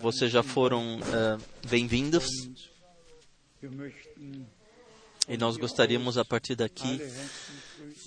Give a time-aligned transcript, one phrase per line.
[0.00, 2.26] Vocês já foram eh, bem-vindos.
[5.26, 7.00] E nós gostaríamos a partir daqui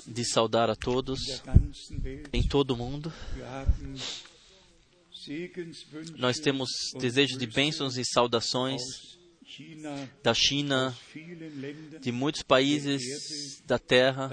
[0.05, 1.19] de saudar a todos
[2.31, 3.11] em todo o mundo.
[6.18, 6.70] Nós temos
[7.00, 8.82] desejos de bênçãos e saudações
[10.21, 10.96] da China,
[12.00, 14.30] de muitos países da Terra.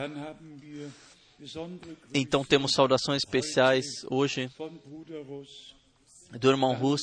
[2.15, 4.49] Então temos saudações especiais hoje
[6.39, 7.01] do irmão Rus,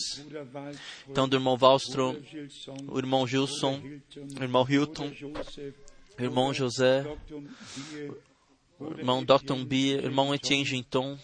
[1.08, 2.16] então do irmão Gilson,
[2.88, 3.82] o irmão Gilson,
[4.40, 5.12] o irmão Hilton,
[6.18, 7.06] o irmão José,
[8.80, 9.56] o irmão Dr.
[9.68, 11.18] Bia, o irmão Etienne Ginton,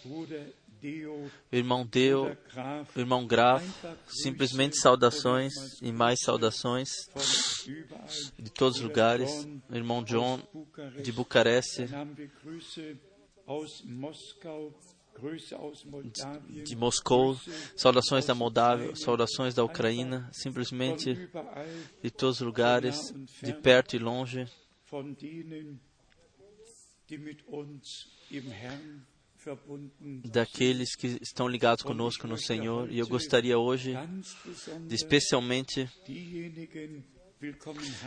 [1.52, 2.36] irmão Deu,
[2.96, 3.64] irmão Graf.
[4.08, 6.88] Simplesmente saudações e mais saudações
[8.38, 9.46] de todos os lugares.
[9.70, 10.40] Irmão John
[11.02, 11.86] de Bucareste,
[16.64, 17.36] de Moscou,
[17.76, 21.14] saudações da Moldávia, saudações da Ucrânia, simplesmente
[22.02, 24.46] de todos os lugares, de perto e longe,
[30.24, 32.90] daqueles que estão ligados conosco no Senhor.
[32.90, 33.94] E eu gostaria hoje
[34.86, 35.88] de especialmente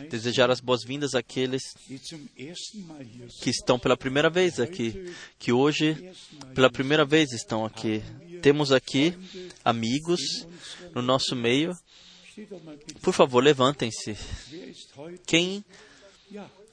[0.10, 1.62] desejar as boas-vindas àqueles
[3.42, 6.12] que estão pela primeira vez aqui, que hoje
[6.56, 8.02] pela primeira vez estão aqui.
[8.42, 9.16] Temos aqui
[9.64, 10.22] amigos
[10.95, 11.73] no nosso meio.
[13.02, 14.16] Por favor, levantem-se.
[15.26, 15.64] Quem?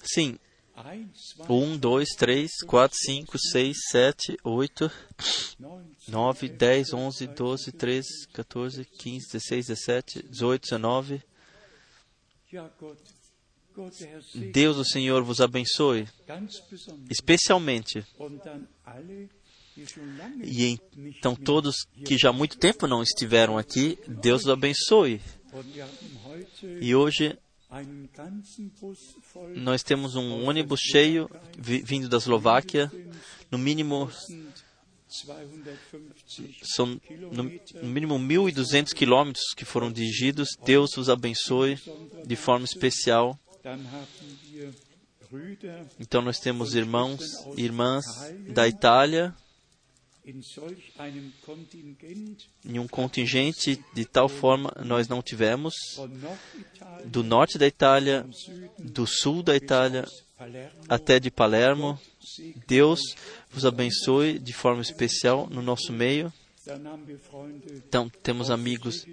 [0.02, 0.38] Sim.
[0.76, 4.90] Eins, zwei, Um, dois, três, quatro, cinco, seis, sete, oito,
[5.58, 11.22] neun, nove, dez, onze, doze, treze, 14, 15, 16, 17, 18, 19.
[12.52, 13.00] Ja, Gott,
[13.74, 16.08] Gott, der Herr segne Deus, o Senhor, vos abençoe,
[17.10, 18.04] especialmente.
[20.42, 25.20] E então todos que já há muito tempo não estiveram aqui, Deus os abençoe.
[26.80, 27.38] E hoje
[29.56, 31.28] nós temos um ônibus cheio
[31.58, 32.90] vi- vindo da Eslováquia,
[33.50, 34.06] no mínimo
[35.08, 35.76] 250
[36.62, 37.00] são
[37.32, 37.44] no,
[37.88, 40.48] mínimo 1.200 quilômetros que foram dirigidos.
[40.64, 41.78] Deus os abençoe
[42.24, 43.38] de forma especial.
[45.98, 47.20] Então nós temos irmãos
[47.56, 48.04] e irmãs
[48.48, 49.34] da Itália
[52.64, 55.74] em um contingente de tal forma nós não tivemos
[57.04, 58.26] do norte da Itália,
[58.78, 60.04] do sul da Itália
[60.88, 61.98] até de Palermo.
[62.66, 63.00] Deus
[63.50, 66.32] vos abençoe de forma especial no nosso meio.
[67.76, 69.06] Então temos amigos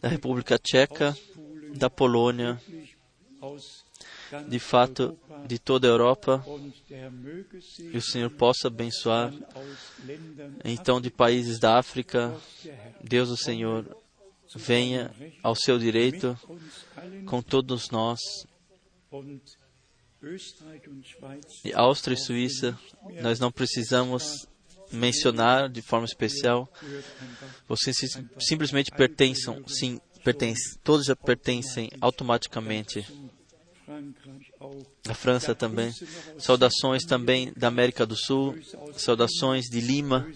[0.00, 1.16] da República Tcheca,
[1.74, 2.58] da Polônia,
[4.48, 6.44] de fato de toda a Europa.
[7.80, 9.32] E o Senhor possa abençoar
[10.64, 12.34] então de países da África.
[13.02, 13.96] Deus, o Senhor,
[14.54, 15.10] venha
[15.42, 16.38] ao seu direito
[17.26, 18.18] com todos nós.
[21.64, 22.78] E Áustria e Suíça,
[23.22, 24.46] nós não precisamos
[24.90, 26.68] mencionar de forma especial.
[27.68, 33.06] Vocês sim- simplesmente pertencem, sim, pertencem, todos já pertencem automaticamente.
[33.88, 34.86] Zu Frankreich auch.
[35.08, 35.92] A França também.
[36.38, 38.56] Saudações também da América do Sul,
[38.96, 40.30] saudações de Lima,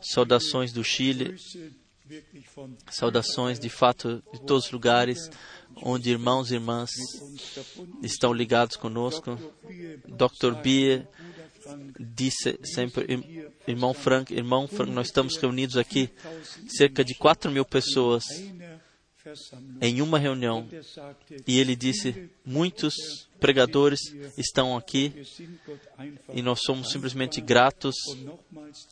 [0.00, 1.36] saudações do Chile,
[2.90, 5.30] saudações de fato de todos os lugares
[5.82, 6.90] onde irmãos e irmãs
[8.02, 9.38] estão ligados conosco.
[10.06, 10.54] Dr.
[10.62, 11.08] Bia
[11.98, 16.10] disse sempre, "Ir- irmão Frank, irmão Frank, nós estamos reunidos aqui,
[16.68, 18.24] cerca de 4 mil pessoas.
[19.80, 20.68] Em uma reunião.
[21.46, 22.94] E ele disse, muitos
[23.40, 24.00] pregadores
[24.36, 25.12] estão aqui
[26.32, 27.94] e nós somos simplesmente gratos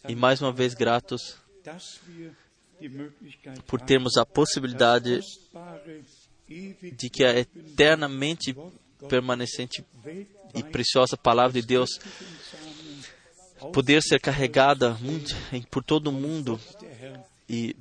[0.08, 1.36] e mais uma vez gratos
[3.66, 5.20] por termos a possibilidade
[6.48, 8.54] de que a eternamente
[9.08, 9.84] permanecente
[10.54, 11.98] e preciosa palavra de Deus
[13.72, 14.96] poder ser carregada
[15.70, 16.60] por todo o mundo
[17.48, 17.76] e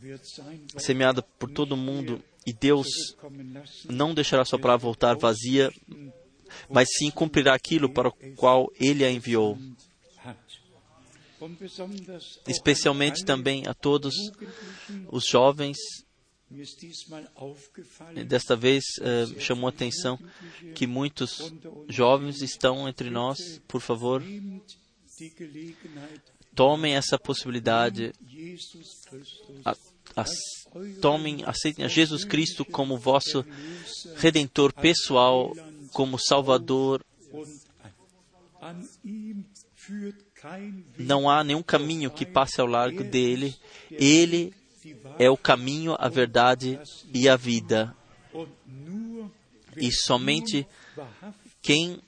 [0.78, 2.88] semeada por todo o mundo e Deus
[3.90, 5.72] não deixará sua palavra voltar vazia,
[6.70, 9.58] mas sim cumprirá aquilo para o qual Ele a enviou.
[12.48, 14.14] Especialmente também a todos
[15.10, 15.78] os jovens.
[18.28, 20.20] Desta vez eh, chamou a atenção
[20.76, 21.52] que muitos
[21.88, 23.62] jovens estão entre nós.
[23.68, 24.22] Por favor,
[26.54, 28.12] tomem essa possibilidade,
[29.66, 29.76] a-
[30.18, 30.61] as-
[31.02, 33.46] tomem, aceitem a Jesus Cristo como vosso
[34.16, 35.54] redentor pessoal,
[35.92, 37.04] como Salvador
[40.98, 43.56] não há nenhum caminho que passe ao largo dele.
[43.92, 44.54] Ele
[45.20, 46.80] é o caminho, a verdade
[47.14, 47.96] e a vida.
[49.78, 50.66] E somente
[51.62, 52.02] quem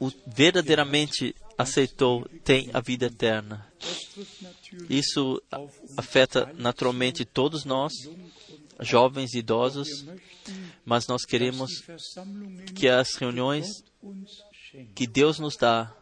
[0.00, 3.66] o verdadeiramente aceitou tem a vida eterna.
[4.88, 5.42] Isso
[5.96, 7.92] afeta naturalmente todos nós,
[8.80, 9.88] jovens e idosos,
[10.84, 11.70] mas nós queremos
[12.74, 13.66] que as reuniões
[14.94, 15.94] que Deus nos dá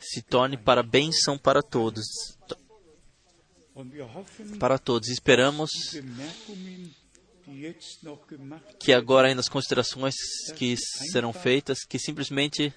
[0.00, 2.04] se torne para bênção para todos.
[4.58, 5.08] Para todos.
[5.08, 5.70] Esperamos
[8.78, 10.14] que agora ainda as considerações
[10.56, 12.72] que serão feitas, que simplesmente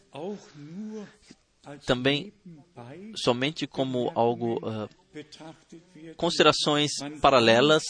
[1.86, 2.34] também
[3.16, 4.90] somente como algo uh,
[6.16, 6.92] considerações
[7.22, 7.84] paralelas,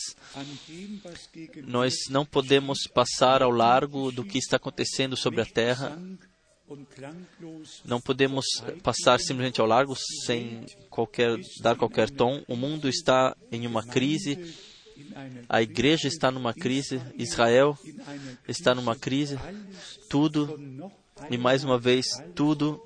[1.63, 5.97] nós não podemos passar ao largo do que está acontecendo sobre a Terra.
[7.83, 8.45] Não podemos
[8.81, 9.93] passar simplesmente ao largo
[10.25, 12.43] sem qualquer, dar qualquer tom.
[12.47, 14.55] O mundo está em uma crise,
[15.47, 17.77] a igreja está numa crise, Israel
[18.47, 19.37] está numa crise,
[20.09, 20.59] tudo,
[21.29, 22.05] e mais uma vez,
[22.35, 22.81] tudo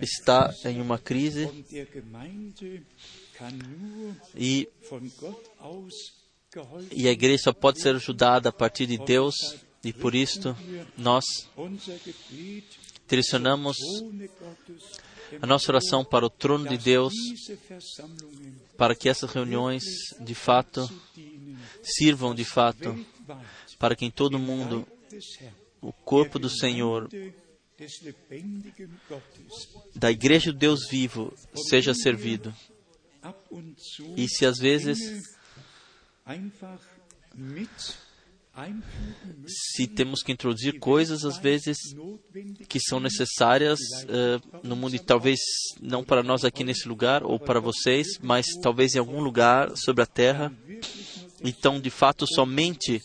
[0.00, 1.48] está em uma crise.
[4.36, 4.68] E,
[6.92, 9.34] e a igreja só pode ser ajudada a partir de Deus
[9.82, 10.56] e por isto
[10.96, 11.24] nós
[13.08, 13.76] direcionamos
[15.40, 17.14] a nossa oração para o trono de Deus,
[18.76, 19.84] para que essas reuniões
[20.20, 20.88] de fato
[21.82, 22.94] sirvam de fato
[23.78, 24.86] para que em todo o mundo
[25.80, 27.08] o corpo do Senhor
[29.94, 31.34] da Igreja do Deus vivo
[31.68, 32.54] seja servido.
[34.16, 35.22] E se às vezes
[39.46, 41.76] se temos que introduzir coisas às vezes
[42.68, 45.40] que são necessárias uh, no mundo e talvez
[45.80, 50.02] não para nós aqui nesse lugar ou para vocês, mas talvez em algum lugar sobre
[50.02, 50.52] a terra.
[51.42, 53.00] Então, de fato, somente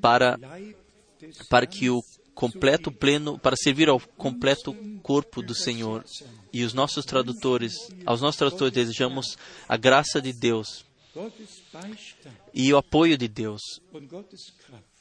[0.00, 0.38] para
[1.48, 2.02] para que o
[2.34, 4.72] completo, pleno, para servir ao completo
[5.02, 6.04] corpo do Senhor.
[6.52, 7.74] E os nossos tradutores,
[8.06, 9.36] aos nossos tradutores desejamos
[9.68, 10.87] a graça de Deus
[12.54, 13.60] e o apoio de Deus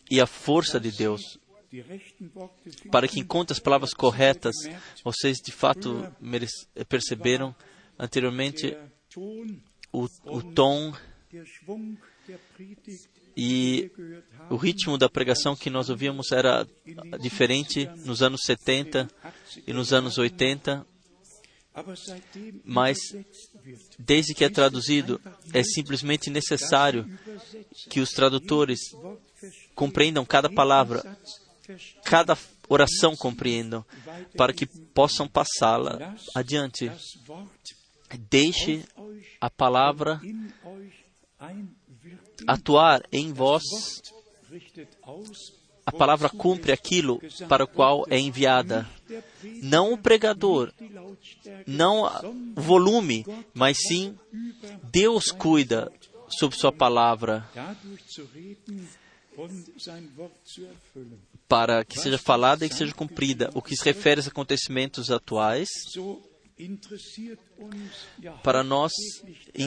[0.10, 1.40] e a força de Deus
[2.92, 4.56] para que encontre as palavras corretas.
[5.04, 6.12] Vocês de fato
[6.88, 7.56] perceberam
[8.00, 8.78] anteriormente
[9.92, 10.94] o, o tom
[13.36, 13.92] e
[14.50, 16.68] o ritmo da pregação que nós ouvíamos era
[17.20, 19.08] diferente nos anos 70
[19.66, 20.86] e nos anos 80,
[22.64, 22.98] mas
[24.00, 25.22] desde que é traduzido,
[25.54, 27.06] é simplesmente necessário
[27.90, 28.80] que os tradutores
[29.76, 31.18] compreendam cada palavra,
[32.04, 32.38] cada
[32.68, 33.86] oração compreendam,
[34.36, 36.92] para que possam passá-la adiante.
[38.30, 38.84] Deixe
[39.40, 40.22] a palavra
[42.48, 43.64] atuar em vós,
[45.86, 48.88] a palavra cumpre aquilo para o qual é enviada.
[49.62, 50.72] Não o pregador,
[51.66, 52.04] não
[52.56, 54.18] o volume, mas sim
[54.92, 55.92] Deus cuida
[56.28, 57.48] sobre sua palavra
[61.48, 63.50] para que seja falada e que seja cumprida.
[63.54, 65.70] O que se refere aos acontecimentos atuais,
[68.44, 68.92] para nós,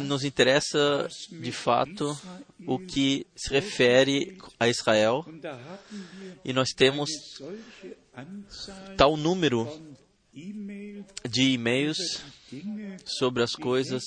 [0.03, 2.19] nos interessa de fato
[2.67, 5.25] o que se refere a Israel,
[6.45, 7.11] e nós temos
[8.97, 9.67] tal número
[11.29, 12.23] de e-mails
[13.05, 14.03] sobre as coisas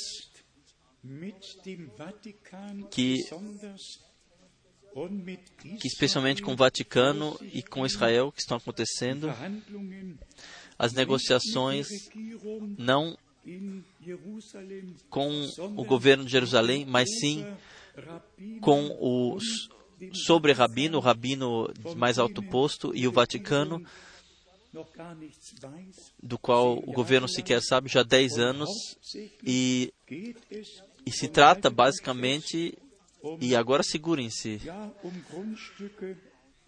[2.90, 3.24] que,
[5.80, 9.30] que especialmente com o Vaticano e com Israel que estão acontecendo,
[10.78, 11.88] as negociações
[12.78, 13.18] não
[15.10, 15.30] com
[15.76, 17.46] o governo de Jerusalém, mas sim
[18.62, 19.38] com o
[20.14, 23.84] sobre rabino, o rabino mais alto posto e o Vaticano,
[26.22, 28.70] do qual o governo sequer sabe já há 10 anos,
[29.44, 29.94] e,
[31.06, 32.78] e se trata basicamente,
[33.40, 34.60] e agora segurem-se,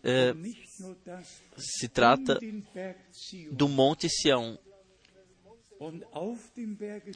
[0.04, 0.34] é,
[1.58, 2.40] se trata
[3.52, 4.60] do Monte Sião.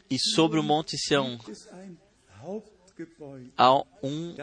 [0.10, 1.40] E sobre o Monte Sião
[3.58, 4.36] há um,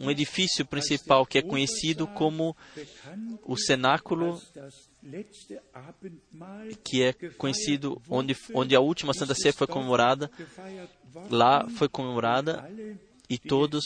[0.00, 2.56] um edifício principal que é conhecido como
[3.44, 4.40] o cenáculo,
[6.84, 10.30] que é conhecido onde, onde a última Santa Ceia foi comemorada.
[11.30, 12.70] Lá foi comemorada
[13.28, 13.84] e todos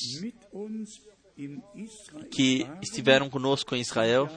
[2.30, 4.28] que estiveram conosco em Israel,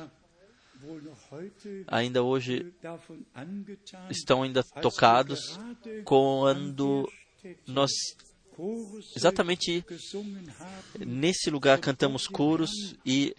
[1.88, 2.74] ainda hoje
[4.09, 5.59] estão ainda tocados
[6.03, 7.09] quando
[7.67, 7.91] nós
[9.15, 9.83] exatamente
[10.99, 13.33] nesse lugar cantamos coros e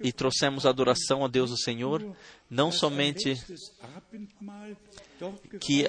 [0.00, 2.04] e trouxemos adoração a Deus o Senhor,
[2.50, 3.40] não somente
[5.60, 5.84] que,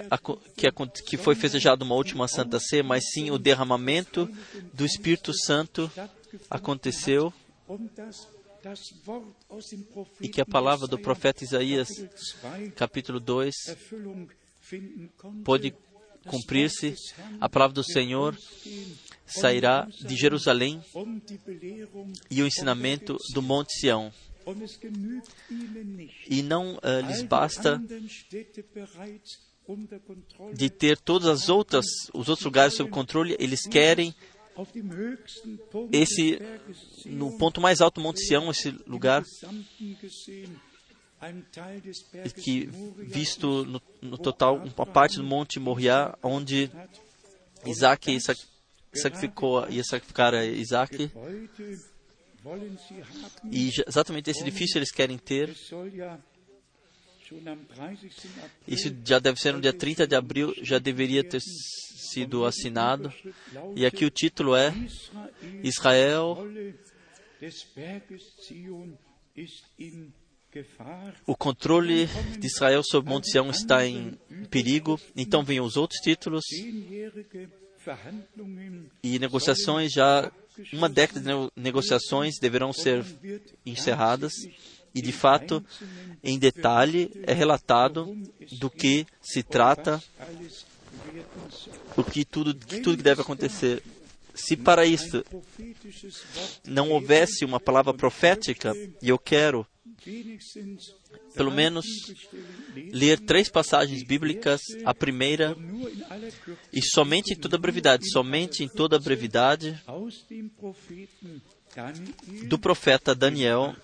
[0.55, 0.71] que,
[1.05, 4.29] que foi festejado uma última Santa Ceia, mas sim o derramamento
[4.73, 5.91] do Espírito Santo
[6.49, 7.33] aconteceu
[10.21, 11.89] e que a palavra do profeta Isaías,
[12.75, 13.53] capítulo 2,
[15.43, 15.75] pode
[16.27, 16.95] cumprir-se.
[17.39, 18.37] A palavra do Senhor
[19.25, 20.81] sairá de Jerusalém
[22.29, 24.11] e o ensinamento do Monte Sião.
[26.29, 27.81] E não uh, lhes basta
[30.53, 34.13] de ter todas as outras os outros lugares sob controle, eles querem
[35.91, 36.39] esse
[37.05, 39.23] no ponto mais alto do Monte Sião, esse lugar
[42.41, 46.69] que visto no, no total uma parte do Monte Moriá, onde
[47.65, 48.17] Isaac
[48.93, 51.11] sacrificou ia sacrificar Isaac
[53.49, 55.55] e exatamente esse edifício eles querem ter.
[58.67, 63.11] Isso já deve ser no dia 30 de abril, já deveria ter sido assinado.
[63.75, 64.73] E aqui o título é
[65.63, 66.37] Israel.
[71.25, 72.07] O controle
[72.39, 74.17] de Israel sobre o Monte Sião está em
[74.49, 74.99] perigo.
[75.15, 76.43] Então vêm os outros títulos
[79.01, 80.31] e negociações já
[80.71, 83.03] uma década de negociações deverão ser
[83.65, 84.33] encerradas
[84.93, 85.63] e de fato
[86.23, 88.15] em detalhe é relatado
[88.59, 90.01] do que se trata
[91.97, 93.83] o que tudo que tudo deve acontecer
[94.33, 95.23] se para isso
[96.65, 99.65] não houvesse uma palavra profética e eu quero
[101.33, 101.85] pelo menos
[102.91, 104.61] ler três passagens bíblicas.
[104.85, 105.55] A primeira,
[106.71, 109.81] e somente em toda brevidade, somente em toda brevidade,
[112.47, 113.75] do profeta Daniel,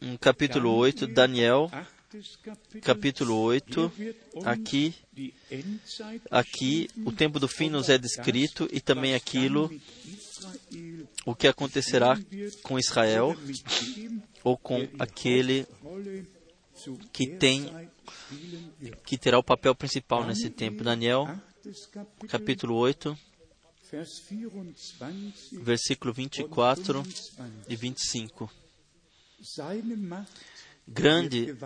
[0.00, 1.70] no capítulo 8, Daniel,
[2.82, 3.92] capítulo 8,
[4.44, 4.94] aqui,
[6.30, 9.70] aqui o tempo do fim nos é descrito e também aquilo
[11.24, 12.18] o que acontecerá
[12.62, 13.36] com Israel
[14.44, 15.66] ou com aquele
[17.12, 17.70] que tem
[19.04, 20.84] que terá o papel principal nesse tempo.
[20.84, 21.26] Daniel,
[22.28, 23.18] capítulo 8,
[25.62, 27.02] versículo 24
[27.68, 28.50] e 25.
[30.86, 31.56] Grande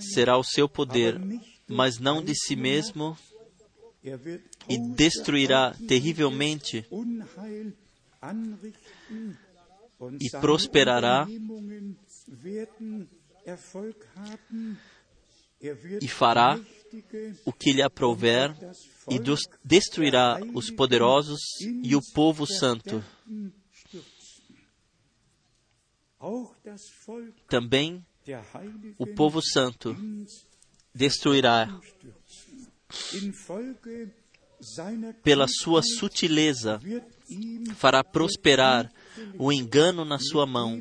[0.00, 1.20] será o seu poder,
[1.68, 3.16] mas não de si mesmo,
[4.68, 6.84] e destruirá terrivelmente
[10.20, 11.26] e prosperará
[16.00, 16.60] e fará
[17.44, 18.52] o que lhe aprouver
[19.08, 19.20] e
[19.64, 23.04] destruirá os poderosos e o povo santo.
[27.48, 28.04] Também
[28.98, 29.96] o povo santo
[30.94, 31.68] destruirá
[35.22, 36.80] pela sua sutileza,
[37.76, 38.92] fará prosperar
[39.38, 40.80] o engano na sua mão.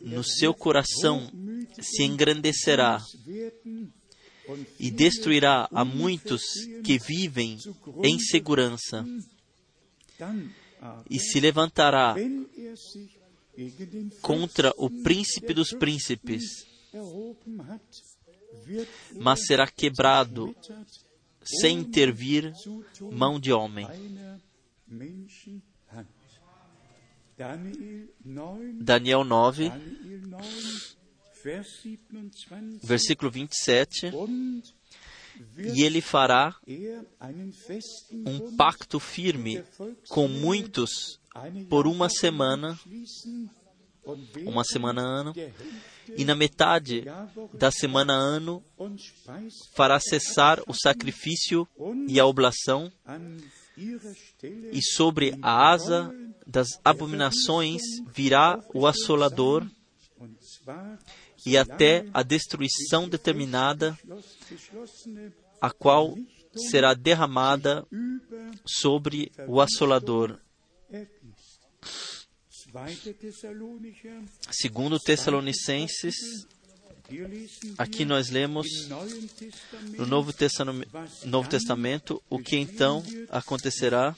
[0.00, 1.30] No seu coração
[1.80, 3.00] se engrandecerá
[4.80, 6.42] e destruirá a muitos
[6.82, 7.56] que vivem
[8.02, 9.06] em segurança.
[11.08, 12.16] E se levantará
[14.20, 16.42] contra o príncipe dos príncipes,
[19.16, 20.54] mas será quebrado
[21.44, 22.52] sem intervir
[23.12, 23.86] mão de homem.
[28.80, 29.72] Daniel 9,
[32.82, 34.10] versículo 27.
[35.74, 36.54] E ele fará
[38.26, 39.64] um pacto firme
[40.08, 41.19] com muitos
[41.68, 42.78] por uma semana,
[44.44, 45.34] uma semana ano,
[46.16, 47.04] e na metade
[47.54, 48.62] da semana ano
[49.74, 51.68] fará cessar o sacrifício
[52.08, 52.92] e a oblação,
[54.72, 56.12] e sobre a asa
[56.46, 57.82] das abominações
[58.12, 59.66] virá o assolador,
[61.46, 63.98] e até a destruição determinada,
[65.60, 66.14] a qual
[66.54, 67.86] será derramada
[68.66, 70.38] sobre o assolador.
[74.50, 76.14] Segundo Tessalonicenses,
[77.76, 78.66] aqui nós lemos
[79.96, 80.90] no Novo Testamento,
[81.26, 84.14] Novo Testamento o que então acontecerá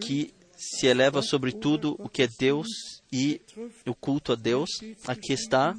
[0.00, 2.68] que se eleva sobre tudo o que é Deus
[3.12, 3.40] e
[3.86, 4.70] o culto a Deus.
[5.06, 5.76] Aqui está,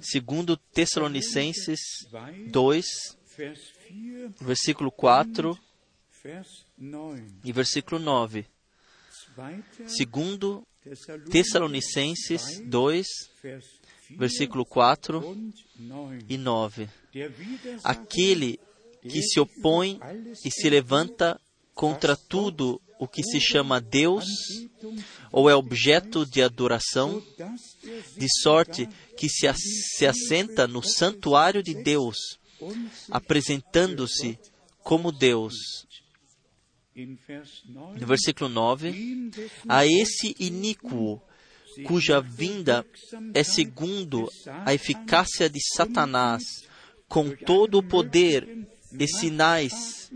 [0.00, 1.80] segundo Tessalonicenses
[2.50, 2.86] 2,
[3.36, 5.67] Vers 4, versículo 4 Vers 9.
[7.44, 8.46] E versículo 9.
[9.34, 10.66] Zweiter Segundo
[11.30, 13.06] Tessalonicenses 2,
[13.42, 13.64] Vers
[14.08, 16.24] 4 versículo 4 und 9.
[16.28, 16.88] e 9.
[17.12, 18.58] Der Widersacher Aquele
[19.02, 20.00] que se opõe
[20.44, 21.40] e se levanta
[21.74, 24.24] contra tudo o que se chama Deus
[25.30, 31.74] ou é objeto de adoração, er de sorte que se, se assenta no santuário de
[31.74, 32.38] Deus,
[33.10, 34.38] apresentando-se
[34.82, 35.86] como Deus.
[36.98, 41.22] In Vers 9 No versículo 9, ihm dessen a esse iníquo,
[41.84, 42.84] cuja vinda
[43.32, 44.28] é segundo
[44.64, 46.42] a eficácia de Satanás,
[47.06, 50.10] com todo o poder e sinais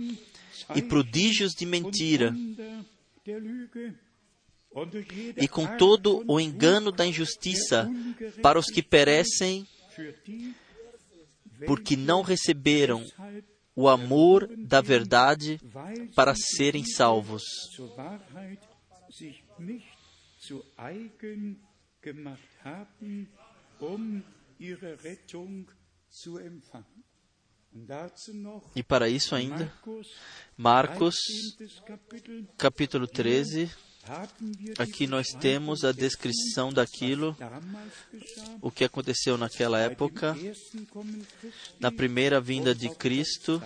[0.75, 2.35] e prodígios de mentira,
[5.37, 7.89] e com todo o engano da injustiça
[8.43, 9.67] para os que perecem,
[11.67, 13.05] porque não receberam
[13.75, 15.61] o amor da verdade
[16.15, 17.43] para serem salvos.
[28.77, 29.73] E para isso ainda,
[30.57, 31.17] Marcos
[31.57, 31.81] 13.
[31.87, 33.92] Kapitel, capítulo 13, haben wir
[34.79, 37.37] aqui nós temos a descrição daquilo,
[38.61, 40.37] o que aconteceu naquela época,
[41.79, 43.63] na primeira vinda de Cristo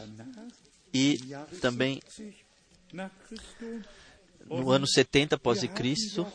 [0.93, 1.19] e
[1.61, 2.47] também 70
[2.93, 3.97] nach Christus,
[4.49, 6.27] no ano 70 após Cristo.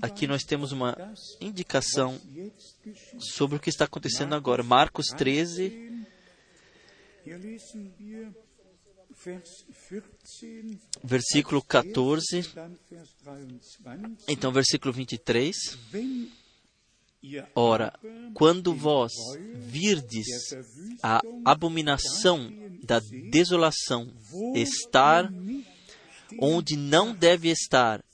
[0.00, 0.96] Aqui nós temos uma
[1.40, 2.20] indicação
[3.18, 4.62] sobre o que está acontecendo agora.
[4.62, 6.04] Marcos 13,
[11.02, 14.24] versículo 14, dann Vers 23.
[14.28, 15.78] então versículo 23.
[15.92, 16.30] Wenn
[17.22, 17.92] ihr Ora,
[18.34, 19.12] quando vós
[19.54, 20.26] virdes
[21.02, 22.52] a abominação
[22.82, 23.00] da
[23.30, 24.12] desolação
[24.54, 25.32] estar
[26.38, 28.04] onde não deve estar,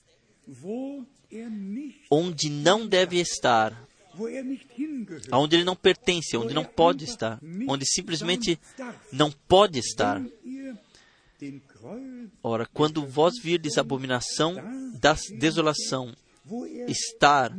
[2.11, 3.88] onde não deve estar,
[5.30, 8.59] aonde ele não pertence, onde não pode estar, onde simplesmente
[9.12, 10.22] não pode estar.
[12.42, 14.55] Ora, quando vós virdes a abominação
[14.98, 16.14] da desolação
[16.88, 17.53] estar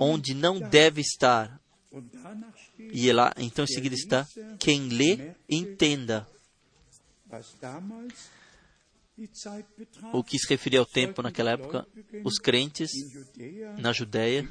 [0.00, 1.60] onde não deve estar,
[2.78, 4.26] e lá, então em seguida está,
[4.58, 6.26] quem lê, entenda.
[10.12, 11.86] O que se referia ao tempo naquela época,
[12.22, 12.90] os crentes
[13.78, 14.46] na Judéia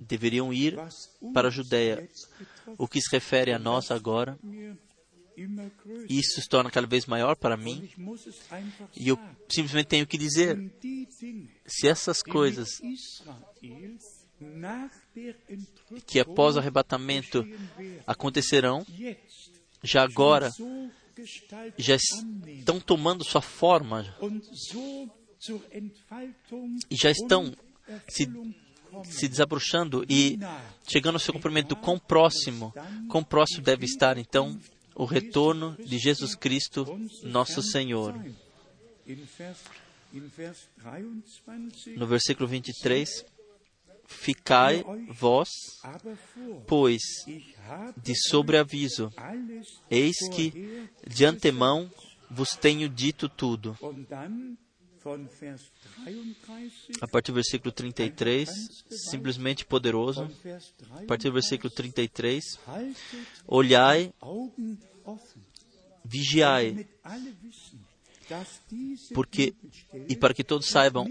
[0.00, 0.76] deveriam ir
[1.32, 2.08] para a Judéia.
[2.78, 4.38] O que se refere a nós agora.
[6.08, 7.88] Isso se torna cada vez maior para mim,
[8.96, 10.58] e eu simplesmente tenho que dizer:
[11.66, 12.68] se essas coisas
[16.06, 17.44] que após o arrebatamento
[18.06, 18.84] acontecerão,
[19.82, 20.50] já agora
[21.76, 24.14] já estão tomando sua forma
[26.90, 27.52] e já estão
[28.08, 28.28] se,
[29.04, 30.38] se desabrochando e
[30.88, 31.76] chegando ao seu cumprimento.
[31.76, 32.72] Quão próximo,
[33.08, 34.58] quão próximo deve estar então
[34.94, 36.86] o retorno de Jesus Cristo,
[37.22, 38.14] nosso Senhor.
[39.06, 39.58] In Vers,
[40.12, 40.68] in Vers
[41.46, 43.24] 23, No versículo 23,
[44.06, 45.48] ficai vós,
[46.66, 47.02] pois,
[47.96, 49.12] de sobreaviso,
[49.90, 51.90] eis que de antemão
[52.30, 53.76] vos tenho dito tudo.
[55.02, 55.62] Und dann von Vers
[56.04, 58.48] 33, A partir do versículo 33,
[58.90, 60.30] simplesmente poderoso.
[60.90, 62.96] A partir do versículo 33, haltet
[63.46, 64.12] olhai,
[66.04, 66.86] vigiai,
[69.14, 69.54] porque,
[70.08, 71.06] e para que todos saibam,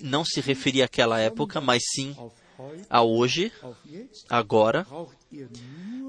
[0.00, 2.16] não se referia àquela época, mas sim
[2.88, 3.52] a hoje,
[4.28, 4.86] agora.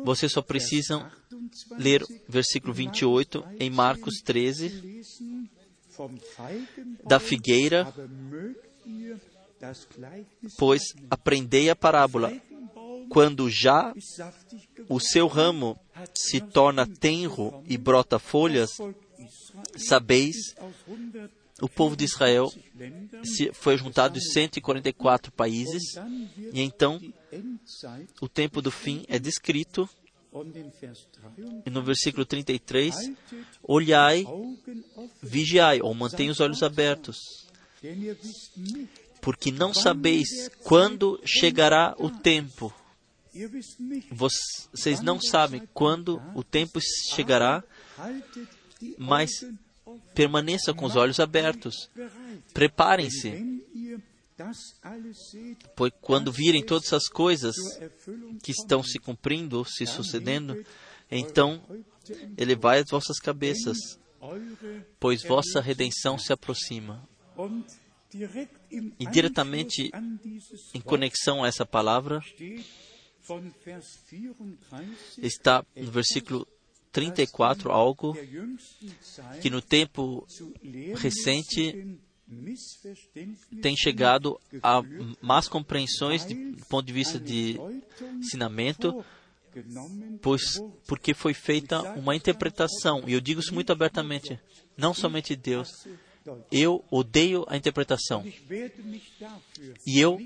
[0.04, 1.10] Vocês só precisam
[1.78, 4.80] ler versículo 28 em Marcos 13, lesen
[5.20, 5.59] vom Feigenbaum,
[7.06, 7.94] da figueira,
[10.58, 12.32] pois aprendei a parábola.
[13.10, 13.94] Quando já
[14.88, 15.80] o seu ramo
[16.14, 18.70] se torna tenro e brota folhas,
[19.76, 21.30] sabeis, aus 100
[21.62, 22.52] o povo de Israel
[23.54, 25.84] foi juntado de 144 países,
[26.54, 27.00] e então
[28.22, 29.90] o tempo do fim é descrito,
[30.32, 34.26] und in Vers 3 e no versículo 33, haltet olhai,
[35.22, 37.18] vigiai, ou mantenha os olhos abertos,
[39.22, 42.74] porque não sabeis quando chegará o tempo.
[44.12, 46.80] Vocês não sabem quando o tempo
[47.14, 47.64] chegará,
[48.98, 49.32] mas
[50.14, 51.90] permaneça com os olhos abertos.
[52.54, 53.62] Preparem-se,
[55.76, 57.56] Pois quando virem todas as coisas
[58.44, 60.64] que estão se cumprindo, se sucedendo,
[61.10, 61.62] então
[62.38, 63.78] elevai as vossas cabeças,
[65.00, 67.08] pois vossa redenção se aproxima.
[69.00, 69.92] E diretamente
[70.74, 72.66] Em conexão a essa palavra, steht
[73.30, 76.48] von Vers 34 está no versículo
[76.92, 78.18] 34 algo
[79.42, 80.26] que no tempo
[80.96, 82.00] recente
[83.62, 84.82] tem chegado a
[85.22, 87.58] más compreensões de, do ponto de vista de
[88.18, 89.04] ensinamento,
[90.22, 94.40] pois porque foi feita uma interpretação, e eu digo isso muito abertamente,
[94.78, 95.70] não somente Deus.
[96.52, 98.24] Eu odeio a interpretação
[99.88, 100.20] e eu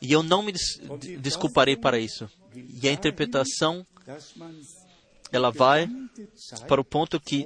[0.00, 2.28] e eu não me des, de- desculparei para isso.
[2.82, 3.86] E a interpretação
[5.32, 5.88] ela vai
[6.68, 7.44] para o ponto que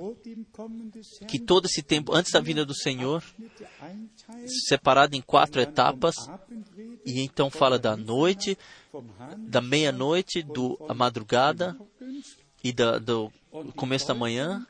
[1.28, 3.22] que todo esse tempo antes da vinda do Senhor
[4.68, 6.16] separado em quatro etapas
[7.04, 8.58] e então fala da noite,
[9.38, 11.76] da meia-noite, do a madrugada
[12.62, 13.32] e da, do
[13.76, 14.66] começo da manhã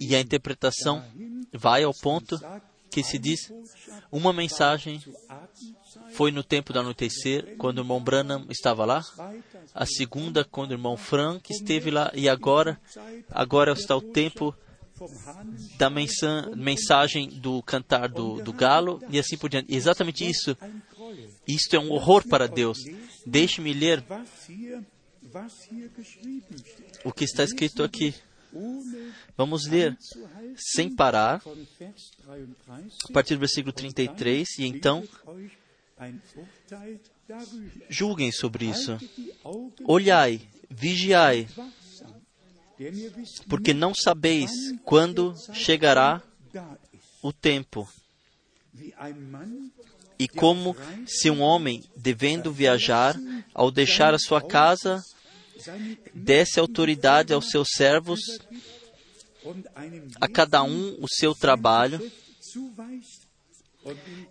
[0.00, 1.04] e a interpretação
[1.52, 2.40] vai ao ponto
[2.90, 3.52] que se diz
[4.10, 5.02] uma mensagem
[6.12, 9.02] foi no tempo do anoitecer quando o irmão Branham estava lá,
[9.74, 12.80] a segunda quando o irmão Frank esteve lá e agora
[13.30, 14.54] agora está o tempo
[15.78, 19.74] da mensa- mensagem do cantar do, do galo e assim por diante.
[19.74, 20.56] Exatamente isso,
[21.46, 22.78] isto é um horror para Deus.
[23.26, 24.04] Deixe-me ler
[27.04, 28.14] o que está escrito aqui.
[29.36, 29.96] Vamos ler
[30.56, 35.02] sem parar, von Vers 33 a partir do versículo 33, e então
[37.88, 38.98] julguem sobre isso.
[39.84, 41.48] Olhai, vigiai,
[43.48, 44.50] porque não sabeis
[44.84, 46.22] quando chegará
[47.22, 47.88] o tempo.
[50.18, 53.16] E como se um homem, devendo viajar,
[53.54, 55.02] ao deixar a sua casa,
[56.14, 58.20] desse autoridade aos seus servos,
[60.20, 62.00] a cada um o seu trabalho,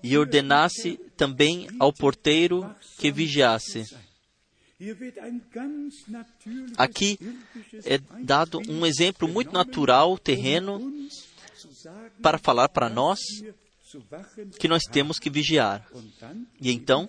[0.04, 3.86] e ordenasse também ao porteiro que vigiasse.
[6.78, 7.20] Aqui
[7.86, 10.82] é dado um exemplo muito natural, terreno,
[12.22, 13.20] para falar para nós
[14.60, 15.88] que nós temos que vigiar.
[16.60, 17.08] E então,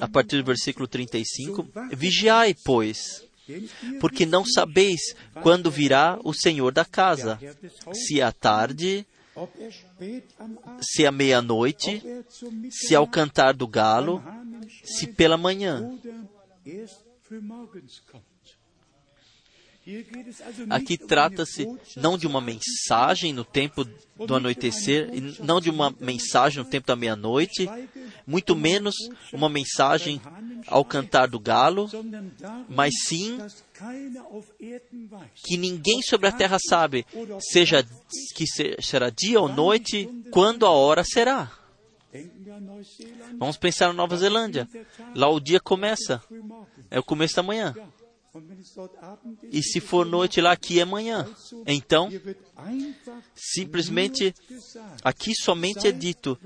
[0.00, 5.00] a partir do versículo 35, vigiai, pois, 5, denn ihr porque não sabeis
[5.42, 7.38] quando virá o Senhor da casa,
[7.92, 9.06] se à tarde,
[10.80, 12.02] se à meia-noite,
[12.70, 14.22] se ao cantar do galo,
[14.84, 15.98] se pela manhã.
[20.70, 21.66] Aqui trata-se
[21.96, 26.96] não de uma mensagem no tempo do anoitecer, não de uma mensagem no tempo da
[26.96, 27.68] meia-noite,
[28.26, 28.94] muito menos
[29.32, 30.20] uma mensagem
[30.68, 31.90] ao cantar do galo,
[32.68, 33.38] mas sim
[35.44, 37.04] que ninguém sobre a terra sabe,
[37.40, 37.86] seja
[38.34, 41.50] que se- será dia ou noite, quando a hora será.
[43.38, 44.68] Vamos pensar na Nova Zelândia.
[45.14, 46.22] Lá o dia começa,
[46.90, 47.74] é o começo da manhã.
[49.50, 51.26] E se for noite lá, aqui é manhã.
[51.66, 52.10] Então,
[53.34, 54.34] simplesmente
[55.04, 56.38] aqui somente é dito: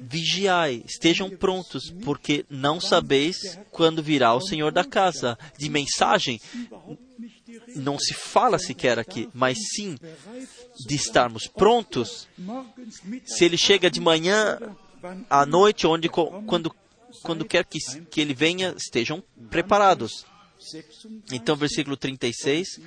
[0.00, 5.38] vigiai, estejam prontos, porque não sabeis quando virá o Senhor da casa.
[5.58, 6.40] De mensagem,
[7.76, 9.96] não se fala sequer aqui, mas sim
[10.86, 12.26] de estarmos prontos.
[13.24, 14.58] Se ele chega de manhã,
[15.28, 16.74] à noite, onde quando
[17.22, 17.78] quando quer que,
[18.10, 20.26] que ele venha, estejam preparados.
[20.70, 22.80] 36, Então, versículo 36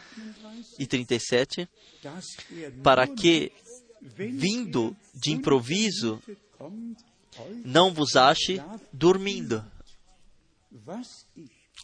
[0.79, 1.67] e 37,
[2.01, 3.51] dass er para que,
[4.01, 6.21] vindo de improviso,
[7.63, 8.61] não vos ache
[8.91, 9.63] dormindo.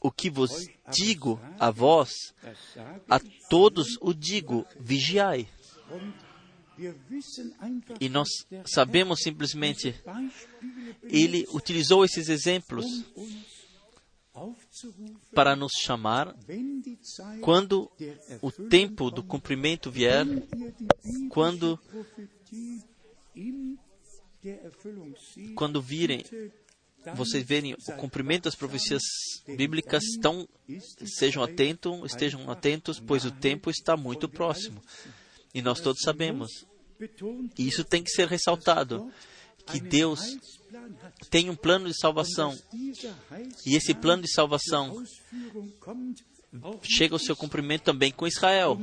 [0.01, 2.11] O que vos digo a vós,
[3.09, 5.47] a todos o digo, vigiai.
[7.99, 8.29] E nós
[8.65, 9.95] sabemos simplesmente,
[11.03, 12.85] ele utilizou esses exemplos
[15.33, 16.35] para nos chamar
[17.41, 17.91] quando
[18.41, 20.25] o tempo do cumprimento vier,
[21.29, 21.79] quando-
[25.55, 26.23] quando virem,
[27.15, 29.01] vocês verem o cumprimento das profecias
[29.57, 30.47] bíblicas, tão,
[31.05, 34.81] sejam atentos, estejam atentos, pois o tempo está muito próximo.
[35.53, 36.65] E nós todos sabemos.
[37.57, 39.11] E isso tem que ser ressaltado,
[39.65, 40.37] que Deus
[41.29, 42.57] tem um plano de salvação
[43.65, 45.03] e esse plano de salvação
[46.83, 48.79] chega ao seu cumprimento também com Israel.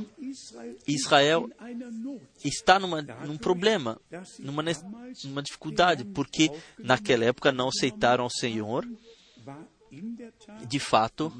[0.87, 1.49] Israel
[2.43, 3.99] está numa, num problema,
[4.39, 4.63] numa,
[5.23, 8.87] numa dificuldade, porque naquela época não aceitaram o Senhor.
[10.67, 11.31] De fato,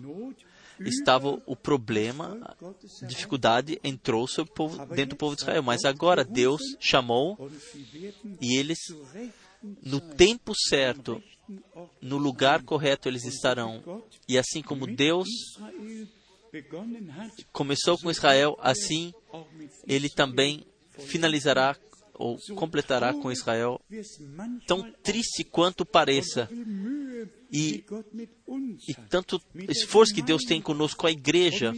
[0.85, 2.55] estava o problema,
[3.01, 5.63] a dificuldade entrou povo, dentro do povo de Israel.
[5.63, 7.49] Mas agora Deus chamou
[8.41, 8.79] e eles,
[9.83, 11.21] no tempo certo,
[12.01, 14.03] no lugar correto, eles estarão.
[14.27, 15.27] E assim como Deus
[17.51, 19.13] começou com Israel, assim
[19.87, 20.65] ele também
[20.97, 21.75] finalizará
[22.21, 23.81] ou completará com Israel,
[24.67, 26.47] tão triste quanto pareça.
[27.51, 27.83] E,
[28.87, 31.73] e tanto esforço que Deus tem conosco, com a igreja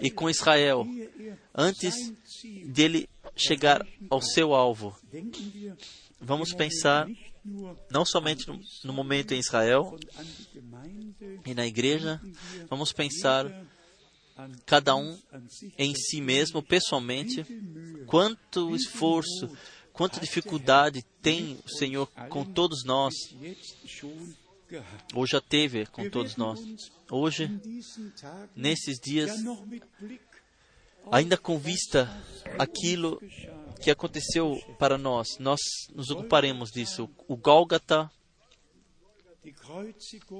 [0.00, 0.86] e com Israel,
[1.54, 1.94] antes
[2.66, 4.96] dele chegar ao seu alvo.
[6.20, 7.06] Vamos pensar
[7.90, 9.98] não somente no, no momento em Israel
[11.44, 12.20] e na igreja,
[12.70, 13.46] vamos pensar
[14.66, 15.18] cada um
[15.78, 17.44] em si mesmo, pessoalmente,
[18.06, 19.56] quanto esforço,
[19.92, 23.14] quanta dificuldade tem o Senhor com todos nós,
[25.14, 26.60] ou já teve com todos nós.
[27.10, 27.48] Hoje,
[28.56, 29.30] nesses dias,
[31.10, 32.10] ainda com vista
[32.58, 33.20] aquilo
[33.80, 35.60] que aconteceu para nós, nós
[35.94, 37.08] nos ocuparemos disso.
[37.28, 38.10] O Gólgata,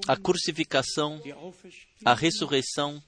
[0.08, 1.20] a crucificação,
[2.04, 3.02] a ressurreição,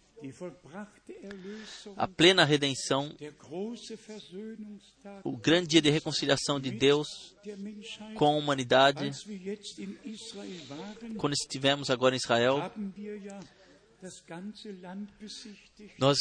[1.97, 3.15] a plena redenção,
[5.23, 7.37] o grande dia de reconciliação de Deus
[8.15, 9.11] com a humanidade.
[11.19, 12.73] Quando estivemos agora em Israel,
[15.99, 16.19] nós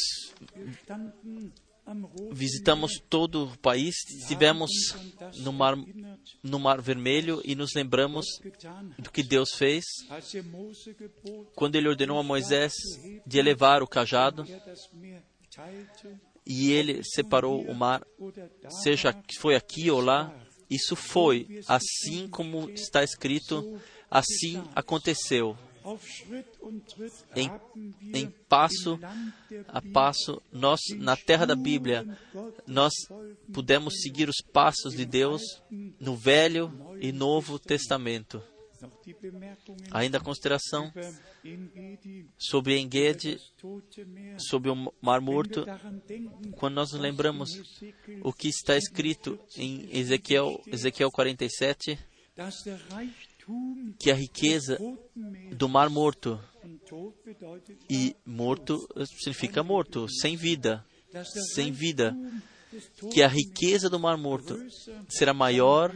[2.32, 4.70] visitamos todo o país, estivemos
[5.38, 5.76] no mar,
[6.42, 8.26] no mar Vermelho e nos lembramos
[8.98, 9.84] do que Deus fez
[11.54, 12.72] quando Ele ordenou a Moisés
[13.26, 14.44] de elevar o cajado
[16.44, 18.06] e ele separou o mar,
[18.82, 20.32] seja que foi aqui ou lá.
[20.70, 25.56] Isso foi assim como está escrito, assim aconteceu
[27.36, 27.50] em,
[28.12, 28.98] em passo
[29.68, 32.04] a passo, nós, na terra da Bíblia,
[32.66, 32.92] nós
[33.52, 35.42] pudemos seguir os passos de Deus
[36.00, 38.42] no Velho e Novo Testamento.
[39.90, 40.92] Ainda a consideração
[42.36, 43.38] sobre Engedi,
[44.38, 45.64] sobre o Mar Morto,
[46.56, 47.82] quando nós nos lembramos
[48.22, 51.98] o que está escrito em Ezequiel, Ezequiel 47,
[53.98, 54.78] que a riqueza
[55.52, 56.40] do mar morto,
[57.88, 60.84] e morto significa morto, sem vida,
[61.54, 62.16] sem vida,
[63.12, 64.58] que a riqueza do mar morto
[65.08, 65.94] será maior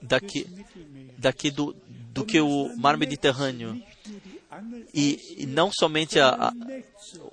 [0.00, 0.46] daqui,
[1.18, 1.74] daqui do,
[2.12, 3.82] do que o mar Mediterrâneo.
[4.92, 6.52] E, e não somente a, a,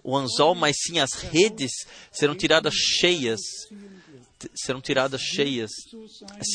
[0.03, 1.71] o anzol, mas sim as redes
[2.11, 3.39] serão tiradas cheias.
[4.55, 5.69] Serão tiradas cheias.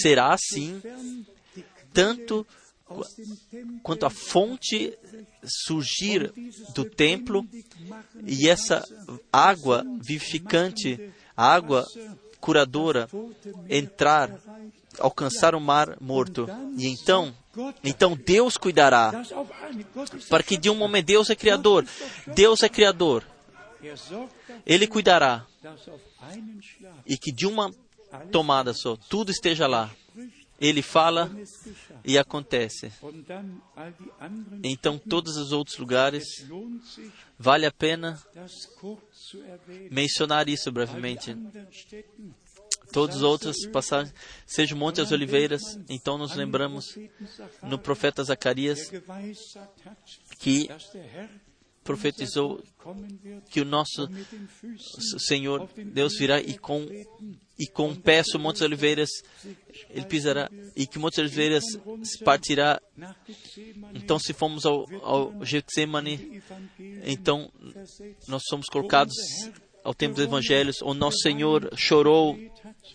[0.00, 0.82] Será assim
[1.96, 2.46] tanto
[3.82, 4.96] quanto a fonte
[5.42, 6.30] surgir
[6.74, 7.44] do templo
[8.24, 8.84] e essa
[9.32, 11.86] água vivificante, água
[12.38, 13.08] curadora
[13.68, 14.38] entrar,
[14.98, 16.46] alcançar o mar morto.
[16.76, 17.34] E então,
[17.82, 19.24] então Deus cuidará.
[20.28, 21.86] Para que de um momento Deus é criador,
[22.34, 23.24] Deus é criador.
[24.66, 25.46] Ele cuidará.
[27.06, 27.72] E que de uma
[28.30, 29.90] tomada só tudo esteja lá.
[30.60, 31.30] Ele fala
[32.04, 32.90] e acontece.
[34.62, 36.24] Então, todos os outros lugares,
[37.38, 38.20] vale a pena
[39.90, 41.36] mencionar isso brevemente.
[42.92, 44.14] Todos os outros passagens,
[44.46, 46.96] seja o Monte das Oliveiras, então nos lembramos
[47.62, 48.90] no profeta Zacarias
[50.38, 50.68] que
[51.86, 52.60] profetizou
[53.48, 54.08] que o nosso
[55.18, 56.86] Senhor Deus virá e com
[57.58, 59.08] e com o pé sobre Montes Oliveiras
[59.88, 61.64] ele pisará e que Montes Oliveiras
[62.22, 62.80] partirá.
[63.94, 66.42] Então, se formos ao, ao Getsemane,
[67.04, 67.50] então
[68.28, 69.14] nós somos colocados
[69.82, 72.38] ao tempo dos Evangelhos, onde nosso Senhor chorou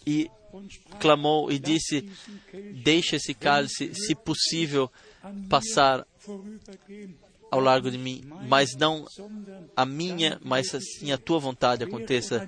[0.05, 0.29] e
[0.99, 2.07] clamou e disse:
[2.83, 4.91] Deixa esse cálice, se possível,
[5.49, 6.05] passar
[7.51, 9.05] ao largo de mim, mas não
[9.75, 12.47] a minha, mas assim a tua vontade aconteça.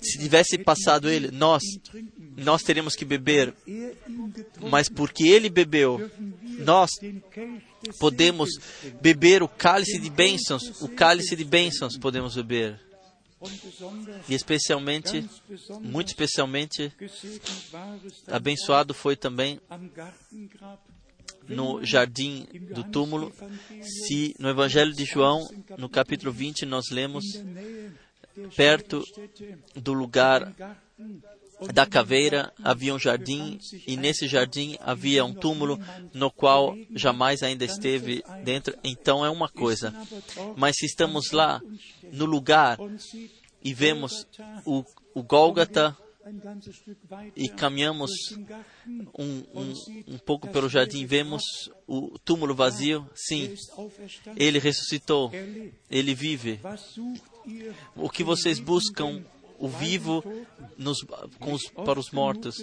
[0.00, 1.62] Se tivesse passado ele, nós,
[2.36, 3.54] nós teríamos que beber,
[4.60, 6.10] mas porque ele bebeu,
[6.58, 6.90] nós
[7.98, 8.50] podemos
[9.00, 12.80] beber o cálice de bênçãos, o cálice de bênçãos podemos beber.
[14.28, 15.28] E especialmente,
[15.80, 16.92] muito especialmente,
[18.28, 19.58] abençoado foi também
[21.48, 23.32] no jardim do túmulo.
[23.82, 27.24] Se no Evangelho de João, no capítulo 20, nós lemos
[28.56, 29.04] perto
[29.74, 30.54] do lugar
[31.74, 35.78] da caveira havia um jardim e nesse jardim havia um túmulo
[36.14, 38.74] no qual jamais ainda esteve dentro.
[38.82, 39.94] Então é uma coisa.
[40.56, 41.60] Mas se estamos lá
[42.12, 42.78] no lugar
[43.62, 44.26] e vemos
[44.64, 45.96] o, o Gólgata
[47.36, 48.10] e caminhamos
[49.18, 49.74] um, um,
[50.08, 51.42] um pouco pelo jardim, vemos
[51.86, 53.08] o túmulo vazio.
[53.14, 53.54] Sim,
[54.36, 55.30] ele ressuscitou,
[55.90, 56.60] ele vive.
[57.96, 59.24] O que vocês buscam
[59.60, 60.24] o vivo
[60.78, 60.98] nos,
[61.40, 62.56] os, para os mortos.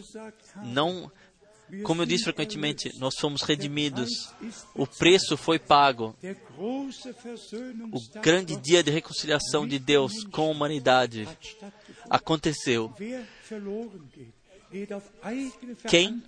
[0.64, 1.12] Não,
[1.84, 4.10] como eu disse frequentemente, nós fomos redimidos.
[4.74, 6.16] O preço foi pago.
[7.92, 11.28] O grande dia de reconciliação de Deus com a humanidade
[12.10, 12.94] aconteceu.
[15.90, 16.22] Quem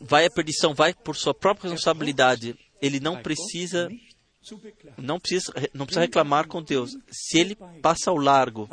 [0.00, 2.56] vai à perdição vai por sua própria responsabilidade.
[2.80, 3.88] Ele não precisa
[4.96, 6.90] não precisa, não precisa reclamar com Deus.
[7.10, 8.68] Se ele passa ao largo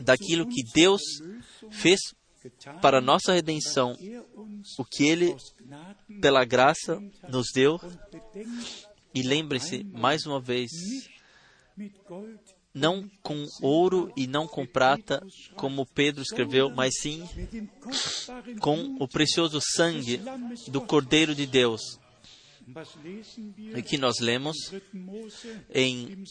[0.00, 1.02] daquilo que Deus
[1.70, 2.00] fez
[2.80, 3.96] para nossa redenção,
[4.78, 5.36] o que Ele,
[6.20, 7.80] pela graça, nos deu.
[9.14, 10.70] E lembre-se, mais uma vez,
[12.74, 15.24] não com ouro e não com prata,
[15.56, 17.26] como Pedro escreveu, mas sim
[18.60, 20.20] com o precioso sangue
[20.68, 21.98] do Cordeiro de Deus
[23.74, 24.56] Aqui nós lemos
[25.72, 26.24] em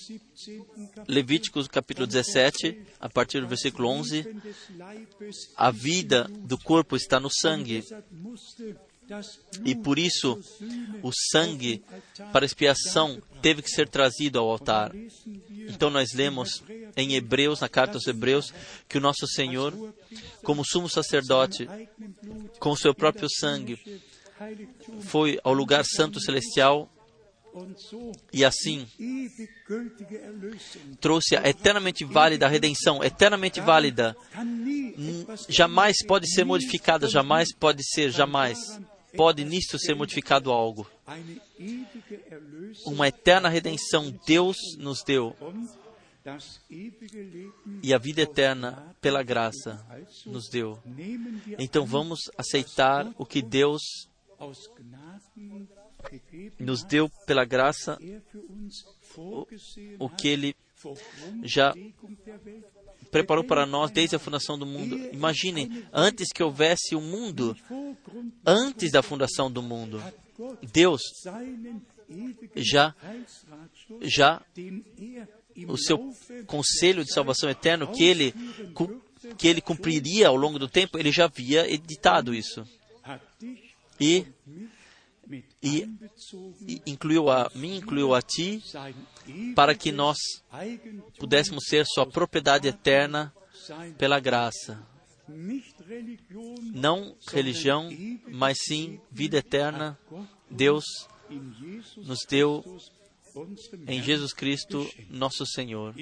[1.08, 4.36] Levíticos capítulo 17, a partir do versículo 11,
[5.56, 7.84] a vida do corpo está no sangue.
[9.63, 10.39] E por isso
[11.02, 11.84] o sangue
[12.32, 14.91] para expiação teve que ser trazido ao altar.
[15.69, 16.62] Então nós lemos
[16.95, 18.54] em Hebreus, na carta aos Hebreus,
[18.88, 19.73] que o nosso Senhor,
[20.43, 21.67] como sumo sacerdote,
[22.60, 23.80] com o seu próprio sangue,
[25.02, 26.89] foi ao lugar santo celestial
[28.32, 28.88] e assim
[31.00, 34.15] trouxe a eternamente válida redenção, eternamente válida.
[35.50, 38.80] Jamais pode ser modificada, jamais pode ser, jamais
[39.15, 40.88] pode nisto ser modificado algo.
[42.86, 45.36] Uma eterna redenção Deus nos deu.
[47.82, 49.84] E a vida eterna, pela graça,
[50.26, 50.78] nos deu.
[51.58, 53.82] Então vamos aceitar o que Deus
[56.60, 57.97] nos deu pela graça
[59.17, 59.47] o,
[60.00, 60.56] o que Ele
[61.43, 61.73] já
[63.10, 64.97] preparou para nós desde a fundação do mundo.
[65.12, 67.56] Imaginem, antes que houvesse o um mundo,
[68.45, 70.02] antes da fundação do mundo,
[70.71, 71.02] Deus
[72.56, 72.95] já,
[74.02, 74.41] já
[75.67, 76.13] o seu
[76.45, 78.34] conselho de salvação eterno que ele
[79.36, 82.63] que ele cumpriria ao longo do tempo, ele já havia editado isso
[83.99, 84.25] e,
[85.62, 85.89] e,
[86.62, 88.63] e incluiu a mim, incluiu a ti,
[89.55, 90.17] para que nós
[91.19, 93.33] pudéssemos ser sua propriedade eterna
[93.97, 94.81] pela graça.
[96.73, 97.89] Não religião,
[98.27, 99.99] mas sim vida eterna.
[100.49, 100.86] Deus
[101.97, 102.63] nos deu
[103.88, 105.93] em Jesus Cristo, nosso Senhor.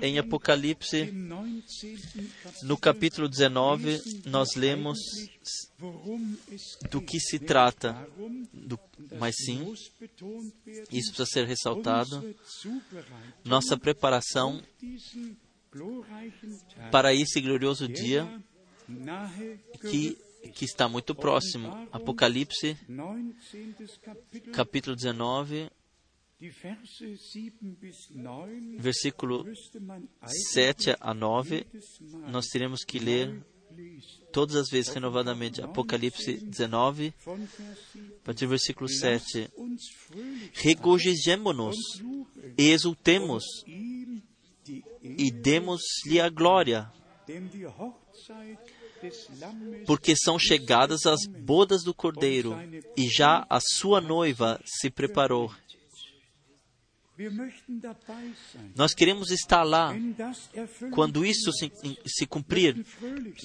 [0.00, 1.12] Em Apocalipse,
[2.62, 4.98] no capítulo 19, nós lemos
[6.90, 8.08] do que se trata,
[8.52, 8.78] do,
[9.18, 9.72] mas sim,
[10.90, 12.34] isso precisa ser ressaltado,
[13.44, 14.62] nossa preparação
[16.90, 18.28] para esse glorioso dia
[19.80, 20.16] que,
[20.54, 21.88] que está muito próximo.
[21.92, 22.76] Apocalipse,
[24.52, 25.70] capítulo 19,
[28.78, 29.44] versículo
[30.52, 31.66] 7 a 9,
[32.28, 33.44] nós teremos que ler
[34.32, 35.62] todas as vezes renovadamente.
[35.62, 39.48] Apocalipse 19, a partir do versículo 7.
[40.52, 41.76] Regozijemo-nos
[42.58, 43.44] e exultemos
[45.02, 46.90] e demos-lhe a glória,
[49.86, 52.54] porque são chegadas as bodas do Cordeiro
[52.96, 55.52] e já a sua noiva se preparou.
[58.74, 59.94] Nós queremos estar lá
[60.92, 61.70] quando isso se,
[62.04, 62.84] se, cumprir.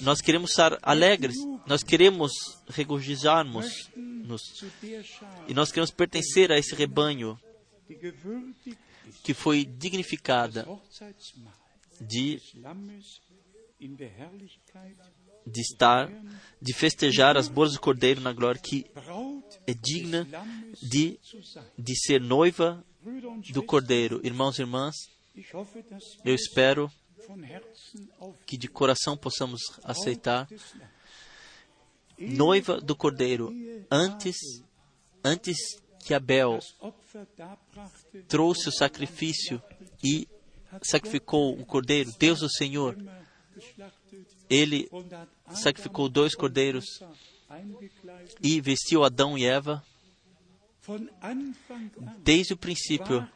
[0.00, 1.36] Nós queremos estar alegres.
[1.66, 2.32] Nós queremos
[2.68, 4.64] regozijarmos nos
[5.46, 7.38] e nós queremos pertencer a esse rebanho
[9.22, 10.66] que foi dignificada
[12.00, 12.40] de
[15.46, 16.10] de estar,
[16.60, 18.86] de festejar as boas do Cordeiro na glória, que
[19.66, 20.26] é digna
[20.82, 21.18] de,
[21.78, 22.84] de ser noiva
[23.52, 24.20] do Cordeiro.
[24.24, 24.94] Irmãos e irmãs,
[26.24, 26.90] eu espero
[28.46, 30.48] que de coração possamos aceitar,
[32.18, 33.52] noiva do Cordeiro,
[33.90, 34.36] antes,
[35.24, 35.56] antes
[36.04, 36.58] que Abel
[38.28, 39.62] trouxe o sacrifício
[40.02, 40.26] e
[40.82, 42.96] sacrificou um cordeiro, Deus o Senhor,
[44.48, 44.88] ele
[45.52, 46.84] sacrificou dois cordeiros
[48.42, 49.84] e vestiu Adão e Eva.
[52.22, 53.26] Desde o princípio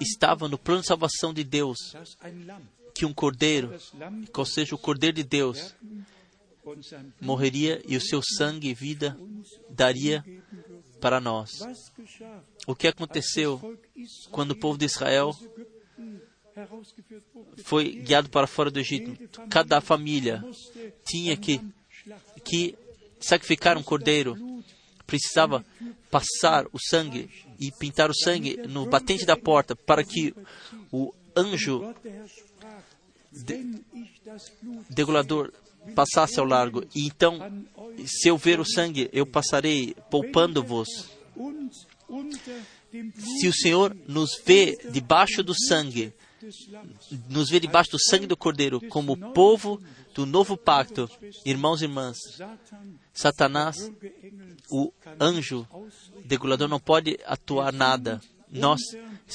[0.00, 1.94] estava no plano de salvação de Deus
[2.94, 3.76] que um cordeiro,
[4.36, 5.74] ou seja, o cordeiro de Deus,
[7.20, 9.18] morreria e o seu sangue e vida
[9.68, 10.24] daria
[11.00, 11.50] para nós.
[12.66, 13.78] O que aconteceu
[14.30, 15.30] quando o povo de Israel
[17.64, 19.28] foi guiado para fora do Egito?
[19.50, 20.42] Cada família
[21.04, 21.60] tinha que,
[22.44, 22.78] que
[23.20, 24.36] sacrificar um cordeiro,
[25.06, 25.64] precisava
[26.10, 27.28] passar o sangue
[27.58, 30.34] e pintar o sangue no batente da porta para que
[30.92, 31.94] o anjo
[34.88, 35.52] degolador
[35.94, 36.84] passasse ao largo.
[36.94, 37.64] E então,
[38.06, 40.88] se eu ver o sangue, eu passarei poupando-vos.
[43.40, 46.12] Se o Senhor nos vê debaixo do sangue,
[47.28, 49.80] nos vê debaixo do sangue do Cordeiro, como povo
[50.14, 51.10] do novo pacto,
[51.44, 53.92] irmãos e irmãs, Satan, Satanás,
[54.70, 55.66] o anjo
[56.24, 58.20] degolador, não pode atuar nada.
[58.50, 58.80] Nós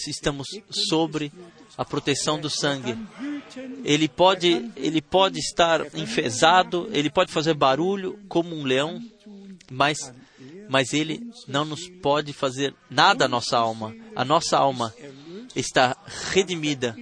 [0.08, 1.32] estamos sobre
[1.78, 2.98] a proteção do sangue.
[3.84, 9.02] Ele pode, ele pode estar enfesado, ele pode fazer barulho como um leão,
[9.70, 10.14] mas,
[10.70, 13.94] mas ele não nos pode fazer nada à nossa alma.
[14.16, 14.94] A nossa alma
[15.56, 15.98] está
[16.32, 16.96] redimida.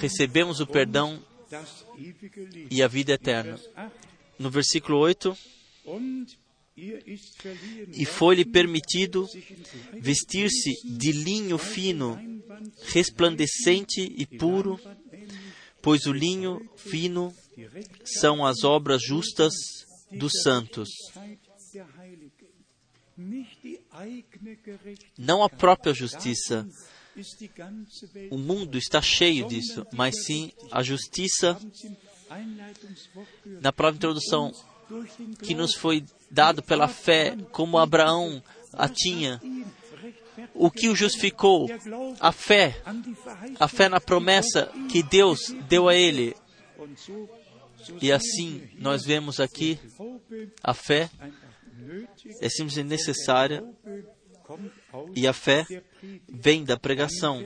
[0.00, 1.22] Recebemos o perdão
[2.70, 3.56] e a vida eterna.
[3.56, 4.10] Vers 8.
[4.38, 5.36] No versículo 8,
[5.84, 6.38] Und
[6.76, 9.26] ihr ist verliehen e foi-lhe permitido
[10.00, 12.18] vestir-se de linho fino,
[12.92, 14.78] resplandecente e puro,
[15.82, 17.34] pois o linho fino
[18.04, 19.52] são as obras justas
[20.10, 20.88] dos santos.
[25.18, 26.66] Não a própria justiça.
[28.30, 31.58] O mundo está cheio disso, mas sim a justiça,
[33.60, 34.52] na própria introdução,
[35.42, 38.42] que nos foi dado pela fé, como Abraão
[38.72, 39.40] a tinha.
[40.54, 41.68] O que o justificou?
[42.18, 42.80] A fé,
[43.58, 46.34] a fé na promessa que Deus deu a ele.
[48.00, 49.78] E assim nós vemos aqui
[50.62, 51.10] a fé
[52.40, 53.64] é simplesmente necessária
[55.14, 55.66] e a fé
[56.28, 57.44] vem da pregação.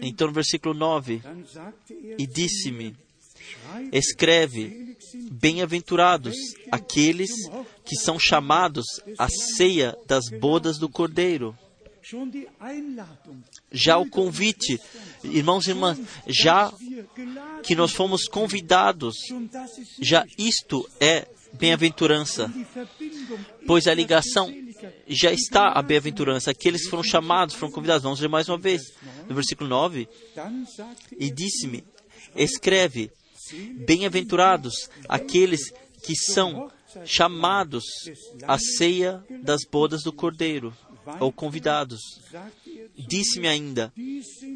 [0.00, 2.96] Então, no versículo 9, Dann sagte er, e disse-me:
[3.92, 4.96] Escreve,
[5.30, 6.36] bem-aventurados
[6.70, 7.30] aqueles
[7.84, 8.84] que são chamados
[9.18, 11.56] à ceia das bodas do Cordeiro.
[13.72, 14.78] Já o convite,
[15.22, 16.70] irmãos e irmãs, já
[17.62, 19.14] que nós fomos convidados,
[20.00, 22.52] já isto é bem-aventurança,
[23.66, 24.52] pois a ligação
[25.06, 26.50] já está a bem-aventurança.
[26.50, 28.02] Aqueles que foram chamados, foram convidados.
[28.02, 28.82] Vamos ler mais uma vez,
[29.28, 30.08] no versículo 9.
[30.34, 31.84] dann sagte E disse-me:
[32.34, 33.10] Escreve,
[33.86, 35.70] bem-aventurados aqueles
[36.02, 36.70] que são
[37.04, 37.84] chamados
[38.42, 40.76] à ceia das bodas do Cordeiro,
[41.20, 42.00] ou convidados.
[42.96, 43.92] Disse-me ainda: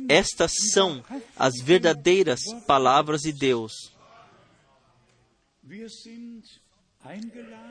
[0.09, 1.03] Estas são
[1.37, 3.73] as verdadeiras palavras de Deus.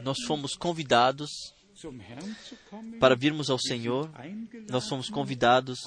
[0.03, 1.53] Nós fomos convidados
[2.99, 4.09] para virmos ao Senhor.
[4.69, 5.79] Nós fomos convidados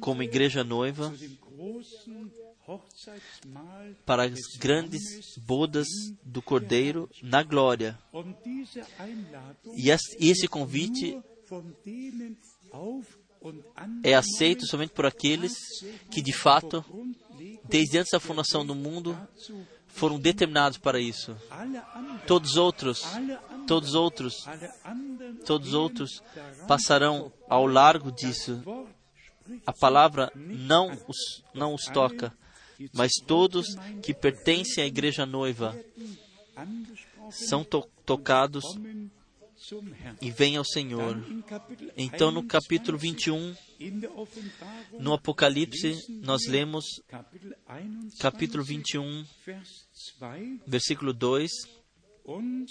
[0.00, 1.12] como igreja noiva
[4.06, 5.02] para as grandes
[5.38, 5.86] bodas
[6.24, 7.98] do Cordeiro na glória.
[9.76, 11.20] E es- esse convite
[14.02, 15.52] é aceito somente por aqueles
[16.10, 16.82] que, de fato,
[17.68, 19.16] desde antes da fundação do mundo,
[19.94, 21.36] foram determinados para isso.
[22.26, 23.02] Todos os outros,
[23.66, 24.44] todos outros,
[25.46, 26.22] todos os outros
[26.68, 28.62] passarão ao largo disso.
[29.66, 32.32] A palavra não os, não os toca,
[32.92, 35.78] mas todos que pertencem à igreja noiva
[37.30, 38.64] são to tocados
[40.20, 41.16] e vêm ao Senhor.
[41.96, 47.53] Então, no 21, capítulo 21, in der Offenbarung, no Apocalipse, nós lemos Kapitel 21,
[48.20, 49.88] capítulo 21, Vers
[50.20, 51.50] 2, versículo 2:
[52.24, 52.66] und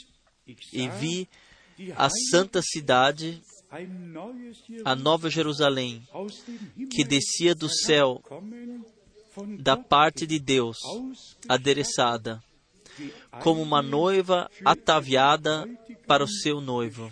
[0.45, 1.29] ich E vi
[1.95, 3.41] a santa cidade,
[4.85, 6.07] a nova Jerusalém,
[6.91, 8.21] que descia do céu
[9.59, 10.77] da parte de Deus,
[11.47, 12.43] adereçada,
[13.41, 15.67] como uma noiva ataviada
[16.05, 17.11] para o seu noivo.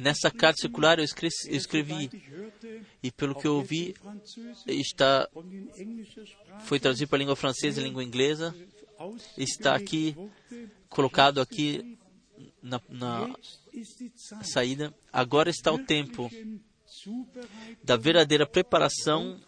[0.00, 2.10] Nessa carta circular eu escrevi,
[3.02, 3.94] e pelo que eu ouvi
[4.66, 5.28] está
[6.60, 8.54] foi traduzido para a língua francesa e língua inglesa
[9.36, 10.16] está aqui
[10.88, 11.98] colocado aqui
[12.62, 13.36] na, na
[14.42, 14.94] saída.
[15.12, 16.30] Agora está o tempo
[17.82, 19.40] da verdadeira preparação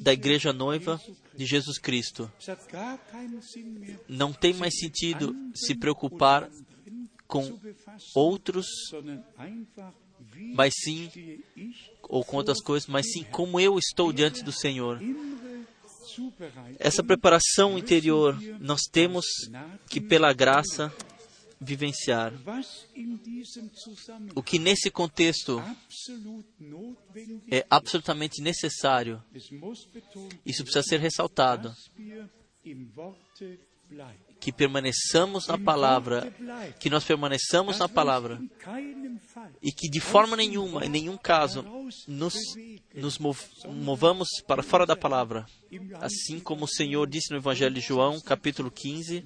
[0.00, 1.00] da igreja noiva
[1.34, 2.30] de Jesus Cristo.
[4.08, 6.50] Não tem mais sentido se preocupar
[7.30, 7.58] com
[8.14, 8.66] outros,
[10.54, 11.08] mas sim,
[12.02, 15.00] ou com outras coisas, mas sim como eu estou diante do Senhor.
[16.78, 19.24] Essa preparação interior nós temos
[19.88, 20.92] que, pela graça,
[21.60, 22.32] vivenciar.
[24.34, 25.62] O que nesse contexto
[27.50, 29.22] é absolutamente necessário,
[30.44, 31.72] isso precisa ser ressaltado,
[34.40, 36.32] que permaneçamos na palavra,
[36.80, 38.40] que nós permaneçamos na palavra
[39.62, 41.62] e que de forma nenhuma, em nenhum caso,
[42.08, 42.34] nos,
[42.94, 43.18] nos
[43.66, 45.46] movamos para fora da palavra.
[46.00, 49.24] Assim como o Senhor disse no Evangelho de João, capítulo 15,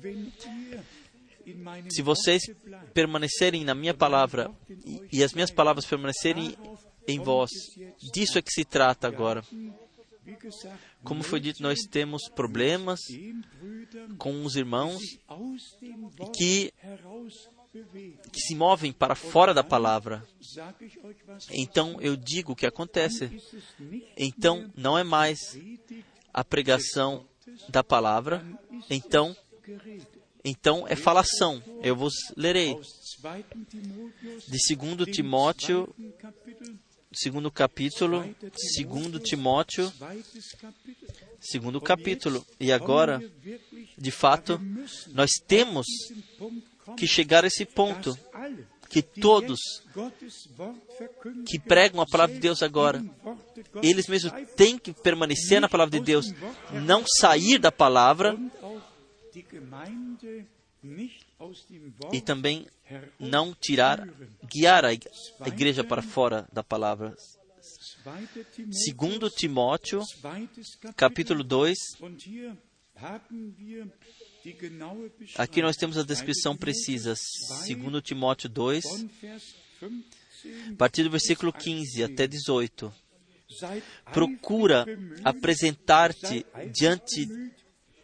[1.91, 2.43] se vocês
[2.93, 6.57] permanecerem na minha palavra e, e as minhas palavras permanecerem
[7.07, 7.51] em vós,
[8.13, 9.45] disso é que se trata agora.
[11.03, 13.01] Como foi dito, nós temos problemas
[14.19, 15.01] com os irmãos
[16.35, 16.73] que,
[18.33, 20.27] que se movem para fora da palavra.
[21.51, 23.31] Então eu digo o que acontece.
[24.17, 25.39] Então não é mais
[26.33, 27.27] a pregação
[27.69, 28.45] da palavra.
[28.91, 29.37] Então
[30.45, 31.63] então é falação.
[31.83, 32.79] Eu vos lerei.
[34.47, 35.95] De 2 Timóteo,
[37.15, 39.93] segundo capítulo, 2 Timóteo,
[41.41, 42.45] segundo capítulo.
[42.59, 43.23] E agora,
[43.97, 44.61] de fato,
[45.13, 45.87] nós temos
[46.97, 48.19] que chegar a esse ponto
[48.89, 49.59] que todos
[51.47, 53.05] que pregam a palavra de Deus agora,
[53.83, 56.27] eles mesmos têm que permanecer na palavra de Deus,
[56.85, 58.39] não sair da palavra
[62.13, 62.67] e também
[63.19, 64.07] não tirar,
[64.51, 64.93] guiar a
[65.47, 67.15] igreja para fora da palavra.
[68.71, 70.03] Segundo Timóteo,
[70.97, 71.43] capítulo.
[71.43, 71.79] 2,
[75.39, 77.15] aqui nós temos a descrição precisa.
[77.17, 78.85] Segundo Timóteo 2,
[80.73, 82.93] a partir do versículo 15 até 18.
[84.13, 84.85] Procura
[85.23, 87.27] apresentar-te diante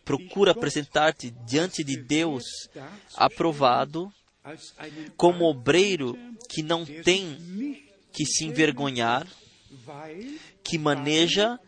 [0.05, 2.45] procura apresentar-te diante de Deus
[3.15, 4.13] aprovado
[5.17, 6.17] como obreiro
[6.49, 7.83] que não tem
[8.13, 9.27] que se envergonhar,
[10.63, 11.59] que maneja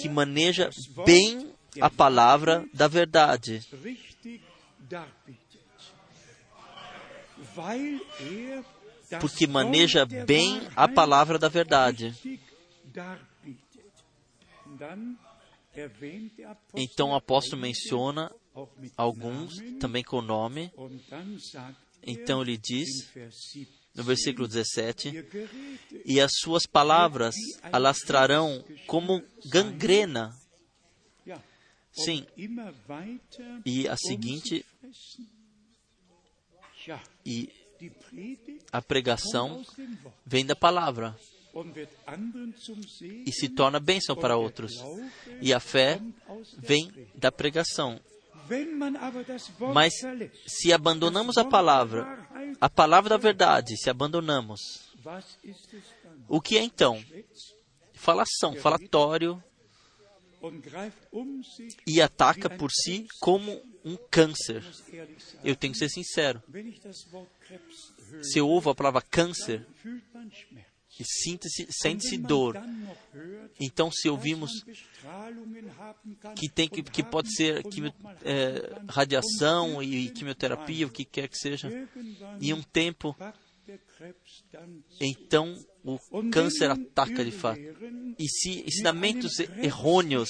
[0.00, 0.70] que maneja
[1.04, 3.62] bem a palavra da verdade.
[9.20, 12.14] Porque maneja bem a palavra da verdade.
[16.74, 18.32] Então o apóstolo menciona
[18.96, 20.72] alguns também com nome.
[22.02, 22.88] Então ele diz
[23.94, 25.12] no versículo 17:
[26.04, 27.34] E as suas palavras
[27.72, 30.34] alastrarão como gangrena.
[31.92, 32.24] Sim.
[33.64, 34.64] E a seguinte.
[37.26, 37.52] E
[38.72, 39.64] a pregação
[40.24, 41.16] vem da palavra
[43.26, 44.72] e se torna bênção para outros.
[45.40, 46.00] E a fé
[46.58, 48.00] vem da pregação.
[49.72, 49.94] Mas
[50.46, 52.26] se abandonamos a palavra,
[52.60, 54.60] a palavra da verdade, se abandonamos,
[56.28, 57.02] o que é então?
[57.94, 59.42] Falação, falatório,
[61.86, 64.64] e ataca por si como um câncer.
[65.42, 66.42] Eu tenho que ser sincero.
[68.22, 69.66] Se eu ouvo a palavra câncer,
[70.98, 72.56] e sente-se sente dor.
[73.60, 74.50] Então, se ouvimos
[76.36, 77.92] que tem que, que pode ser quimio,
[78.24, 81.68] é, radiação e quimioterapia, o que quer que seja,
[82.40, 83.16] em um tempo,
[85.00, 87.60] então o câncer ataca de fato.
[88.18, 90.28] E se ensinamentos errôneos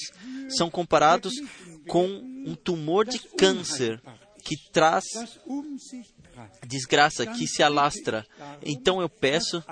[0.57, 1.35] são comparados
[1.87, 4.01] com um tumor de câncer
[4.45, 5.05] que traz
[6.67, 8.27] desgraça que se alastra.
[8.63, 9.63] Então eu peço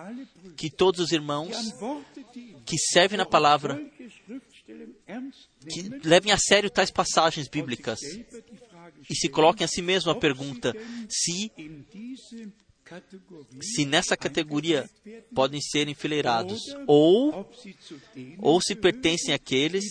[0.56, 1.56] que todos os irmãos
[2.64, 3.80] que servem na palavra,
[5.68, 7.98] que levem a sério tais passagens bíblicas
[9.08, 10.74] e se coloquem a si mesmo a pergunta
[11.08, 11.50] se
[13.60, 14.88] se nessa categoria
[15.34, 17.50] podem ser enfileirados ou
[18.38, 19.84] ou se pertencem àqueles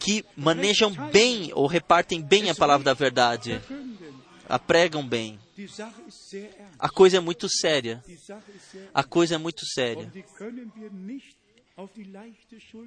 [0.00, 3.60] que manejam bem ou repartem bem a palavra da verdade,
[4.52, 5.38] a pregam bem.
[6.78, 8.04] A coisa é muito séria.
[8.92, 10.12] A coisa é muito séria.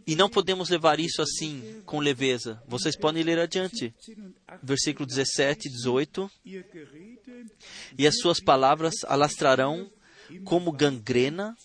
[0.06, 2.62] E não podemos levar isso assim, com leveza.
[2.68, 3.92] Vocês podem ler adiante.
[3.98, 4.60] 17 und 18.
[4.62, 6.32] Versículo 17 e 18.
[6.46, 7.52] Ihr Gerede,
[7.98, 9.92] E as suas palavras alastrarão
[10.44, 11.58] como gangrena,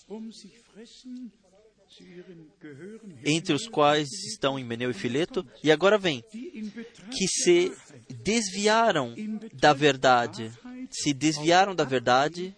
[3.25, 5.47] entre os quais estão Himeneu e Fileto.
[5.63, 7.73] E agora vem, que se
[8.09, 9.15] desviaram
[9.53, 10.53] da verdade.
[10.91, 12.55] Se desviaram da verdade.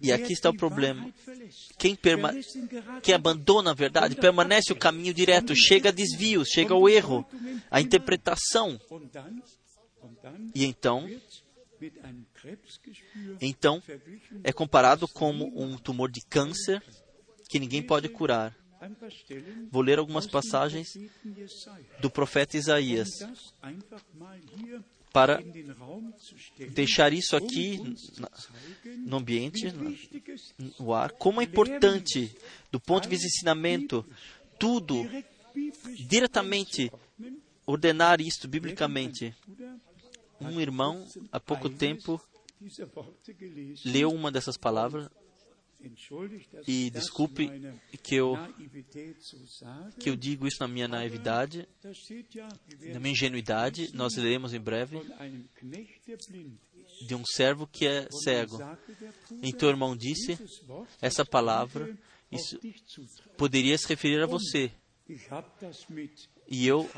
[0.00, 1.10] E aqui está o problema.
[1.78, 2.32] Quem, perma
[3.02, 7.26] quem abandona a verdade permanece o caminho direto, chega a desvios, chega ao erro,
[7.70, 8.78] à interpretação.
[10.54, 11.08] E então,
[13.40, 13.82] então
[14.42, 16.82] é comparado como um tumor de câncer
[17.48, 18.54] que ninguém pode curar.
[19.70, 20.98] Vou ler algumas passagens
[22.00, 23.08] do profeta Isaías
[25.12, 25.42] para
[26.74, 27.80] deixar isso aqui
[28.98, 29.72] no ambiente,
[30.78, 32.30] no ar, como é importante,
[32.70, 34.04] do ponto de vista de ensinamento,
[34.58, 35.08] tudo
[36.06, 36.92] diretamente
[37.64, 39.34] ordenar isto biblicamente.
[40.40, 42.20] Um irmão, há pouco tempo,
[42.60, 43.92] gelesen.
[43.92, 45.08] leu uma dessas palavras
[46.66, 47.50] e desculpe
[48.02, 48.34] que eu,
[49.98, 51.68] que eu digo isso na minha naividade,
[52.92, 53.90] na minha ingenuidade.
[53.94, 57.06] Nós leremos em breve ist.
[57.06, 58.58] de um servo que é cego.
[59.42, 60.38] Então o irmão disse:
[61.00, 61.96] essa palavra,
[62.30, 62.58] isso
[63.36, 64.70] poderia se referir a você.
[66.48, 66.88] E eu,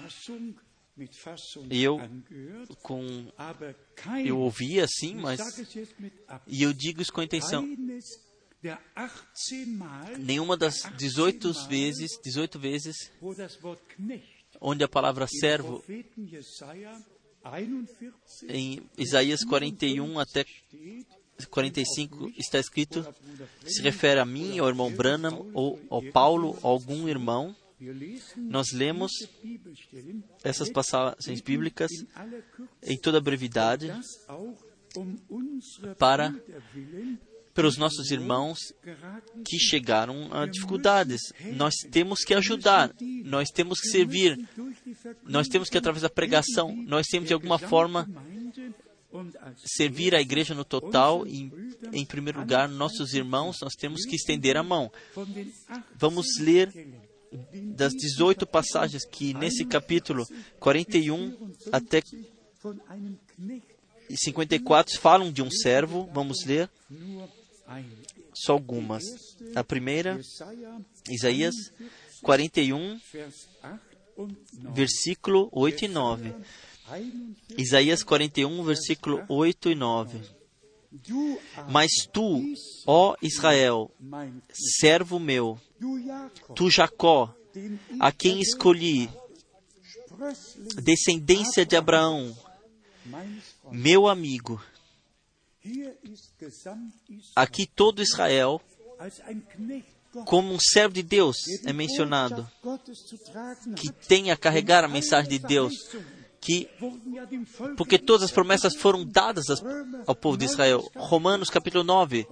[1.70, 1.98] Eu-
[2.82, 3.30] com,
[4.24, 5.40] eu ouvi assim, mas
[6.46, 7.62] e eu digo isso com intenção.
[7.62, 8.04] keines
[8.62, 12.96] der 18 Mal, Nenhuma das 18 vezes, 18 vezes
[14.60, 17.00] onde a palavra servo Propheten Jesaja
[17.42, 17.86] 41
[18.48, 21.06] em Isaías 41 até steht,
[21.50, 23.06] 45 está escrito
[23.64, 27.54] se refere a mim, ao irmão Branham ou ao Paulo, ou algum irmão.
[28.36, 29.12] Nós lemos
[30.42, 31.90] essas passagens bíblicas
[32.82, 33.92] em toda brevidade
[35.98, 36.34] Para-
[37.54, 38.58] pelos nossos irmãos
[39.44, 41.20] que chegaram a dificuldades.
[41.56, 44.38] Nós temos que ajudar, nós temos que servir,
[45.24, 48.08] nós temos que, através da pregação, nós temos de alguma forma
[49.64, 51.50] servir a igreja no total e,
[51.92, 54.90] em primeiro lugar, nossos irmãos, nós temos que estender a mão.
[55.14, 56.70] von den 18 Vamos ler
[57.52, 60.26] das 18 passagens que nesse capítulo
[60.60, 61.36] 41
[61.72, 62.02] até
[62.60, 63.78] von einem Knecht
[64.16, 66.08] 54 falam de um servo.
[66.12, 66.70] Vamos ler
[68.34, 69.04] só algumas.
[69.54, 70.20] A primeira,
[71.08, 71.54] Isaías
[72.22, 73.80] 41, Vers 8
[74.16, 74.74] und 9.
[74.74, 76.34] versículo 8 e 9.
[76.86, 77.36] 41.
[77.58, 80.20] Isaías 41, versículo 8 e 9.
[80.90, 82.42] Du Mas tu,
[82.86, 83.90] ó Israel,
[84.80, 85.60] servo meu,
[86.54, 87.34] tu Jacó,
[88.00, 89.10] a quem escolhi,
[90.82, 92.36] descendência de Abraão,
[93.70, 94.62] meu amigo.
[97.34, 98.60] Aqui todo Israel,
[100.24, 102.50] como um servo de Deus, é mencionado,
[103.76, 105.74] que tem a carregar a mensagem de Deus,
[106.40, 106.68] que
[107.76, 109.46] porque todas as promessas foram dadas
[110.06, 110.88] ao povo de Israel.
[110.96, 112.26] Romanos capítulo 9.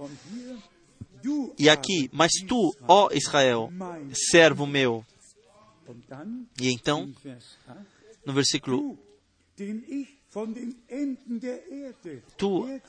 [1.57, 3.71] E aqui, mas tu, ó Israel,
[4.13, 5.05] servo meu.
[6.59, 7.85] E então, in Vers 8,
[8.25, 8.97] no versículo,
[12.37, 12.81] Tu-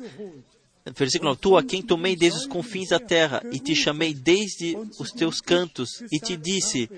[0.97, 4.77] versículo 9, tu a quem tomei desde os confins da terra e te chamei desde
[4.99, 6.89] os teus cantos e te disse,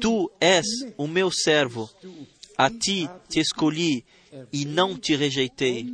[0.00, 0.64] tu és
[0.96, 1.90] o meu servo,
[2.56, 4.04] a ti te escolhi
[4.52, 5.86] e não te rejeitei.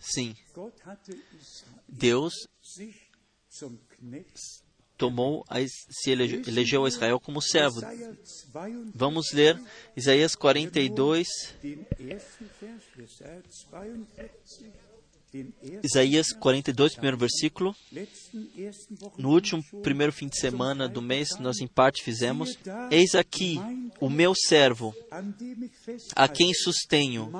[0.00, 0.34] Sim,
[1.88, 2.32] Deus
[4.96, 7.80] tomou, a, se elege- elegeu a Israel como servo.
[7.80, 8.16] Jesaja
[8.50, 9.60] 42, Vamos ler
[9.96, 11.28] Isaías 42,
[15.32, 17.76] den ersten Vers, Jesaja 42, den ersten, Isaías 42, primeiro versículo.
[19.16, 22.58] No último primeiro fim de semana do mês, nós em parte fizemos:
[22.90, 23.58] Eis aqui
[24.00, 24.94] o meu servo,
[26.14, 27.30] a quem sustenho,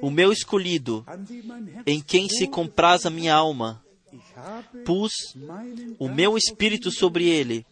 [0.00, 1.04] o meu escolhido,
[1.86, 3.82] em quem se compraz a minha alma.
[4.84, 5.12] Pus
[5.98, 7.64] o meu espírito sobre ele.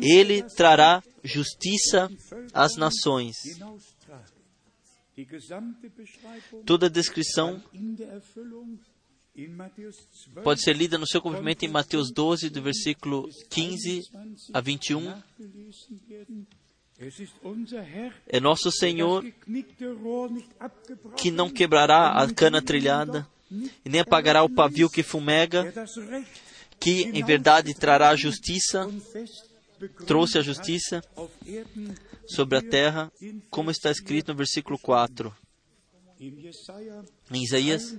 [0.00, 2.10] Ele trará justiça
[2.52, 3.36] às nações.
[6.64, 8.78] Toda a descrição in der Erfüllung
[9.34, 9.96] in Matthäus
[10.34, 14.10] 12 pode ser lida no seu cumprimento em Mateus 12, do versículo 15
[14.52, 15.00] a 21.
[15.00, 16.46] nachgelesen werden.
[17.00, 19.24] Es ist unser Herr, É nosso Senhor
[21.16, 23.24] que não quebrará a cana trilhada
[23.84, 25.72] e nem apagará o pavio que fumega,
[26.80, 28.88] que em verdade trará a justiça,
[30.06, 31.02] trouxe a justiça
[32.26, 33.12] sobre a terra,
[33.50, 35.34] como está escrito no versículo 4.
[36.20, 37.96] in Jesaja Em Isaías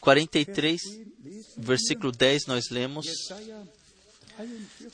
[0.00, 0.80] 43, 43,
[1.56, 3.06] versículo 10, nós lemos.
[3.06, 3.66] Jesaja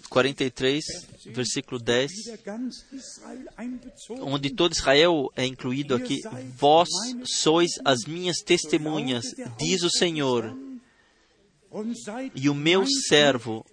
[0.09, 0.85] 43, 43,
[1.27, 4.23] versículo 10, wieder ganz Israel einbezogen.
[4.23, 6.21] onde todo Israel é incluído aqui.
[6.57, 6.89] Vós
[7.25, 9.25] sois as minhas testemunhas,
[9.59, 10.57] diz o Senhor,
[12.35, 13.65] e o meu servo,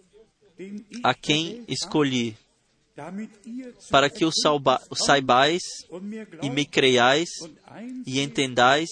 [1.04, 2.38] a quem escolhi,
[3.90, 4.32] para que o
[4.96, 5.62] saibais
[6.42, 7.30] e me creiais
[8.06, 8.90] e entendais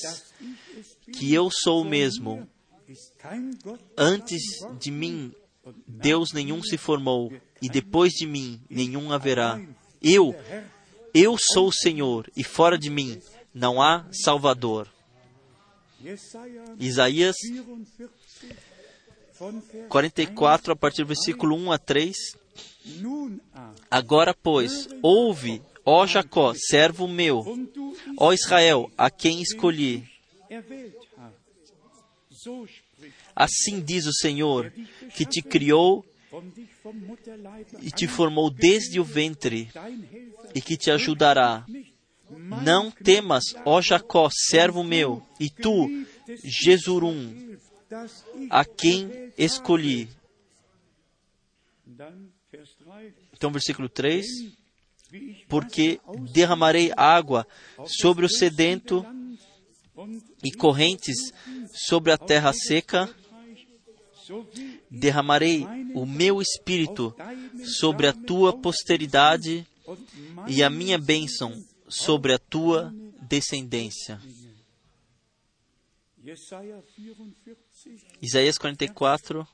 [1.13, 2.47] que eu sou o mesmo.
[3.97, 4.41] Antes
[4.79, 5.33] de mim,
[5.87, 9.61] Deus nenhum se formou, e depois de mim, nenhum haverá.
[10.01, 10.35] Eu,
[11.13, 13.21] eu sou o Senhor, e fora de mim
[13.53, 14.87] não há Salvador.
[16.79, 17.35] Isaías
[19.41, 22.15] 44 von Vers 44, a partir do versículo 1 a 3.
[22.85, 23.01] 1.
[23.01, 27.43] Nun a, Agora, pois, ouve, ó Jacó, servo meu,
[28.17, 30.07] ó Israel, a quem escolhi.
[33.35, 34.71] Assim diz o Senhor,
[35.15, 36.05] que te criou
[37.81, 39.69] e te formou desde o ventre,
[40.53, 41.65] e que te ajudará.
[42.63, 46.05] Não temas, ó Jacó, servo meu, e tu,
[46.43, 47.57] Jesurum,
[48.49, 50.05] a quem escolhi.
[50.05, 50.21] habe.
[51.85, 53.13] Dann Vers 3.
[53.33, 54.25] Então, versículo 3:
[55.09, 57.47] Wie ich Porque derramarei água
[57.85, 59.05] sobre o sedento
[60.43, 61.31] e correntes
[61.87, 63.09] sobre a terra seca,
[64.89, 65.65] derramarei
[65.95, 67.15] o meu espírito
[67.63, 69.65] sobre a tua posteridade
[70.47, 74.19] e a minha bênção sobre a tua descendência.
[77.81, 79.47] Jesaja 44, Isaías 44, 21.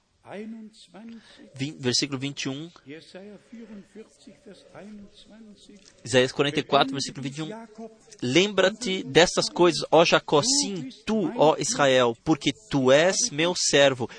[1.56, 2.72] 20, versículo 21.
[2.86, 5.78] Jesaja 44, Vers 21.
[6.04, 7.48] Isaías 44, versículo 21.
[7.48, 14.10] Jakob, Lembra-te destas coisas, ó Jacó, sim, tu, ó Israel, porque tu és meu servo.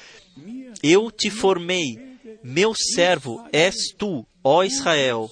[0.82, 5.30] Eu te formei, meu servo és tu, ó Israel.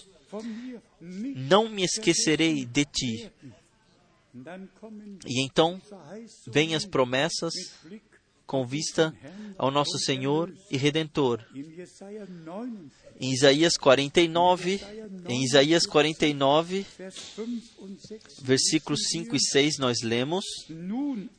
[1.00, 3.32] Não me esquecerei de ti.
[5.26, 5.80] E então
[6.46, 7.54] vêm as promessas
[8.46, 9.14] com vista
[9.58, 11.44] ao nosso Senhor e Redentor.
[11.54, 14.80] in Jesaja 49, Em Isaías 49,
[15.28, 18.22] em Isaías 49, Vers 5 und 6.
[18.42, 20.44] versículos 5 e 6 nós lemos: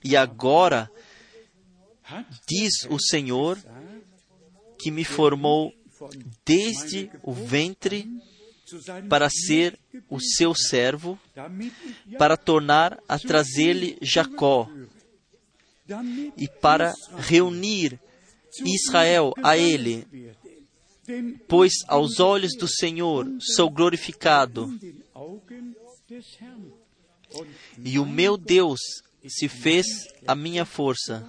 [0.04, 0.90] E agora
[2.48, 3.58] diz o Senhor
[4.80, 5.74] que me formou
[6.46, 8.08] desde o ventre
[9.10, 9.80] para ser
[10.10, 11.18] o seu servo,
[12.18, 14.70] para tornar a trazer-lhe Jacó
[16.36, 18.00] e para reunir
[18.66, 20.08] Israel a ele,
[21.48, 24.70] pois aos olhos do Senhor sou glorificado
[27.84, 28.80] e o meu Deus
[29.28, 29.86] se fez
[30.26, 31.28] a minha força.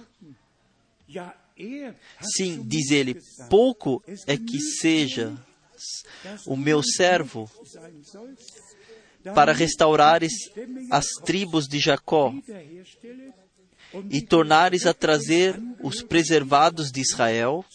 [2.21, 5.35] Sim, diz ele, pouco é que seja
[6.45, 7.49] o meu servo
[9.35, 10.33] para restaurares
[10.89, 12.33] as tribos de Jacó
[14.09, 17.65] e tornares a trazer os preservados de Israel.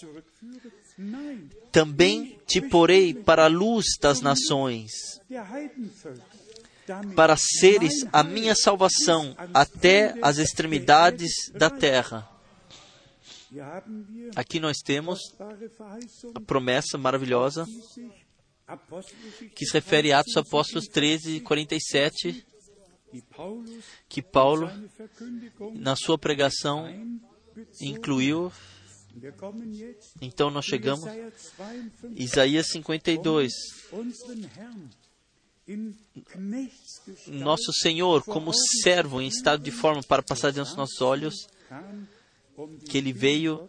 [1.72, 5.20] Também te porei para a luz das nações,
[7.16, 12.28] para seres a minha salvação até as extremidades da terra.
[14.36, 15.20] Aqui nós temos
[16.34, 17.66] a promessa maravilhosa
[19.54, 22.53] que se refere a Atos 13, Apóstolos 13, 47, die Paulus
[24.08, 24.70] que Paulo,
[25.74, 26.86] na sua pregação,
[27.80, 28.52] incluiu.
[30.20, 33.52] Então nós chegamos Jesaja 52, Isaías 52.
[33.92, 34.90] unseren Herrn
[35.66, 35.94] in
[36.34, 38.52] Knechtsgestalt Nosso Senhor, como
[38.82, 41.34] servo em estado de forma para passar diante dos nossos olhos,
[42.88, 43.68] que ele veio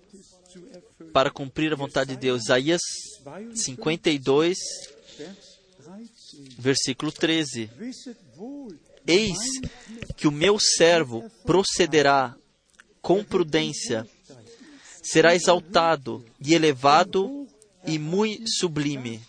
[1.13, 2.43] para cumprir a vontade de Deus.
[2.43, 2.81] Isaías
[3.53, 4.57] 52,
[5.17, 5.55] Vers
[6.31, 6.55] 13.
[6.59, 7.69] versículo 13.
[9.07, 9.37] Eis
[10.15, 12.35] que o meu servo procederá
[13.01, 14.07] com prudência,
[15.03, 17.47] será exaltado e elevado
[17.85, 19.21] e muito sublime.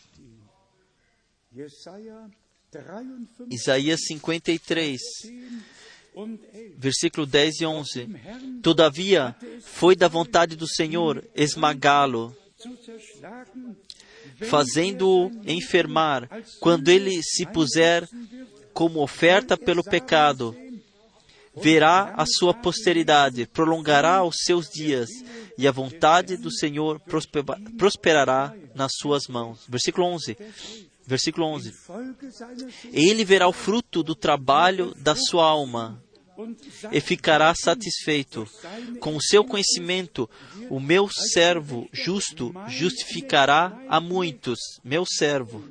[1.55, 2.31] Jesaja
[2.72, 5.01] 53, Isaías 53,
[6.77, 8.09] versículo 10 e 11.
[8.62, 12.37] Todavia, foi da vontade do Senhor esmagá-lo,
[14.49, 16.29] fazendo-o enfermar,
[16.61, 18.09] quando ele se puser
[18.77, 20.55] como oferta pelo pecado.
[21.57, 25.09] Verá a sua posteridade, prolongará os seus dias,
[25.57, 27.01] e a vontade do Senhor
[27.79, 29.61] prosperará nas suas mãos.
[29.66, 30.37] Versículo 11.
[31.07, 31.72] Versículo 11.
[32.93, 36.03] Ele verá o fruto do trabalho da sua alma
[36.93, 38.47] e ficará satisfeito.
[39.01, 40.29] Com o seu conhecimento,
[40.68, 44.59] o meu servo justo justificará a muitos.
[44.85, 45.64] Meu servo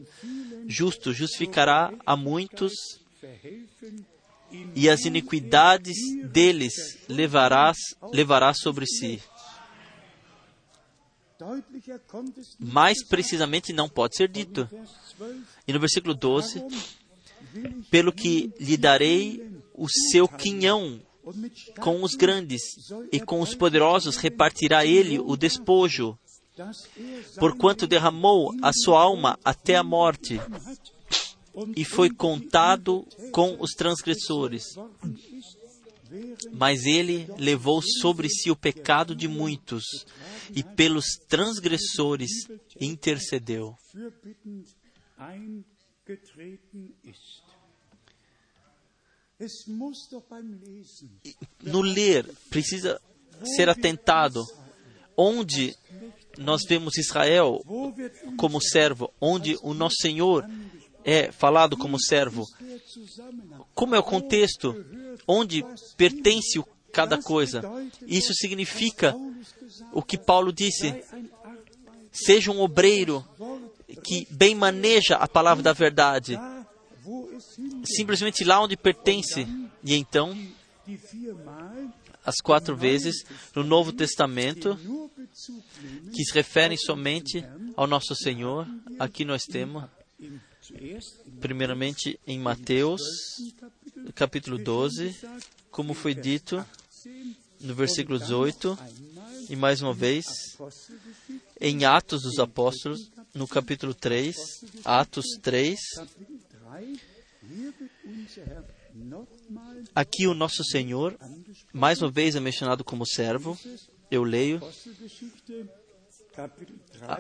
[0.68, 2.74] justo justificará a muitos
[4.76, 5.98] e as iniquidades
[6.32, 7.78] deles levarás,
[8.12, 9.22] levará sobre si.
[12.60, 14.70] Mais precisamente não pode ser dito.
[15.68, 16.64] E no versículo 12,
[17.90, 21.02] pelo que lhe darei o seu quinhão
[21.80, 22.62] com os grandes,
[23.12, 26.18] e com os poderosos repartirá ele o despojo,
[27.40, 30.40] porquanto derramou a sua alma até a morte,
[31.76, 34.64] e foi contado com os transgressores.
[36.54, 39.84] Mas ele levou sobre si o pecado de muitos,
[40.56, 42.32] e pelos transgressores
[42.80, 43.76] intercedeu.
[51.64, 53.02] No ler, precisa
[53.56, 54.44] ser atentado.
[55.18, 55.76] Onde
[56.38, 57.62] nós vemos Israel
[58.38, 60.48] como servo, onde o nosso Senhor
[61.04, 62.46] é falado como servo.
[63.74, 64.86] Como é o contexto?
[65.28, 65.64] Onde
[65.96, 66.62] pertence
[66.92, 67.62] cada coisa?
[68.08, 69.16] Isso significa
[69.94, 71.04] o que Paulo disse:
[72.12, 73.24] seja um obreiro
[74.04, 76.40] que bem maneja a palavra da verdade,
[77.86, 79.48] simplesmente lá onde pertence.
[79.84, 80.36] E então,
[82.26, 83.24] as quatro vezes
[83.56, 84.78] no Novo Testamento,
[86.14, 87.46] que se referem somente
[87.76, 88.68] ao nosso Senhor,
[88.98, 89.84] aqui nós temos,
[91.40, 93.02] primeiramente em Mateus,
[94.16, 95.16] capítulo 12,
[95.70, 96.66] como foi dito
[97.62, 98.78] no versículo 18,
[99.50, 100.26] e mais uma vez
[101.62, 104.36] em Atos dos Apóstolos, no capítulo 3,
[104.84, 105.80] Atos 3,
[109.94, 111.18] Aqui o nosso Senhor,
[111.74, 113.58] mais uma vez, é mencionado como servo.
[114.10, 114.62] Eu leio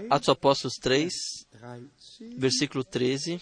[0.09, 1.13] Atos Apóstolos 3,
[2.37, 3.41] versículo 13.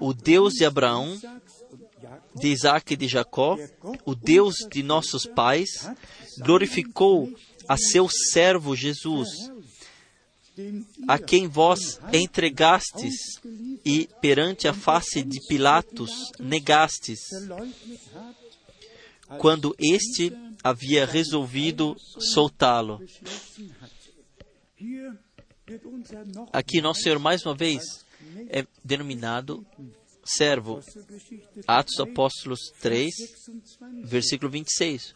[0.00, 1.20] O Deus de Abraão,
[2.34, 3.56] de Isaac e de Jacó,
[4.04, 5.70] o Deus de nossos pais,
[6.38, 7.32] glorificou
[7.68, 9.28] a seu servo Jesus,
[11.08, 13.40] a quem vós entregastes
[13.84, 17.20] e perante a face de Pilatos negastes,
[19.38, 20.32] quando este
[20.62, 23.00] havia resolvido soltá-lo.
[26.52, 28.04] Aqui, nosso Senhor, mais uma vez,
[28.48, 29.66] é denominado
[30.24, 30.80] servo.
[31.66, 33.12] Atos Apóstolos 3,
[34.04, 35.14] versículo 26.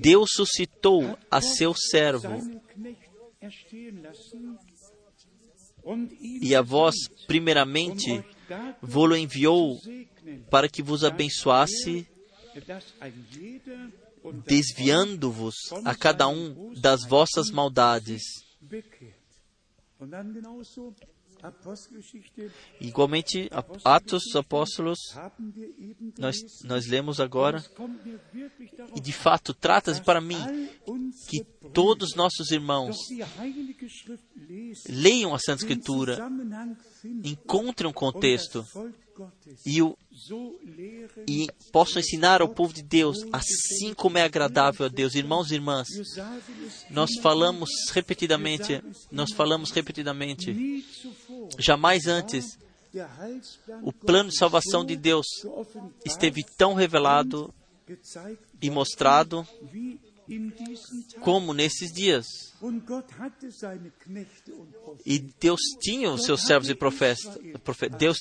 [0.00, 2.40] Deus suscitou a seu servo
[6.20, 6.94] e a vós,
[7.26, 8.24] primeiramente,
[8.80, 9.80] vou-lo enviou
[10.50, 12.06] para que vos abençoasse,
[14.44, 18.22] desviando-vos a cada um das vossas maldades.
[22.80, 23.48] Igualmente,
[23.84, 24.98] Atos dos Apóstolos,
[26.18, 27.64] nós, nós lemos agora,
[28.94, 30.38] e de fato trata-se para mim
[31.28, 32.96] que todos nossos irmãos
[34.88, 36.18] leiam a Santa Escritura,
[37.24, 38.64] encontrem um contexto
[39.66, 39.96] e, o,
[41.28, 45.14] e possam ensinar ao povo de Deus assim como é agradável a Deus.
[45.14, 45.88] Irmãos e irmãs,
[46.90, 50.84] nós falamos repetidamente, nós falamos repetidamente,
[51.58, 52.58] jamais antes
[53.82, 55.26] o plano de salvação de Deus
[56.04, 57.52] esteve tão revelado
[58.60, 59.46] e mostrado
[61.20, 62.26] como nesses dias.
[65.04, 67.38] E Deus tinha os seus servos e profetas.
[67.98, 68.18] Deus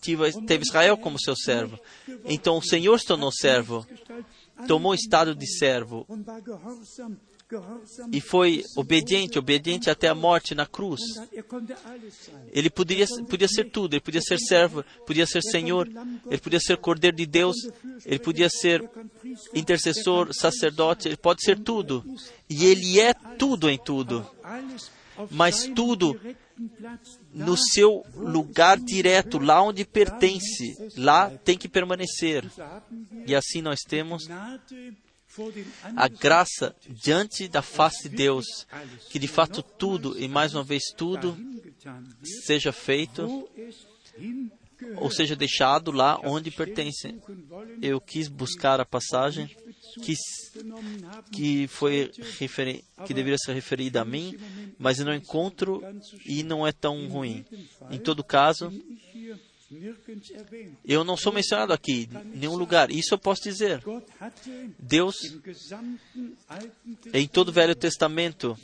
[0.00, 1.78] teve Israel como seu servo.
[2.24, 3.86] Então o Senhor se tornou servo,
[4.66, 6.06] tomou estado de servo
[8.12, 11.00] e foi obediente, obediente até a morte na cruz.
[12.52, 15.88] Ele poderia, podia ser tudo, ele podia ser servo, podia ser Senhor,
[16.26, 17.56] ele podia ser Cordeiro de Deus,
[18.04, 18.88] ele podia ser
[19.54, 22.04] intercessor, sacerdote, ele pode ser tudo.
[22.50, 24.28] E ele é tudo em tudo.
[25.30, 26.18] Mas tudo
[27.32, 32.44] no seu lugar direto, lá onde pertence, lá tem que permanecer.
[33.26, 34.28] E assim nós temos
[35.96, 38.66] a graça diante da face de Deus,
[39.10, 41.36] que de fato tudo, e mais uma vez tudo,
[42.44, 43.48] seja feito
[44.96, 47.14] ou seja deixado lá onde pertence.
[47.82, 49.48] Eu quis buscar a passagem
[50.02, 50.14] que,
[51.32, 54.36] que foi referi, que deveria ser referida a mim,
[54.78, 55.82] mas eu não encontro
[56.26, 57.44] e não é tão ruim.
[57.90, 58.72] Em todo caso,
[60.86, 62.90] eu não sou mencionado aqui, em nenhum lugar.
[62.90, 63.82] Isso eu posso dizer.
[64.78, 65.14] Deus,
[67.12, 68.56] em todo o Velho Testamento,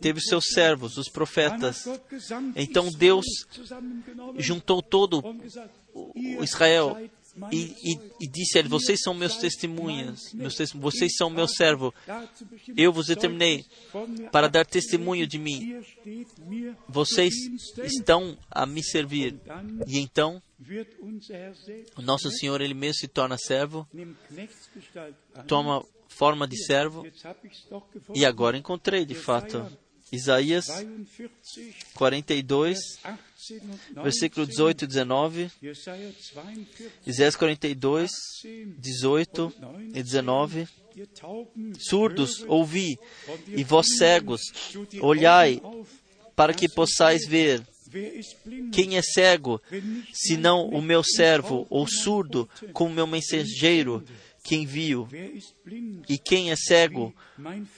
[0.00, 1.84] teve seus servos, os profetas.
[2.54, 3.24] Então Deus
[4.38, 5.22] juntou todo
[5.94, 6.96] o Israel
[7.52, 11.92] e, e, e, disse a ele: Vocês são meus testemunhas, meus vocês são meu servo.
[12.74, 13.64] Eu vos determinei
[14.32, 15.82] para dar testemunho de mim.
[16.88, 17.34] Vocês
[17.84, 19.38] estão a me servir.
[19.86, 20.42] E então,
[21.96, 23.86] o nosso Senhor, Ele mesmo se torna servo,
[25.46, 27.06] toma forma de servo,
[28.14, 29.66] e agora encontrei de fato.
[30.12, 30.66] Isaías
[31.94, 32.78] 42,
[34.02, 35.50] versículo 18 e 19.
[37.06, 38.10] Isaías 42,
[38.78, 39.54] 18
[39.94, 40.68] e 19.
[41.78, 42.98] Surdos, ouvi,
[43.48, 44.40] e vós cegos,
[45.00, 45.60] olhai,
[46.34, 47.62] para que possais ver.
[48.72, 49.60] Quem é cego,
[50.12, 54.04] senão o meu servo, ou surdo, como meu mensageiro,
[54.46, 55.08] que envio,
[56.08, 57.12] e quem é cego,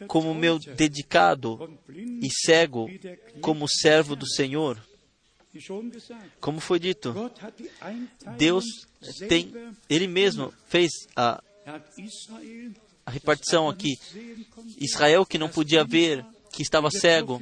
[0.07, 2.91] como meu dedicado, e cego,
[3.41, 4.79] como servo do Senhor.
[6.39, 7.15] Como foi dito,
[8.37, 8.65] Deus
[9.31, 9.51] tem,
[9.89, 11.43] Ele mesmo fez a,
[13.07, 13.99] a repartição aqui.
[14.79, 17.41] Israel que não podia ver, que estava cego,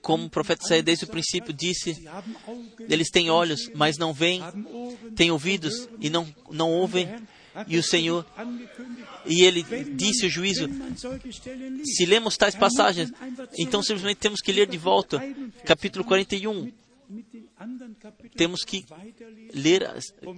[0.00, 2.08] como o profeta Isaías desde o princípio disse,
[2.88, 4.40] eles têm olhos, mas não veem,
[5.16, 7.08] têm ouvidos e não, não ouvem,
[7.66, 8.26] e o Senhor,
[9.26, 9.62] e ele
[9.94, 10.68] disse o juízo:
[11.84, 13.12] se lemos tais passagens,
[13.58, 15.20] então simplesmente temos que ler de volta,
[15.64, 16.72] capítulo 41.
[18.34, 18.84] Temos que
[19.52, 19.86] ler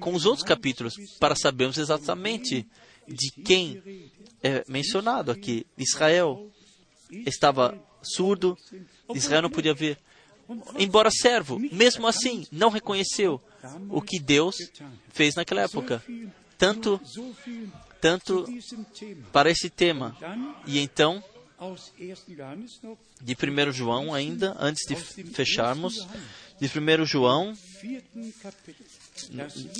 [0.00, 2.66] com os outros capítulos para sabermos exatamente
[3.06, 3.80] de quem
[4.42, 5.64] é mencionado aqui.
[5.78, 6.50] Israel
[7.10, 8.56] estava surdo,
[9.14, 9.98] Israel não podia ver.
[10.78, 13.40] Embora servo, mesmo assim, não reconheceu
[13.88, 14.56] o que Deus
[15.10, 16.02] fez naquela época
[16.58, 17.00] tanto,
[18.00, 18.46] tanto
[19.32, 20.16] para esse tema.
[20.66, 21.22] E então,
[23.20, 26.06] de 1 João, ainda, antes de fecharmos,
[26.60, 27.56] de 1 João,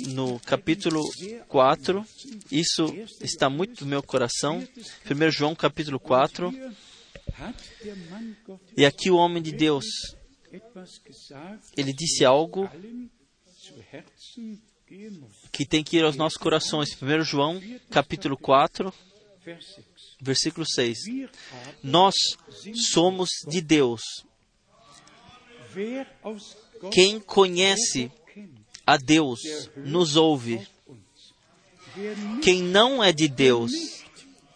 [0.07, 1.01] no capítulo
[1.47, 2.05] 4,
[2.51, 2.85] isso
[3.21, 4.67] está muito no meu coração.
[5.09, 6.51] 1 João, capítulo 4.
[8.77, 9.85] E aqui o homem de Deus,
[11.75, 12.69] ele disse algo
[15.51, 16.95] que tem que ir aos nossos corações.
[17.01, 18.93] 1 João, capítulo 4,
[20.21, 20.97] versículo 6.
[21.83, 22.13] Nós
[22.91, 24.01] somos de Deus.
[26.91, 28.11] Quem conhece
[28.85, 29.39] a Deus
[29.75, 30.65] nos ouve.
[32.41, 33.71] Quem não é de Deus,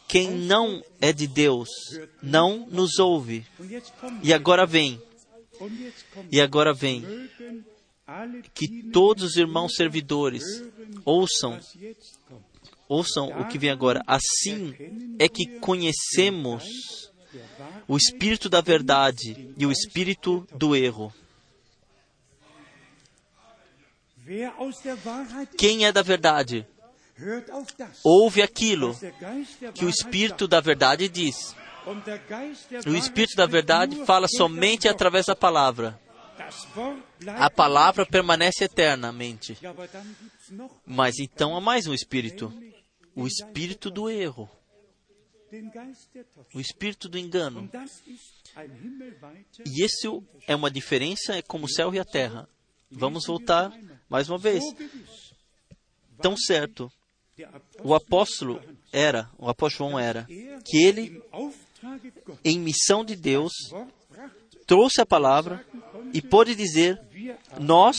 [0.07, 1.69] quem não é de Deus,
[2.21, 3.45] não nos ouve.
[4.21, 5.01] E agora vem.
[6.31, 7.03] E agora vem
[8.53, 10.43] que todos os irmãos servidores
[11.05, 11.59] ouçam
[12.87, 14.03] ouçam o que vem agora.
[14.07, 14.75] Assim
[15.19, 17.11] é que conhecemos
[17.87, 21.13] o espírito da verdade e o espírito do erro.
[25.57, 26.65] Quem é da verdade?
[28.03, 28.95] Ouve aquilo
[29.73, 31.55] que o espírito da verdade diz.
[32.87, 35.99] O espírito da verdade fala somente através da palavra
[37.37, 39.57] a palavra permanece eternamente.
[40.85, 42.53] Mas então há mais um espírito
[43.19, 44.49] o espírito do erro,
[46.53, 47.69] o espírito do engano.
[49.65, 52.47] E isso é uma diferença, é como o céu e a terra.
[52.89, 53.71] Vamos voltar
[54.07, 54.63] mais uma vez.
[56.21, 56.91] Tão certo,
[57.83, 58.61] o apóstolo
[58.91, 60.25] era, o apóstolo João era,
[60.65, 61.21] que ele,
[62.43, 63.51] em missão de Deus,
[64.69, 65.65] trouxe a palavra
[66.13, 67.01] e pôde dizer:
[67.59, 67.97] Nós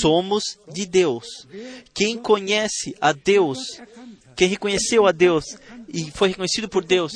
[0.00, 1.24] somos de Deus.
[1.94, 3.80] Quem conhece a Deus,
[4.36, 5.56] quem reconheceu a Deus
[5.88, 7.12] e foi reconhecido por Deus,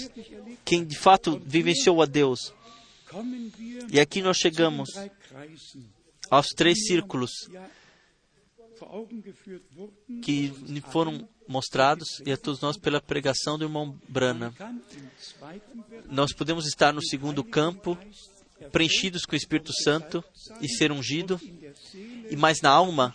[0.64, 2.54] quem de fato vivenciou a Deus.
[3.92, 4.88] E aqui nós chegamos
[6.30, 7.30] aos três círculos.
[10.22, 10.52] que
[10.90, 14.54] foram mostrados e a todos nós pela pregação do irmão Brana.
[16.10, 17.96] Nós podemos estar no segundo campo,
[18.72, 20.24] preenchidos com o Espírito Santo
[20.60, 21.40] e ser ungido,
[22.30, 23.14] e mais na alma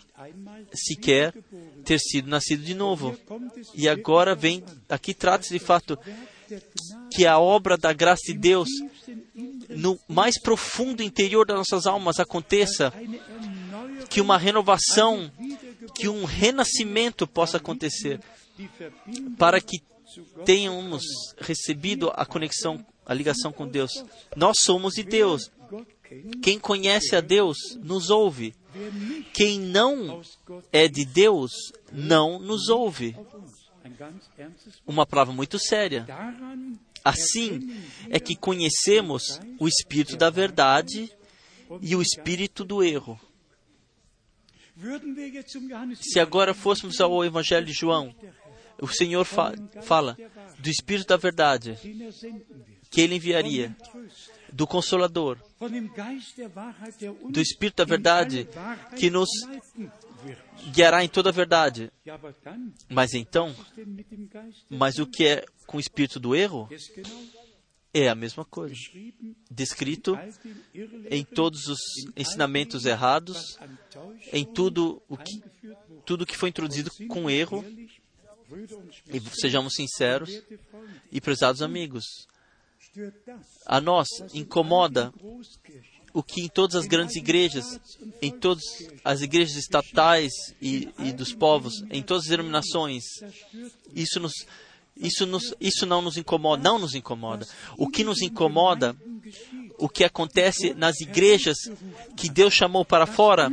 [0.72, 1.34] sequer
[1.84, 3.16] ter sido nascido de novo.
[3.74, 5.98] E agora vem, aqui trata-se de fato
[7.10, 8.68] que a obra da graça de Deus
[9.68, 12.92] no mais profundo interior das nossas almas aconteça,
[14.08, 15.30] que uma renovação,
[15.94, 18.20] que um renascimento possa acontecer,
[19.38, 19.82] para que
[20.44, 21.02] tenhamos
[21.38, 24.04] recebido a conexão, a ligação com Deus.
[24.36, 25.50] Nós somos de Deus.
[26.42, 28.54] Quem conhece a Deus nos ouve.
[29.32, 30.22] Quem não
[30.72, 31.50] é de Deus
[31.90, 33.16] não nos ouve.
[34.86, 36.06] Uma palavra muito séria.
[37.04, 41.10] Assim é que conhecemos o espírito da verdade
[41.80, 43.18] e o espírito do erro.
[46.00, 48.14] Se agora fôssemos ao Evangelho de João,
[48.80, 50.16] o Senhor fa fala
[50.58, 51.78] do espírito da verdade
[52.92, 53.74] que ele enviaria,
[54.52, 55.38] do Consolador,
[57.30, 58.46] do Espírito da Verdade
[58.96, 59.28] que nos
[60.72, 61.90] guiará em toda a verdade.
[62.88, 63.54] Mas então,
[64.68, 66.68] mas o que é com o espírito do erro?
[67.94, 68.74] É a mesma coisa.
[69.50, 70.18] Descrito
[71.10, 71.78] em todos os
[72.16, 73.58] ensinamentos errados,
[74.32, 75.42] em tudo o que,
[76.04, 77.64] tudo que foi introduzido com erro.
[79.08, 80.42] E sejamos sinceros
[81.10, 82.04] e prezados amigos,
[83.66, 85.12] a nós incomoda
[86.12, 87.80] o que em todas as grandes igrejas,
[88.20, 88.62] em todas
[89.02, 93.02] as igrejas estatais e, e dos povos, em todas as denominações,
[93.94, 94.32] isso nos,
[94.96, 97.46] isso, nos, isso não nos incomoda, não nos incomoda.
[97.78, 98.94] O que nos incomoda,
[99.78, 101.56] o que acontece nas igrejas
[102.16, 103.50] que Deus chamou para fora,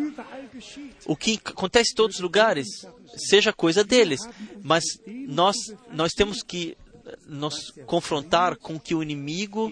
[1.06, 2.68] o que acontece em todos os lugares,
[3.16, 4.20] seja coisa deles,
[4.62, 4.84] mas
[5.28, 5.56] nós,
[5.92, 6.78] nós temos que
[7.26, 9.72] nos confrontar com o que o inimigo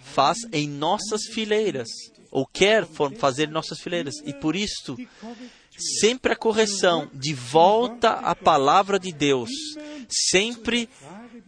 [0.00, 1.88] faz em nossas fileiras,
[2.30, 2.86] ou quer
[3.18, 4.14] fazer em nossas fileiras.
[4.24, 4.96] E por isso,
[6.00, 9.50] sempre a correção, de volta à palavra de Deus,
[10.08, 10.88] sempre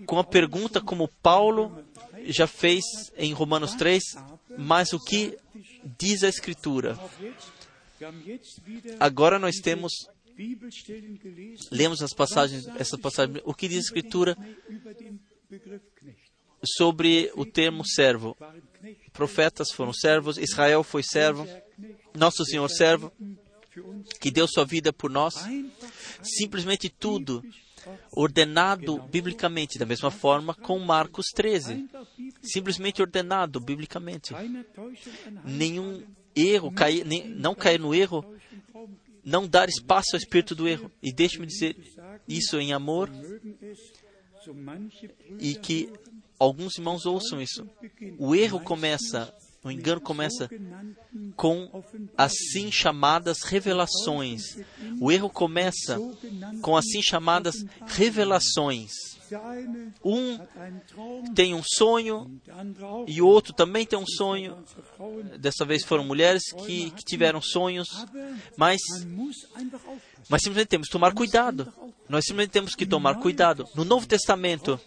[0.07, 1.85] com a pergunta como Paulo
[2.26, 2.85] já fez
[3.16, 4.03] em Romanos 3,
[4.59, 5.37] mas o que
[5.99, 6.99] diz a Escritura?
[8.99, 9.93] Agora nós temos
[11.70, 14.36] lemos as passagens, essa passagem, o que diz a Escritura
[16.64, 18.36] sobre o termo servo.
[19.12, 21.47] Profetas foram servos, Israel foi servo,
[22.14, 23.12] nosso Senhor servo,
[24.20, 25.34] que deu sua vida por nós.
[26.22, 27.43] Simplesmente tudo
[28.12, 31.88] ordenado biblicamente, da mesma forma com Marcos 13.
[32.43, 34.34] Simplesmente ordenado biblicamente.
[35.45, 36.03] Nenhum
[36.34, 38.24] erro, cair, nem, não cair no erro,
[39.25, 40.91] não dar espaço ao espírito do erro.
[41.03, 41.77] E deixe-me dizer
[42.29, 43.11] isso em amor
[45.39, 45.93] e que
[46.39, 47.68] alguns irmãos ouçam isso.
[48.18, 50.49] O erro começa, o engano começa
[51.37, 51.85] com
[52.16, 54.57] assim chamadas revelações.
[55.01, 55.99] O erro começa
[56.62, 57.55] com assim chamadas
[57.87, 59.20] revelações.
[60.05, 60.39] Um
[61.35, 62.41] tem um sonho
[63.07, 64.64] e o outro também tem um sonho.
[65.39, 67.89] Dessa vez foram mulheres que, que tiveram sonhos,
[68.57, 68.81] mas,
[70.28, 71.72] mas simplesmente temos que tomar cuidado.
[72.09, 73.66] Nós simplesmente temos que tomar cuidado.
[73.74, 74.81] No Novo Testamento,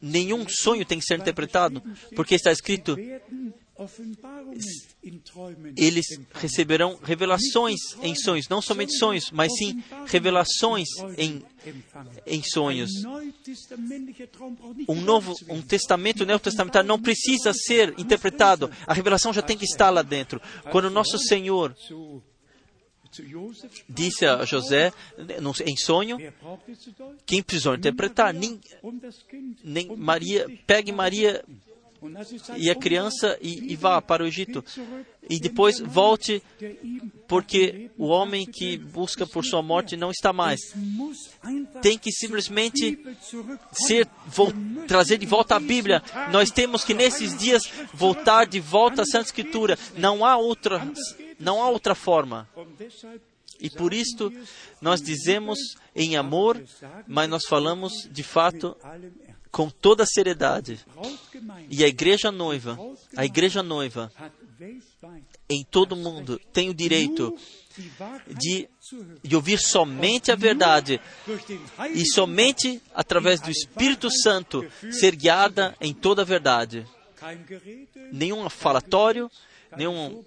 [0.00, 1.82] nenhum sonho tem que ser interpretado,
[2.14, 2.96] porque está escrito
[5.76, 11.42] eles receberão revelações em sonhos, não somente sonhos, mas sim revelações em,
[12.26, 12.90] em sonhos.
[14.86, 18.70] Um novo, um testamento neotestamentário não precisa ser interpretado.
[18.86, 20.40] A revelação já tem que estar lá dentro.
[20.70, 21.74] Quando nosso Senhor
[23.88, 24.92] disse a José
[25.66, 26.18] em sonho,
[27.24, 28.34] quem precisou interpretar?
[28.34, 28.60] Nem,
[29.64, 31.42] nem Maria, pegue Maria
[32.56, 34.64] e a criança e, e, vá para o Egito.
[35.28, 36.42] E depois volte,
[37.28, 40.60] porque o homem que busca por sua morte não está mais.
[41.82, 42.98] Tem que simplesmente
[43.72, 44.08] ser,
[44.86, 46.02] trazer de volta a Bíblia.
[46.32, 47.62] Nós temos que nesses dias
[47.92, 49.78] voltar de volta à Santa Escritura.
[49.96, 50.90] Não há outra,
[51.38, 52.48] não há outra forma.
[53.60, 54.32] E por isto
[54.80, 55.58] nós dizemos
[55.94, 56.62] em amor,
[57.06, 58.74] mas nós falamos de fato
[59.50, 60.80] com toda a seriedade.
[61.68, 62.78] E a igreja noiva,
[63.16, 64.12] a igreja noiva,
[65.48, 67.36] em todo o mundo, tem o direito
[68.26, 68.68] de,
[69.22, 71.00] de ouvir somente a verdade
[71.94, 76.86] e somente através do Espírito Santo ser guiada em toda a verdade.
[78.12, 79.30] Nenhum falatório,
[79.76, 80.24] nenhum,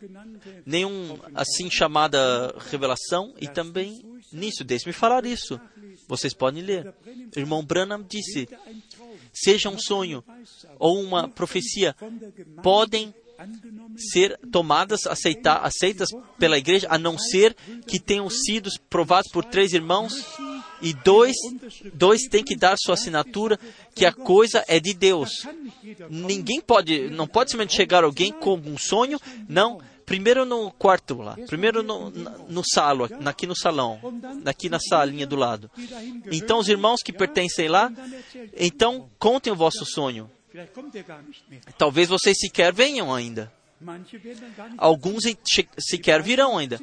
[0.65, 5.59] nenhum assim chamada revelação e também nisso, deixe-me falar isso.
[6.07, 6.93] Vocês podem ler.
[7.35, 8.47] O irmão Branham disse:
[9.31, 10.23] seja um sonho
[10.79, 11.95] ou uma profecia,
[12.61, 13.13] podem
[13.97, 17.55] ser tomadas, aceitar, aceitas pela igreja, a não ser
[17.87, 20.13] que tenham sido provados por três irmãos
[20.83, 21.35] e dois,
[21.93, 23.57] dois têm que dar sua assinatura
[23.95, 25.47] que a coisa é de Deus.
[26.09, 29.81] Ninguém pode, não pode simplesmente chegar alguém com um sonho, não.
[30.05, 33.99] Primeiro no quarto lá, primeiro no, no salo, aqui no salão,
[34.45, 35.71] aqui na salinha do lado.
[36.29, 37.89] Então os irmãos que pertencem lá,
[38.57, 40.29] então contem o vosso sonho.
[41.77, 43.51] Talvez vocês sequer venham ainda.
[44.77, 45.23] Alguns
[45.79, 46.79] sequer virão ainda.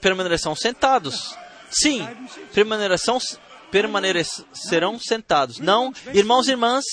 [0.00, 1.36] Permanecerão sentados.
[1.72, 2.06] Sim,
[2.52, 3.18] permanecerão,
[3.70, 5.58] permanecerão sentados.
[5.58, 6.84] Não, irmãos e irmãs,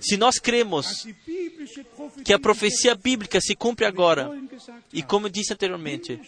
[0.00, 1.06] se nós cremos
[2.24, 4.30] que a profecia bíblica se cumpre agora,
[4.92, 6.20] e como eu disse anteriormente,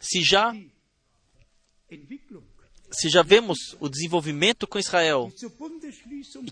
[0.00, 0.54] se já
[2.90, 5.32] se já vemos o desenvolvimento com Israel,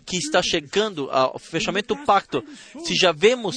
[0.04, 2.44] que está chegando ao fechamento do pacto,
[2.84, 3.56] se já vemos,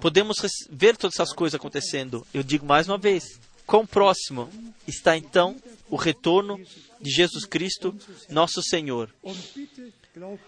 [0.00, 0.36] podemos
[0.70, 2.26] ver todas essas coisas acontecendo.
[2.34, 4.48] Eu digo mais uma vez, quão próximo
[4.86, 5.56] está então
[5.88, 6.60] o retorno
[7.00, 7.94] de Jesus Cristo,
[8.30, 9.14] nosso Senhor.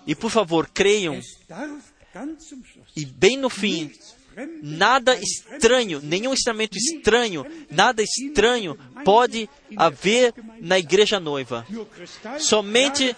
[0.06, 1.20] E por favor, creiam,
[2.94, 3.92] e bem no fim,
[4.62, 11.66] nada estranho, nenhum instrumento estranho, nada estranho pode haver na igreja noiva.
[12.38, 13.14] Somente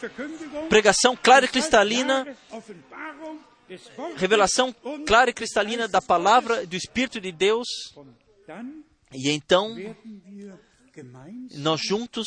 [0.69, 2.27] pregação clara e cristalina,
[4.17, 4.75] revelação
[5.07, 7.67] clara e cristalina da palavra do Espírito de Deus.
[9.13, 9.75] E então,
[11.55, 12.27] nós juntos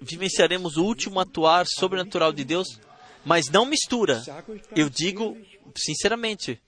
[0.00, 2.80] vivenciaremos o último atuar sobrenatural de Deus,
[3.24, 4.22] mas não mistura.
[4.74, 5.36] Eu digo
[5.76, 6.60] sinceramente.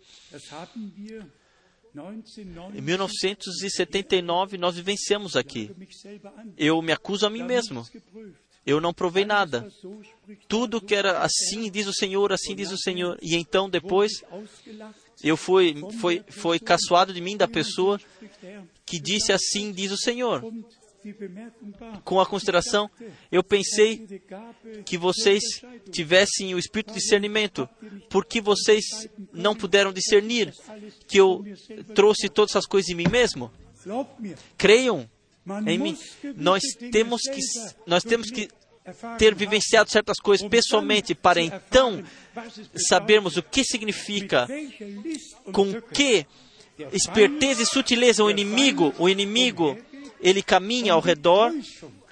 [2.74, 5.74] Em 1979 nós vivenciamos aqui.
[6.56, 7.84] Eu me acuso a mim mesmo.
[8.64, 9.68] Eu não provei nada.
[10.46, 13.18] Tudo que era assim diz o Senhor, assim diz o Senhor.
[13.20, 14.22] E então depois
[15.22, 18.00] eu fui foi foi caçoado de mim da pessoa
[18.84, 20.42] que disse assim diz o Senhor.
[22.04, 22.90] Com a consideração,
[23.32, 24.20] eu pensei
[24.84, 25.42] que vocês
[25.90, 27.66] tivessem o espírito de discernimento,
[28.10, 28.84] porque vocês
[29.32, 30.52] não puderam discernir
[31.06, 31.42] que eu
[31.94, 33.50] trouxe todas essas coisas em mim mesmo.
[34.58, 35.08] Creiam
[35.66, 35.98] em mim.
[36.36, 37.40] Nós temos que,
[37.86, 38.50] nós temos que
[39.18, 42.02] ter vivenciado certas coisas pessoalmente para então
[42.88, 44.48] sabermos o que significa,
[45.52, 46.26] com que
[46.92, 49.76] esperteza e sutileza o inimigo, o inimigo
[50.20, 51.52] ele caminha ao redor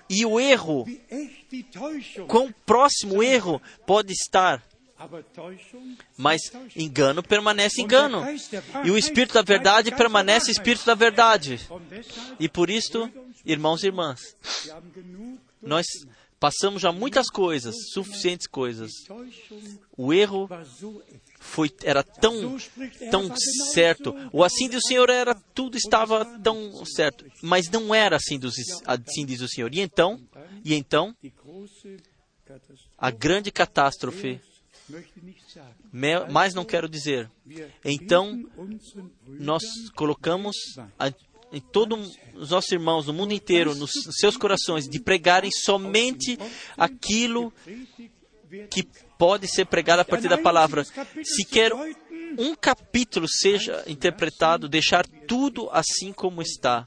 [0.08, 0.86] e o erro,
[2.26, 4.62] quão próximo o erro pode estar.
[6.16, 6.40] Mas
[6.74, 8.24] engano permanece engano.
[8.84, 11.60] E o Espírito da Verdade permanece Espírito da Verdade.
[12.40, 13.08] E por isto,
[13.44, 14.20] irmãos e irmãs,
[15.62, 15.86] nós
[16.38, 18.90] passamos já muitas coisas, suficientes coisas.
[19.96, 20.48] O erro
[21.38, 22.56] foi, era tão,
[23.10, 23.34] tão
[23.72, 24.14] certo.
[24.32, 28.54] O assim diz o Senhor era tudo estava tão certo, mas não era assim, dos,
[28.86, 29.74] assim diz o Senhor.
[29.74, 30.20] E então,
[30.64, 31.14] e então,
[32.96, 34.40] a grande catástrofe,
[36.30, 37.30] mais não quero dizer.
[37.84, 38.44] Então,
[39.26, 39.62] nós
[39.94, 40.56] colocamos
[41.52, 46.38] em todos os nossos irmãos no mundo inteiro, nos seus corações, de pregarem somente
[46.76, 47.52] aquilo
[48.70, 48.86] que
[49.18, 50.84] pode ser pregado a partir da palavra.
[50.84, 51.72] Se quer
[52.38, 56.86] um capítulo seja interpretado, deixar tudo assim como está.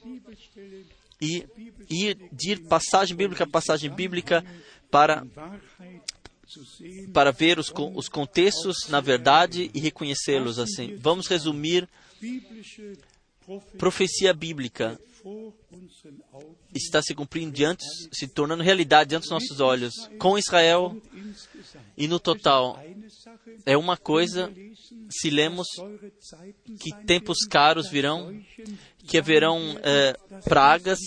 [1.21, 1.45] E
[1.89, 4.43] ir de passagem bíblica a passagem bíblica
[4.89, 5.25] para,
[7.13, 10.95] para ver os, os contextos na verdade e reconhecê-los assim.
[10.97, 11.87] Vamos resumir
[13.77, 14.99] profecia bíblica
[16.73, 20.95] está se cumprindo diante, se tornando realidade diante dos nossos olhos, com Israel
[21.97, 22.81] e no total.
[23.65, 24.51] É uma coisa,
[25.09, 25.67] se lemos
[26.79, 28.41] que tempos caros virão,
[29.05, 30.13] que haverão é,
[30.43, 30.99] pragas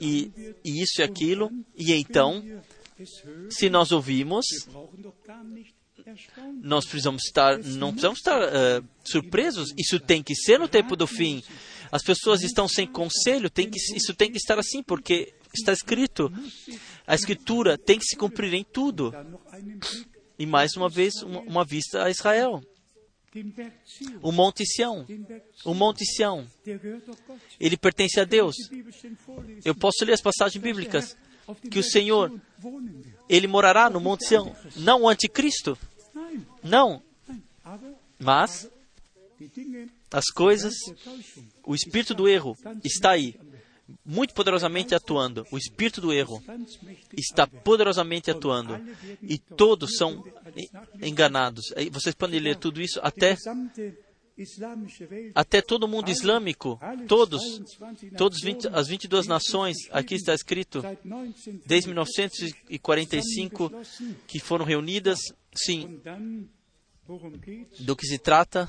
[0.00, 0.30] e,
[0.64, 2.42] e isso e aquilo, e então,
[3.48, 4.44] se nós ouvimos,
[6.62, 9.72] nós precisamos estar, não precisamos estar uh, surpresos.
[9.78, 11.42] Isso tem que ser no tempo do fim.
[11.92, 16.32] As pessoas estão sem conselho, tem que, isso tem que estar assim, porque está escrito.
[17.06, 19.12] A escritura tem que se cumprir em tudo.
[20.38, 22.62] E mais uma vez, uma, uma vista a Israel.
[24.22, 25.06] O Monte Sião.
[25.66, 26.46] O Monte Sião.
[27.60, 28.56] Ele pertence a Deus.
[29.62, 31.14] Eu posso ler as passagens bíblicas
[31.70, 32.40] que o Senhor,
[33.28, 35.76] ele morará no Monte Sião, não o anticristo.
[36.62, 37.02] Não.
[38.18, 38.70] Mas
[40.10, 40.74] as coisas,
[41.64, 43.34] o espírito do erro está aí,
[44.04, 45.46] muito poderosamente atuando.
[45.50, 46.42] O espírito do erro
[47.16, 48.80] está poderosamente atuando.
[49.22, 50.24] E todos são
[51.02, 51.72] enganados.
[51.90, 53.36] Vocês podem ler tudo isso até
[55.34, 57.60] até todo mundo islâmico, todos,
[58.42, 60.82] 20, as 22 nações, aqui está escrito,
[61.66, 63.70] desde 1945,
[64.26, 65.18] que foram reunidas,
[65.54, 66.00] sim,
[67.80, 68.68] do que se trata,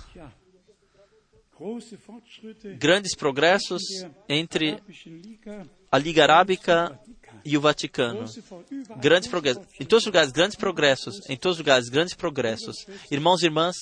[2.77, 3.81] grandes progressos
[4.27, 4.77] entre
[5.91, 6.99] a Liga Arábica
[7.45, 8.25] e o Vaticano.
[8.99, 9.63] Grandes progressos.
[9.79, 11.29] Em todos os lugares, grandes progressos.
[11.29, 12.85] Em todos os lugares, grandes progressos.
[13.11, 13.75] Irmãos e irmãs,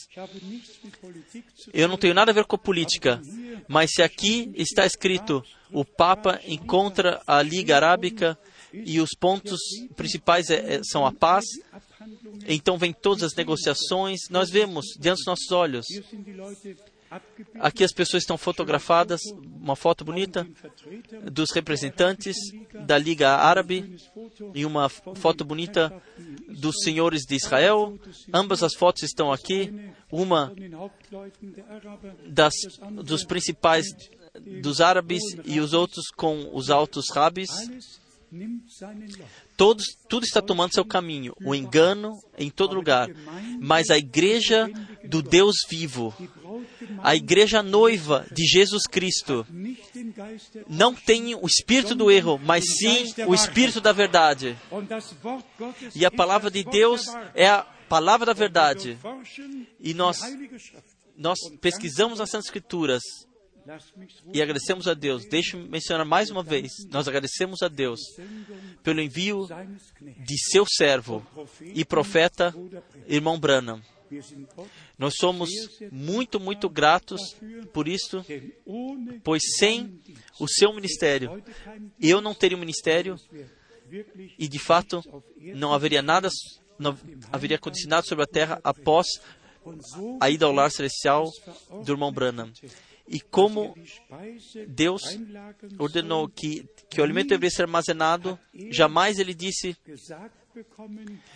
[1.74, 3.22] eu não tenho nada a ver com política,
[3.68, 8.38] mas se aqui está escrito o Papa encontra a Liga Arábica
[8.74, 9.60] e os pontos
[9.96, 11.46] principais é, é, são a paz,
[12.48, 15.86] então vem todas as negociações, nós vemos diante dos nossos olhos
[17.62, 19.22] Aqui as pessoas estão fotografadas,
[19.62, 20.48] uma foto bonita
[21.32, 22.36] dos representantes
[22.88, 23.98] da Liga Árabe
[24.56, 25.94] e uma foto bonita
[26.50, 28.00] dos senhores de Israel.
[28.34, 29.92] Ambas as fotos estão aqui.
[30.12, 30.52] Uma
[32.28, 32.54] das,
[33.04, 33.86] dos principais
[34.62, 37.50] dos árabes e os outros com os altos rabis.
[39.58, 43.10] Todos, tudo está tomando seu caminho, o engano em todo lugar.
[43.60, 44.70] Mas a igreja
[45.04, 46.14] do Deus vivo,
[47.04, 49.46] a igreja noiva de Jesus Cristo
[50.70, 54.58] não tem o espírito do erro, mas sim o espírito da verdade.
[55.94, 57.02] E a palavra de Deus
[57.34, 58.98] é a palavra da verdade.
[59.80, 60.22] E nós,
[61.18, 63.02] nós pesquisamos as Escrituras
[64.34, 65.26] e agradecemos a Deus.
[65.26, 68.00] Deixe-me mencionar mais uma vez: nós agradecemos a Deus
[68.84, 69.48] pelo envio
[70.00, 71.26] de seu servo
[71.62, 72.54] e profeta,
[73.08, 73.82] irmão Branham.
[74.98, 75.50] Nós somos
[75.92, 77.36] muito, muito gratos
[77.72, 78.26] por isso,
[79.24, 80.02] pois sem
[80.40, 81.42] o seu ministério,
[82.00, 83.16] eu não teria um ministério
[84.38, 85.02] e de fato
[85.56, 86.30] não haveria nada,
[86.78, 86.98] não
[87.32, 89.08] haveria acontecido nada sobre a terra após
[90.20, 91.26] a ida ao lar celestial
[91.86, 92.52] do irmão Branham.
[93.12, 93.76] E como
[94.68, 95.02] Deus
[95.78, 98.40] ordenou que, que o alimento deveria ser armazenado,
[98.70, 99.76] jamais ele disse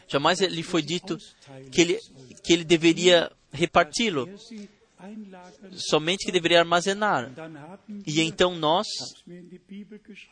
[0.08, 1.18] Jamais lhe foi dito
[1.72, 2.00] que ele,
[2.44, 4.30] que ele deveria reparti-lo,
[5.72, 7.32] somente que deveria armazenar.
[8.06, 8.88] E então nós,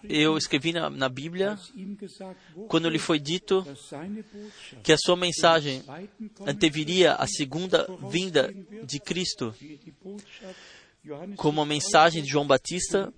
[0.04, 1.58] eu escrevi na, na Bíblia,
[2.68, 3.66] quando lhe foi dito
[4.82, 5.84] que a sua mensagem
[6.46, 8.54] anteviria a segunda vinda
[8.84, 9.54] de Cristo,
[11.38, 13.14] como a mensagem de João Batista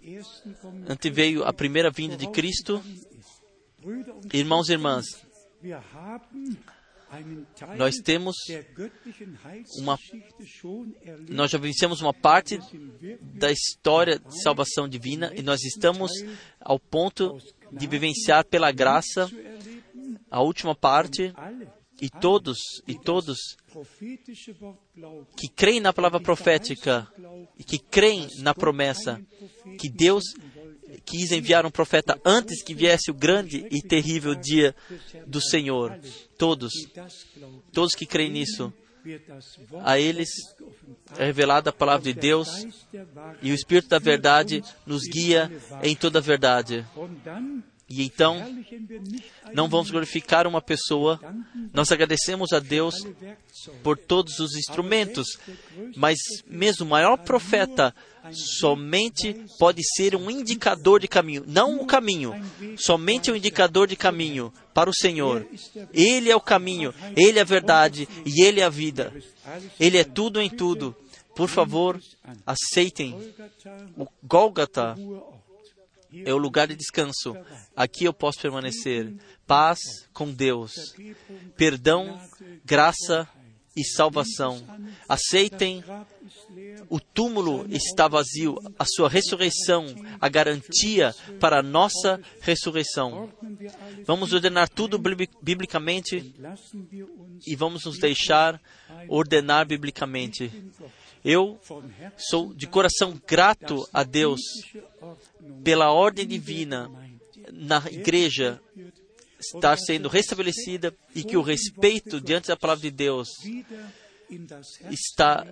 [0.88, 2.82] anteveio a primeira vinda de Cristo.
[4.34, 5.06] Irmãos e irmãs,
[7.78, 8.36] nós temos
[9.80, 9.98] uma
[11.30, 12.60] nós já vencemos uma parte
[13.22, 16.12] da história de salvação divina e nós estamos
[16.60, 17.38] ao ponto
[17.72, 19.30] de vivenciar pela graça
[20.30, 21.34] a última parte
[22.02, 22.58] e todos
[22.88, 23.38] e todos
[25.36, 27.08] que creem na palavra profética
[27.58, 29.22] e que creem na promessa
[29.80, 30.24] que Deus
[31.06, 34.76] quis enviar um profeta antes que viesse o grande e terrível dia
[35.26, 36.00] do Senhor.
[36.38, 36.72] Todos,
[37.72, 38.74] todos que creem nisso,
[39.84, 40.30] a eles
[41.18, 42.48] é revelada a palavra de Deus
[43.42, 45.52] e o Espírito da Verdade nos guia
[45.84, 46.86] em toda a verdade.
[47.88, 48.44] E então,
[49.54, 51.20] não vamos glorificar uma pessoa,
[51.72, 52.96] nós agradecemos a Deus
[53.84, 55.38] por todos os instrumentos,
[55.96, 56.18] mas
[56.48, 57.94] mesmo o maior profeta
[58.32, 62.34] somente pode ser um indicador de caminho, não o caminho,
[62.76, 65.48] somente um indicador de caminho para o Senhor.
[65.94, 69.14] Ele é o caminho, Ele é a verdade e Ele é a vida.
[69.80, 70.96] Ele é tudo em tudo.
[71.36, 72.02] Por favor,
[72.48, 73.16] aceitem
[73.96, 74.96] o Gólgata
[76.24, 77.36] é o lugar de descanso.
[77.76, 79.14] Aqui eu posso permanecer.
[79.46, 79.80] Paz
[80.14, 80.72] com Deus,
[81.56, 82.20] perdão,
[82.64, 83.28] graça
[83.76, 84.64] e salvação.
[85.08, 85.84] Aceitem.
[86.90, 89.86] O túmulo está vazio, a sua ressurreição,
[90.22, 93.30] a garantia para a nossa ressurreição.
[94.06, 94.98] Vamos ordenar tudo
[95.42, 96.34] biblicamente
[97.46, 98.62] e vamos nos deixar
[99.10, 100.52] ordenar biblicamente.
[101.26, 101.60] Eu
[102.16, 104.40] sou de coração grato a Deus
[105.64, 106.88] pela ordem divina
[107.52, 108.62] na igreja
[109.40, 113.30] estar sendo restabelecida e que o respeito diante da palavra de Deus
[114.92, 115.44] está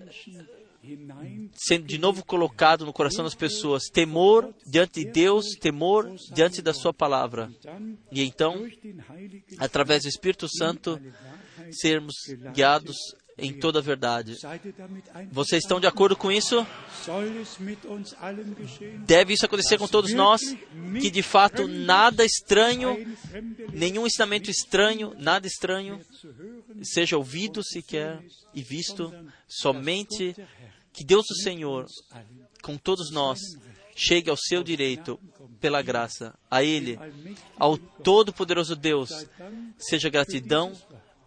[1.56, 3.86] sendo de novo colocado no coração das pessoas.
[3.86, 7.52] Temor diante de Deus, temor diante da Sua palavra.
[8.12, 8.68] E então,
[9.58, 11.02] através do Espírito Santo,
[11.72, 12.14] sermos
[12.54, 12.95] guiados
[13.38, 14.35] em toda a verdade.
[15.31, 16.65] Vocês estão de acordo com isso?
[19.05, 20.41] Deve isso acontecer com todos nós?
[21.01, 22.95] Que de fato nada estranho,
[23.72, 25.99] nenhum ensinamento estranho, nada estranho,
[26.81, 28.23] seja ouvido sequer
[28.53, 29.14] e visto,
[29.47, 30.35] somente
[30.91, 31.88] que Deus do Senhor,
[32.61, 33.39] com todos nós,
[33.95, 35.19] chegue ao seu direito
[35.60, 36.35] pela graça.
[36.49, 36.99] A Ele,
[37.57, 39.10] ao Todo-Poderoso Deus,
[39.77, 40.72] seja gratidão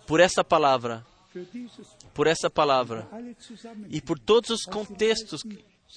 [0.06, 1.04] por essa palavra,
[2.16, 3.06] por essa palavra
[3.90, 5.43] e por todos os contextos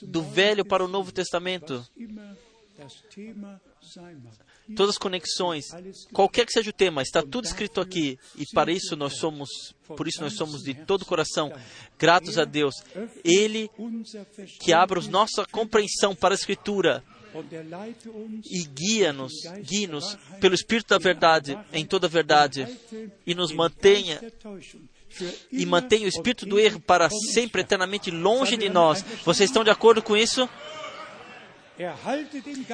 [0.04, 1.84] do Velho para o Novo Testamento,
[4.76, 5.66] todas as conexões,
[6.12, 10.10] qualquer que seja o tema, está tudo escrito aqui e para isso nós somos, por
[10.10, 11.54] isso nós somos de todo o coração
[11.98, 12.76] gratos a Deus.
[13.24, 13.72] Ele
[14.60, 17.02] que abra a nossa compreensão para a Escritura
[18.46, 19.32] e guia-nos,
[19.64, 22.68] guie-nos pelo Espírito da verdade, em toda a verdade,
[23.26, 24.20] e nos mantenha
[25.52, 29.04] e mantenha o espírito do erro para sempre eternamente longe de nós.
[29.24, 30.48] Vocês estão de acordo com isso?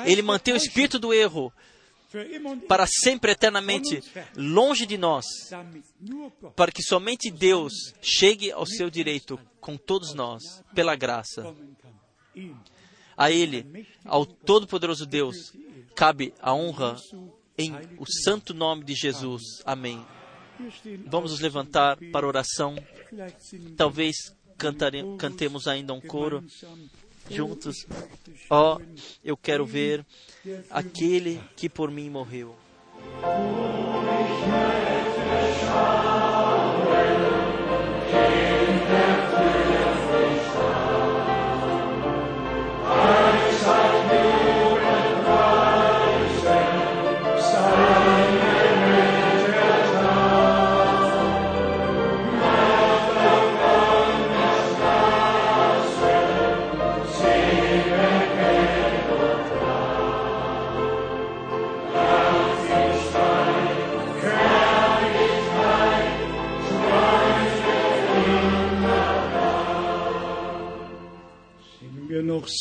[0.06, 1.54] Ele mantém o espírito do erro
[2.68, 4.02] para sempre eternamente
[4.36, 5.26] longe de nós,
[6.56, 10.42] para que somente Deus chegue ao seu direito com todos nós,
[10.74, 11.54] pela graça.
[13.18, 15.54] A Ele, ao Todo-Poderoso Deus,
[15.96, 16.96] cabe a honra
[17.58, 19.42] em o santo nome de Jesus.
[19.66, 20.06] Amém.
[21.08, 22.76] Vamos nos levantar para oração.
[23.76, 24.16] Talvez
[24.58, 26.44] cantare, cantemos ainda um coro
[27.30, 27.86] juntos.
[28.50, 28.80] Ó,
[29.24, 30.06] eu quero ver
[30.70, 32.56] aquele que por mim morreu.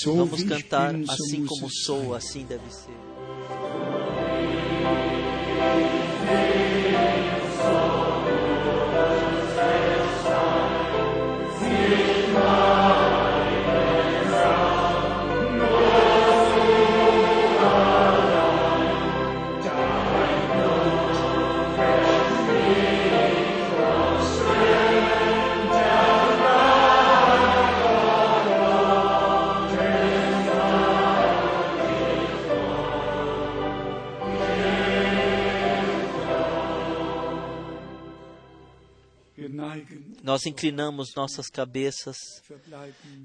[0.06, 3.84] Vamos cantar assim como sou, assim deve ser.
[40.47, 42.16] Inclinamos nossas cabeças,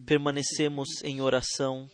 [0.06, 1.90] permanecemos em oração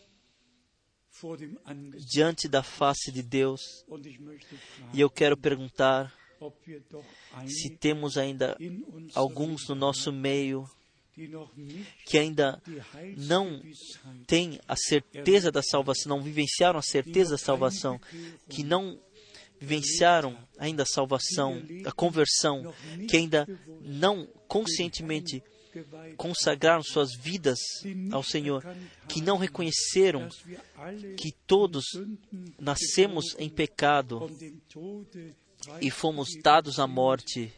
[2.12, 3.60] diante da face de Deus.
[4.92, 6.12] E eu quero perguntar
[7.46, 10.68] se temos ainda in uns alguns no nosso meio
[12.04, 12.62] que ainda
[13.16, 13.62] não
[14.26, 17.98] têm a certeza da salvação, não vivenciaram a certeza da salvação,
[18.50, 19.00] que não
[19.60, 22.74] vivenciaram ainda a salvação, a conversão,
[23.08, 23.46] que ainda
[23.80, 25.42] não conscientemente
[26.16, 27.58] consagraram suas vidas
[28.10, 28.64] ao Senhor,
[29.08, 30.28] que não reconheceram
[31.16, 31.84] que todos
[32.58, 34.30] nascemos em pecado
[35.80, 37.52] e fomos dados à morte,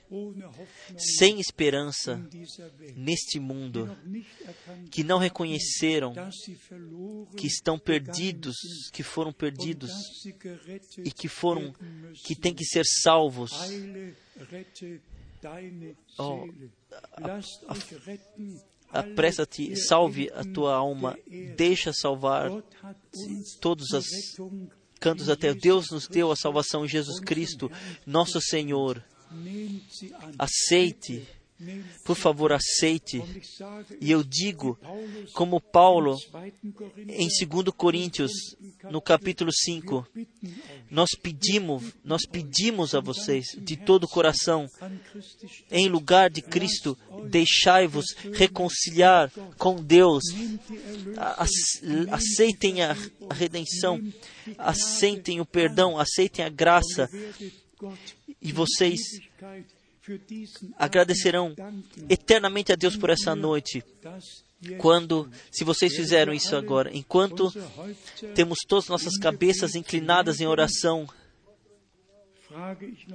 [0.97, 2.21] sem esperança
[2.97, 3.97] neste mundo,
[4.91, 6.15] que não reconheceram
[7.37, 8.57] que estão perdidos,
[8.93, 9.91] que foram perdidos
[11.05, 11.73] e que foram,
[12.25, 13.53] que têm que ser salvos.
[16.19, 16.47] Oh,
[18.91, 21.19] Apressa-te, salve a tua alma,
[21.57, 22.97] deixa salvar Gott hat
[24.99, 25.55] cantos até.
[25.55, 27.71] Deus nos deu a salvação em Jesus Cristo,
[28.07, 29.03] nosso Senhor.
[30.39, 31.27] Aceite,
[32.05, 33.23] por favor, aceite.
[34.01, 34.79] E eu digo,
[35.33, 36.17] como Paulo,
[36.57, 36.75] im 2.
[36.75, 38.33] Korinther, em 2 Coríntios,
[38.91, 40.59] no capítulo 5, wir bitten euch,
[40.91, 44.69] nós pedimos, nós pedimos a vocês de todo o coração,
[45.71, 46.97] em lugar de Cristo,
[47.29, 50.23] deixai-vos reconciliar com Deus.
[52.11, 52.97] Aceitem a
[53.33, 54.01] redenção,
[54.57, 57.09] aceitem o perdão, aceitem a graça
[58.41, 59.01] e vocês
[60.77, 61.55] agradecerão
[62.09, 63.83] eternamente a Deus por essa noite.
[64.79, 67.53] Quando, se vocês fizeram isso agora, enquanto
[68.35, 71.07] temos todas nossas cabeças inclinadas em oração,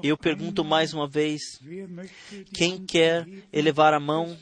[0.01, 1.41] Eu pergunto mais uma vez:
[2.53, 4.37] quem quer elevar a mão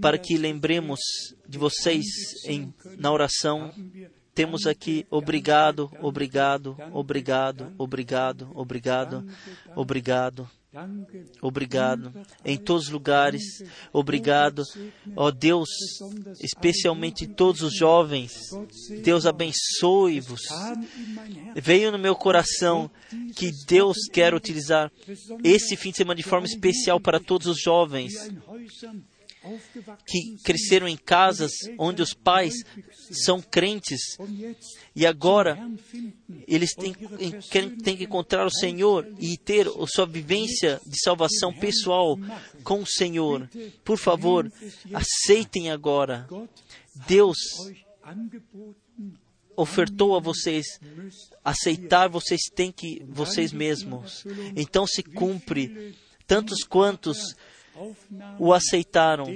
[0.00, 1.00] para que lembremos
[1.48, 2.04] de vocês
[2.46, 3.72] em, na oração?
[4.34, 9.24] Temos aqui obrigado, obrigado, obrigado, obrigado, obrigado,
[9.74, 10.63] obrigado, Danke,
[11.40, 12.12] obrigado.
[12.44, 13.42] Em todos os lugares,
[13.92, 14.62] obrigado.
[15.16, 15.68] Ó Deus,
[16.40, 18.32] especialmente todos os jovens,
[19.02, 20.42] Deus abençoe-vos.
[21.56, 22.90] Veio no meu coração
[23.36, 24.90] que Deus quer utilizar
[25.42, 28.12] esse fim de semana de forma especial para todos os jovens
[30.06, 32.54] que cresceram em casas onde os pais
[33.10, 34.00] são crentes
[34.94, 35.58] e agora
[36.46, 36.94] eles têm,
[37.82, 42.18] têm que encontrar o Senhor e ter a sua vivência de salvação pessoal
[42.62, 43.48] com o Senhor.
[43.84, 44.50] Por favor,
[44.92, 46.26] aceitem agora.
[47.06, 47.38] Deus
[49.56, 50.66] ofertou a vocês.
[51.44, 54.24] Aceitar vocês têm que vocês mesmos.
[54.56, 55.94] Então se cumpre.
[56.26, 57.18] Tantos quantos
[58.38, 59.26] o aceitaram,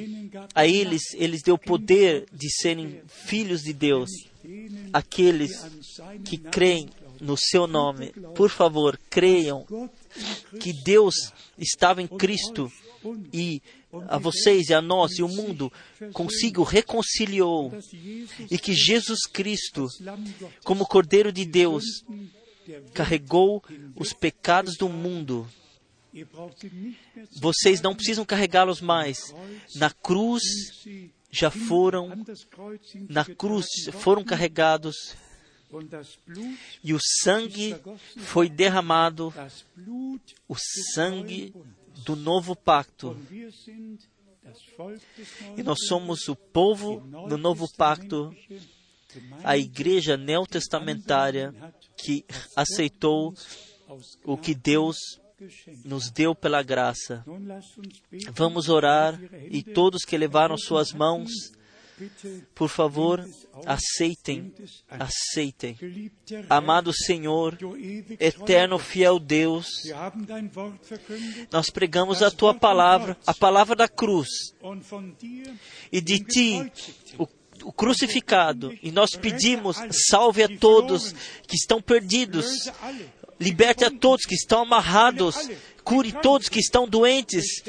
[0.54, 4.10] a eles eles deu poder de serem filhos de Deus.
[4.92, 5.50] Aqueles
[6.24, 6.88] que creem
[7.20, 9.66] no seu nome, por favor, creiam
[10.60, 11.14] que Deus
[11.58, 12.70] estava em Cristo
[13.32, 13.60] e
[14.08, 15.72] a vocês e a nós e o mundo
[16.12, 17.72] consigo reconciliou
[18.50, 19.86] e que Jesus Cristo,
[20.64, 21.84] como Cordeiro de Deus,
[22.92, 23.62] carregou
[23.96, 25.48] os pecados do mundo.
[27.36, 29.18] Vocês não precisam carregá-los mais.
[29.74, 30.42] Na cruz
[31.30, 32.24] já foram,
[33.08, 35.14] na cruz foram carregados
[36.82, 37.76] e o sangue
[38.16, 39.32] foi derramado,
[40.48, 40.56] o
[40.94, 41.54] sangue
[42.04, 43.16] do novo pacto.
[45.56, 48.34] E nós somos o povo do novo pacto,
[49.44, 51.54] a igreja neotestamentária
[51.96, 52.24] que
[52.56, 53.34] aceitou
[54.24, 54.96] o que Deus.
[55.84, 57.24] Nos deu pela graça.
[58.32, 59.18] Vamos orar
[59.50, 61.30] e todos que levaram suas mãos,
[62.54, 63.28] por favor,
[63.66, 64.52] aceitem,
[64.88, 65.76] aceitem.
[66.48, 67.58] Amado Senhor,
[68.20, 69.66] eterno, fiel Deus,
[71.50, 74.28] nós pregamos a tua palavra, a palavra da cruz,
[75.90, 76.72] e de ti,
[77.18, 77.26] o,
[77.64, 79.76] o crucificado, e nós pedimos,
[80.08, 81.12] salve a todos
[81.46, 82.70] que estão perdidos,
[83.38, 85.48] liberte a todos que estão amarrados,
[85.84, 87.62] cure todos que estão doentes,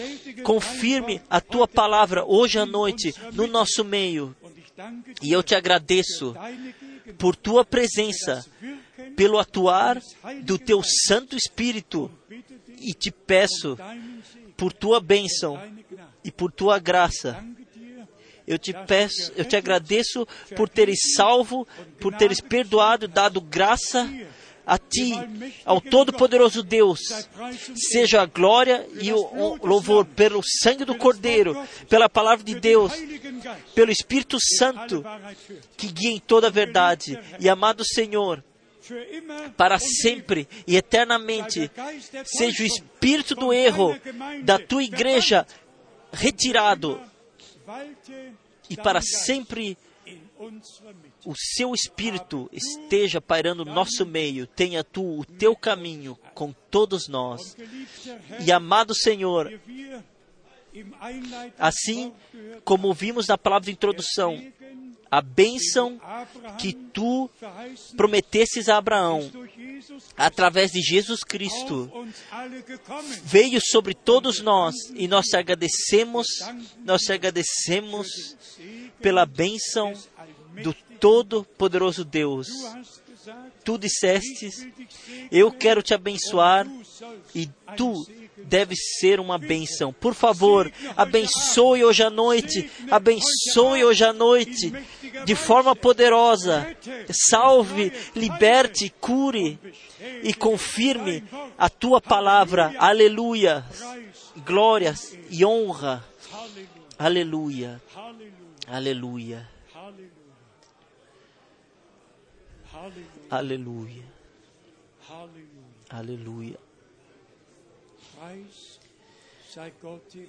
[0.43, 4.35] confirme a tua palavra hoje à noite no nosso meio.
[5.21, 6.35] E eu te agradeço
[7.17, 8.45] por tua presença,
[9.15, 10.01] pelo atuar
[10.43, 12.11] do teu Santo Espírito,
[12.81, 13.77] e te peço
[14.55, 15.61] por tua bênção
[16.23, 17.43] e por tua graça.
[18.47, 21.67] Eu te peço, eu te agradeço por teres salvo,
[21.99, 24.09] por teres perdoado, dado graça
[24.69, 25.13] a ti,
[25.65, 26.99] ao Todo-Poderoso Deus.
[27.91, 31.57] Seja a glória e o louvor pelo sangue do Cordeiro,
[31.89, 32.93] pela palavra de Deus,
[33.73, 35.03] pelo Espírito Santo
[35.75, 37.19] que guia em toda a verdade.
[37.39, 38.43] E amado Senhor,
[39.57, 41.71] para sempre e eternamente,
[42.23, 43.99] seja o espírito do erro
[44.43, 45.47] da tua igreja
[46.13, 47.01] retirado
[48.69, 49.75] e para sempre.
[51.25, 54.47] O seu espírito esteja pairando no nosso meio.
[54.47, 57.55] Tenha tu o teu caminho com todos nós.
[58.45, 59.51] E amado Senhor,
[61.57, 62.13] assim
[62.63, 64.41] como vimos na palavra de introdução,
[65.11, 65.99] a bênção
[66.59, 67.29] que tu
[67.97, 69.31] prometesses a Abraão
[70.15, 71.91] através de Jesus Cristo
[73.23, 76.27] veio sobre todos nós e nós te agradecemos,
[76.85, 78.07] nós te agradecemos
[79.01, 79.93] pela bênção
[80.61, 80.75] do.
[80.99, 82.47] Todo-Poderoso Deus.
[83.63, 84.51] Tu segnen,
[85.31, 86.65] eu quero te abençoar
[87.35, 87.93] e tu
[88.37, 89.93] deves ser uma bênção.
[89.93, 94.73] Por favor, abençoe hoje à noite, abençoe hoje à noite
[95.25, 96.75] de forma poderosa.
[97.11, 99.59] Salve, liberte, cure
[100.23, 101.23] e confirme
[101.57, 102.73] a tua palavra.
[102.77, 103.65] Aleluia.
[104.45, 106.03] Glórias e honra.
[106.97, 107.81] Aleluia.
[108.67, 109.47] Aleluia.
[113.29, 114.03] Aleluia.
[115.89, 116.57] Aleluia.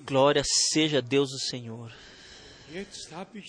[0.05, 1.93] Glória seja Deus o Senhor.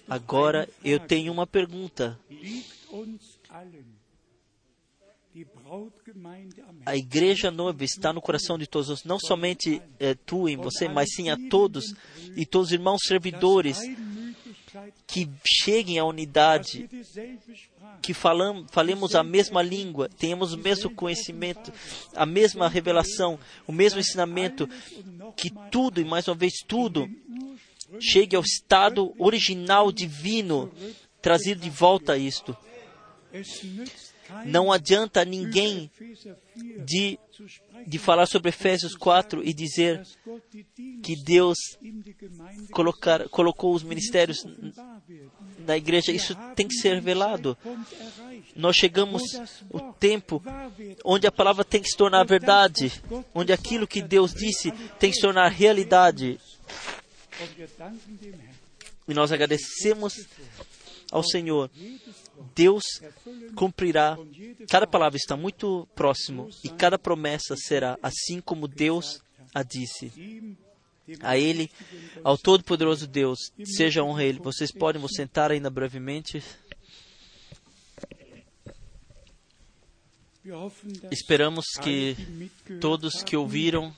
[0.08, 2.20] Agora eu tenho uma pergunta.
[6.86, 10.90] A igreja noiva está no coração de todos, nós, não somente eh, tu em você,
[10.90, 11.96] mas sim a todos
[12.36, 13.80] e todos os irmãos servidores
[15.12, 16.90] que cheguem à unidade,
[18.02, 21.72] que falam, falemos a mesma língua, tenhamos o mesmo conhecimento,
[22.16, 24.70] a mesma revelação, o mesmo ensinamento,
[25.36, 27.10] que tudo, e mais uma vez tudo,
[28.00, 30.72] chegue ao estado original divino,
[31.22, 32.56] trazido de volta a isto.
[34.46, 35.90] Não adianta ninguém
[36.86, 37.20] de,
[37.86, 40.06] de falar sobre Efésios 4 e dizer
[41.04, 41.58] que Deus
[42.72, 44.46] colocar, colocou os ministérios
[45.60, 46.12] na igreja.
[46.12, 47.58] Isso tem que ser revelado.
[48.56, 49.24] Nós chegamos
[49.70, 50.44] o tempo
[51.04, 53.02] onde a palavra tem que se tornar verdade,
[53.34, 56.40] onde aquilo que Deus disse tem que se tornar realidade.
[59.08, 60.14] E nós agradecemos
[61.12, 61.70] ao Senhor
[62.56, 62.84] Deus
[63.56, 64.18] cumprirá.
[64.70, 69.22] Cada palavra está muito próximo e cada promessa será assim como Deus
[69.54, 70.58] a disse.
[71.22, 71.70] A Ele,
[72.24, 74.40] ao Todo-Poderoso Deus, seja honra a Ele.
[74.40, 76.44] Vocês podem vos sentar ainda brevemente.
[81.12, 82.16] Esperamos que
[82.80, 83.94] todos que ouviram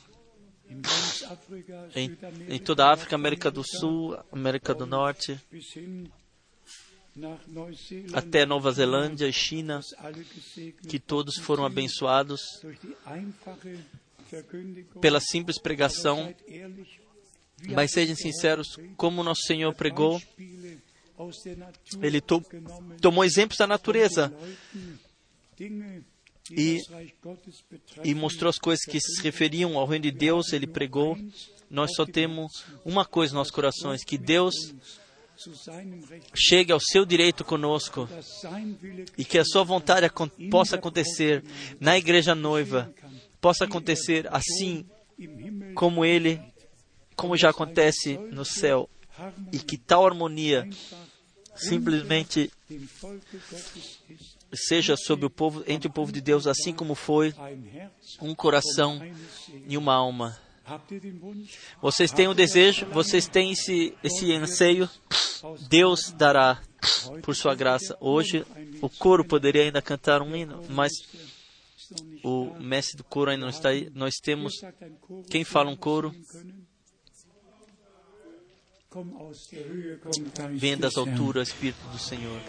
[1.96, 2.18] em,
[2.50, 5.40] em toda a África, América do Sul, América do Norte,
[8.14, 9.82] até Nova Zelândia e China,
[10.88, 12.42] que todos foram abençoados
[15.00, 16.34] pela simples pregação.
[17.70, 20.22] Mas sejam sinceros, como nosso Senhor pregou,
[22.02, 22.44] ele to
[23.00, 24.34] tomou exemplos da natureza
[26.52, 26.82] e,
[28.04, 30.52] e mostrou as coisas que se referiam ao reino de Deus.
[30.52, 31.18] Ele pregou.
[31.70, 34.54] Nós só temos uma coisa nos nossos corações: que Deus
[36.34, 38.08] chegue ao seu direito conosco
[39.18, 40.08] e que a sua vontade
[40.50, 41.44] possa acontecer
[41.80, 42.94] na igreja noiva,
[43.40, 44.86] possa acontecer assim
[45.76, 46.42] como ele,
[47.16, 48.90] como já acontece no céu,
[49.52, 50.68] e que tal harmonia
[51.56, 52.52] simplesmente
[54.54, 57.34] seja sobre o povo, entre o povo de Deus, assim como foi
[58.22, 59.02] um coração
[59.68, 60.38] e uma alma.
[61.82, 64.90] Vocês têm o um desejo, vocês têm esse, esse anseio,
[65.68, 66.62] Deus dará
[67.22, 67.98] por sua graça.
[68.00, 68.46] Hoje
[68.82, 70.92] o coro poderia ainda cantar um hino, mas
[72.24, 73.90] o mestre do coro ainda não está aí.
[73.94, 74.54] Nós temos
[75.30, 76.16] quem fala um coro.
[80.52, 82.40] Venha das alturas, Espírito do Senhor.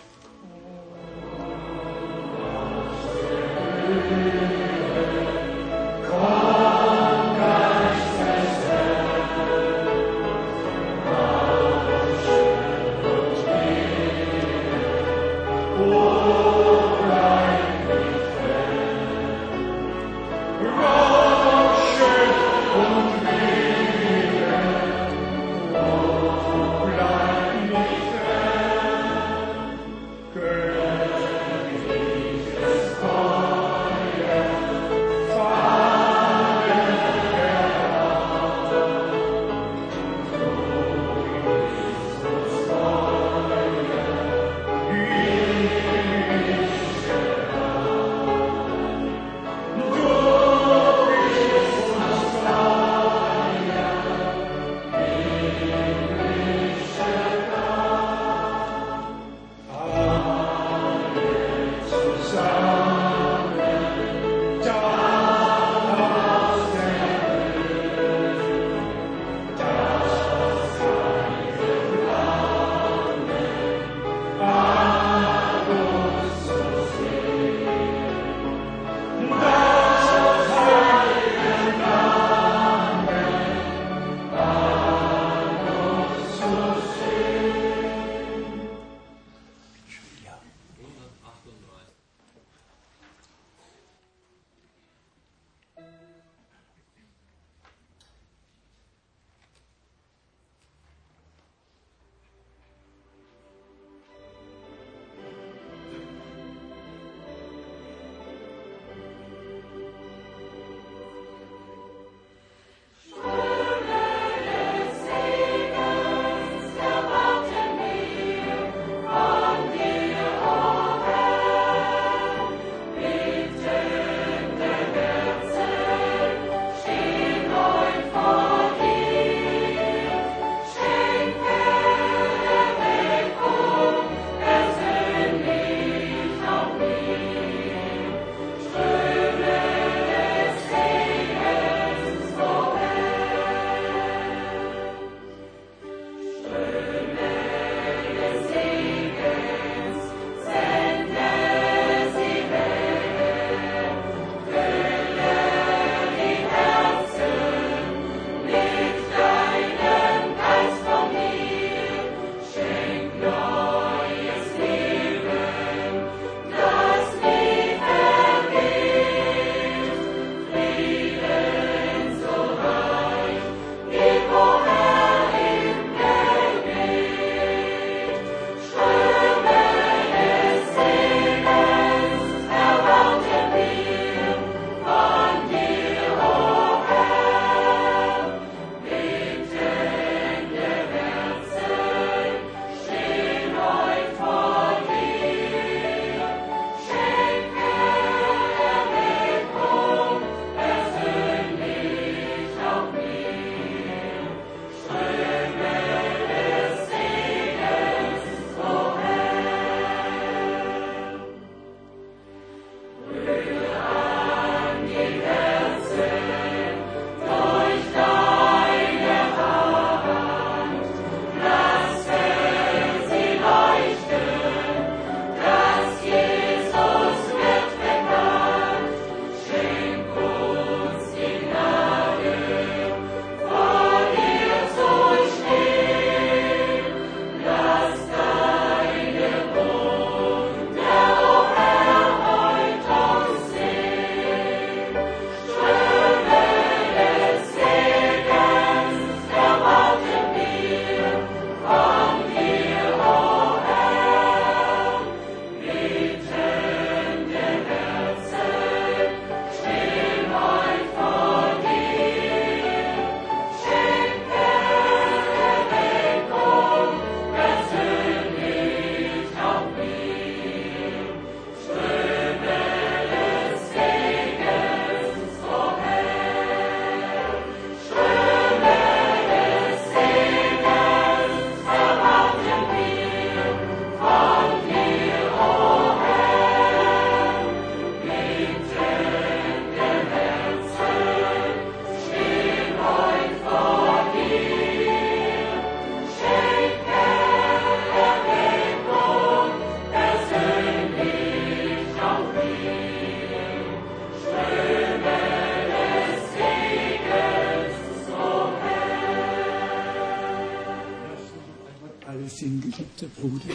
[313.25, 313.54] order.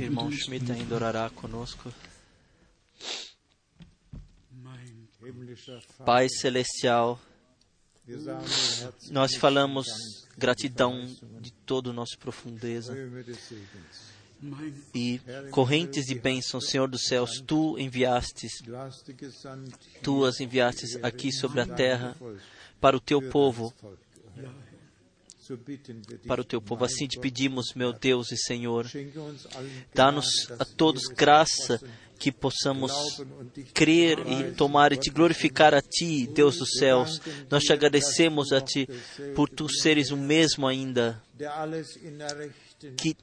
[0.00, 1.92] Irmão Schmidt ainda orará conosco.
[6.04, 7.20] Pai Celestial,
[9.10, 9.86] nós falamos
[10.36, 11.04] gratidão
[11.40, 12.96] de toda a nossa profundeza
[14.94, 18.62] e correntes de bênção, Senhor dos céus, tu enviastes,
[20.02, 22.16] tu as enviastes aqui sobre a terra
[22.80, 23.74] para o teu povo,
[26.26, 26.84] para o teu povo.
[26.84, 28.86] Assim te pedimos, meu Deus e Senhor,
[29.94, 31.80] dá-nos a todos graça
[32.18, 32.92] que possamos
[33.72, 37.20] crer e tomar e te glorificar a Ti, Deus dos céus.
[37.50, 38.88] Nós te agradecemos a Ti
[39.34, 41.22] por tu seres o mesmo ainda,
[42.96, 43.16] que,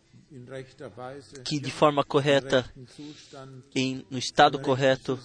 [1.44, 2.70] que de forma correta,
[3.76, 5.20] em, no estado correto,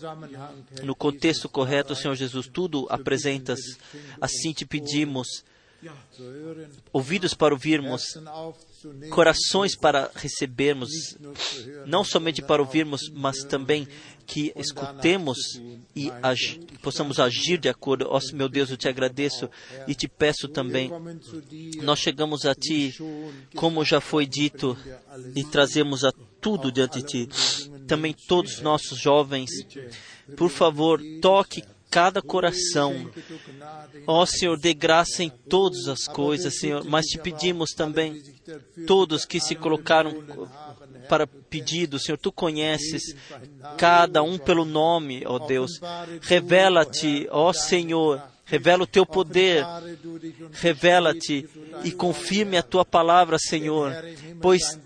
[0.82, 3.60] no contexto correto, Senhor Jesus, tudo apresentas.
[4.20, 5.44] Assim te pedimos,
[6.92, 8.02] ouvidos para ouvirmos,
[9.10, 10.90] corações para recebermos,
[11.86, 13.86] não somente para ouvirmos, mas também
[14.26, 15.38] que escutemos
[15.96, 18.06] e agi- possamos agir de acordo.
[18.08, 19.50] Ó meu Deus, eu te agradeço
[19.88, 20.90] e te peço também.
[21.82, 22.94] Nós chegamos a Ti,
[23.56, 24.76] como já foi dito,
[25.34, 27.28] e trazemos a tudo diante de Ti.
[27.88, 29.50] Também todos os nossos jovens,
[30.36, 33.10] por favor, toque cada coração.
[34.06, 38.22] Ó Senhor, dê graça em todas as coisas, Senhor, mas te pedimos também,
[38.86, 40.22] todos que se colocaram
[41.08, 43.16] para pedido, Senhor, tu conheces
[43.76, 45.80] cada um pelo nome, ó Deus.
[46.22, 49.64] Revela-te, ó Senhor, revela o teu poder,
[50.52, 51.48] revela-te
[51.82, 53.92] e confirme a tua palavra, Senhor,
[54.40, 54.78] pois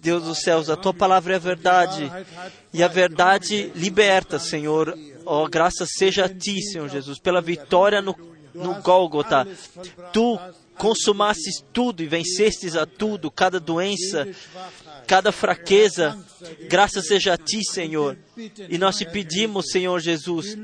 [0.00, 2.12] Deus dos céus, a tua palavra é a verdade
[2.72, 4.94] e a verdade liberta, Senhor.
[5.26, 8.16] Ó, graças seja a ti, Senhor Jesus, pela vitória no,
[8.54, 9.46] no Gólgota.
[10.12, 10.38] Tu
[10.76, 14.28] consumastes tudo e vencestes a tudo, cada doença,
[15.06, 16.18] cada fraqueza.
[16.68, 18.18] Graças seja a ti, Senhor.
[18.68, 20.56] E nós te pedimos, Senhor Jesus,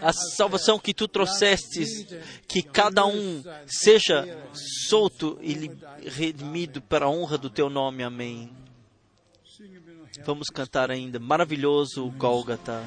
[0.00, 2.06] a salvação que tu trouxestes,
[2.46, 4.26] que cada um seja
[4.88, 5.70] solto e
[6.08, 8.02] redimido para a honra do teu nome.
[8.02, 8.61] Amém.
[10.24, 11.18] Vamos cantar ainda.
[11.18, 12.82] Maravilhoso Gólgata.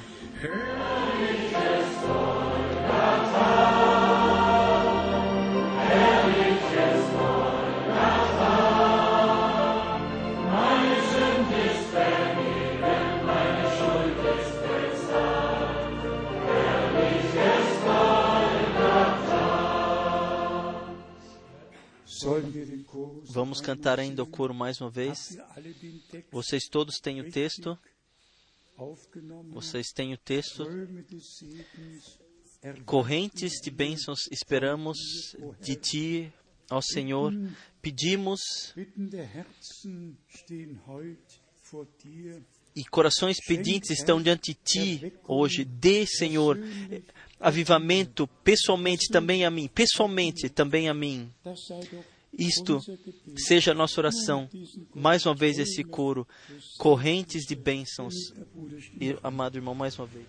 [23.26, 25.38] Vamos cantar ainda o coro mais uma vez.
[26.32, 27.78] Vocês todos têm o texto.
[29.52, 30.66] Vocês têm o texto.
[32.86, 34.98] Correntes de bênçãos esperamos
[35.62, 36.34] de ti,
[36.70, 37.34] ó Senhor.
[37.82, 38.42] Pedimos
[42.76, 45.64] e corações pedintes estão diante de ti hoje.
[45.64, 46.60] Dê, Senhor,
[47.40, 51.32] avivamento pessoalmente também a mim, pessoalmente também a mim.
[52.38, 52.82] Isto
[53.38, 54.50] seja a nossa oração.
[54.94, 56.28] Mais uma vez esse coro,
[56.78, 58.14] correntes de bênçãos.
[59.24, 60.28] Amado irmão, mais uma vez.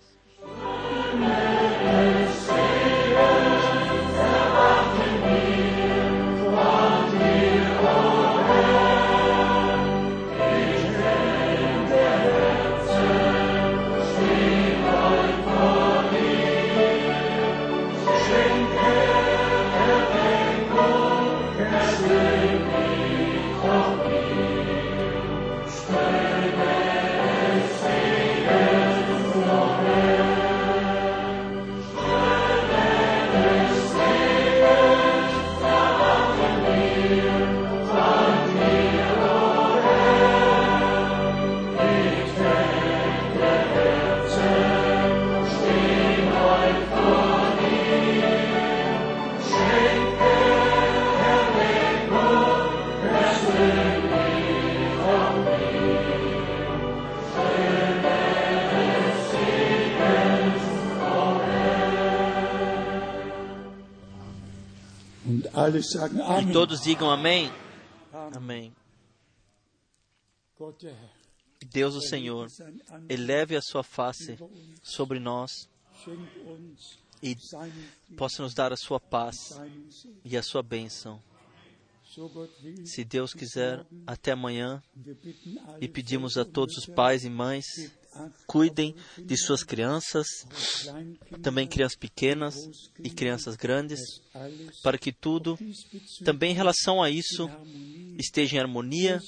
[66.41, 67.51] E todos digam amém.
[68.33, 68.73] Amém.
[71.69, 72.47] Deus o Senhor,
[73.09, 74.37] eleve a sua face
[74.81, 75.51] sobre nós
[77.21, 77.35] e
[78.15, 79.35] possa nos dar a sua paz
[80.23, 81.21] e a sua bênção.
[82.85, 84.81] Se Deus quiser, até amanhã.
[85.79, 87.65] E pedimos a todos os pais e mães,
[88.45, 90.27] cuidem de suas crianças,
[91.41, 92.69] também crianças pequenas
[93.03, 93.99] e crianças grandes,
[94.83, 95.57] para que tudo,
[96.23, 97.49] também em relação a isso,
[98.17, 99.21] esteja em harmonia,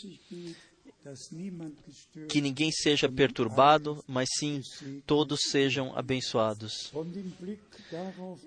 [2.27, 4.61] que ninguém seja perturbado, mas sim
[5.05, 6.91] todos sejam abençoados.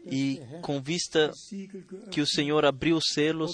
[0.06, 1.32] E com vista
[2.10, 3.52] que o Senhor abriu os selos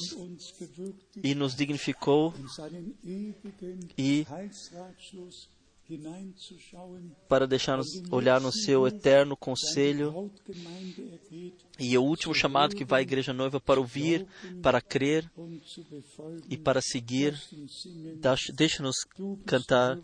[1.23, 2.35] e nos dignificou
[3.97, 4.27] e
[7.29, 10.31] para deixar-nos olhar no seu eterno conselho.
[11.79, 14.27] E o último chamado que vai à igreja noiva para ouvir,
[14.63, 15.31] para crer
[16.49, 17.41] e para seguir.
[18.55, 18.97] Deixa-nos
[19.47, 19.99] cantar.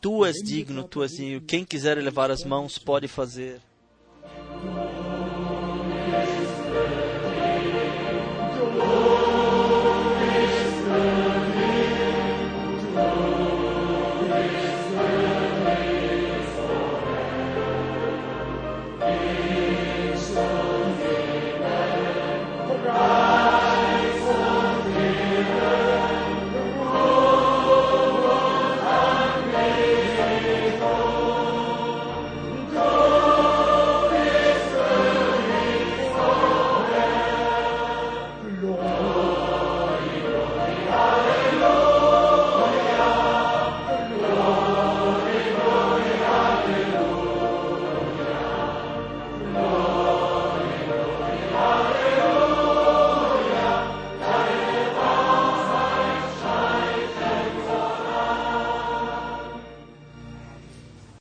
[0.00, 1.40] Tu és digno, tu és digno.
[1.42, 3.60] Quem quiser elevar as mãos pode fazer.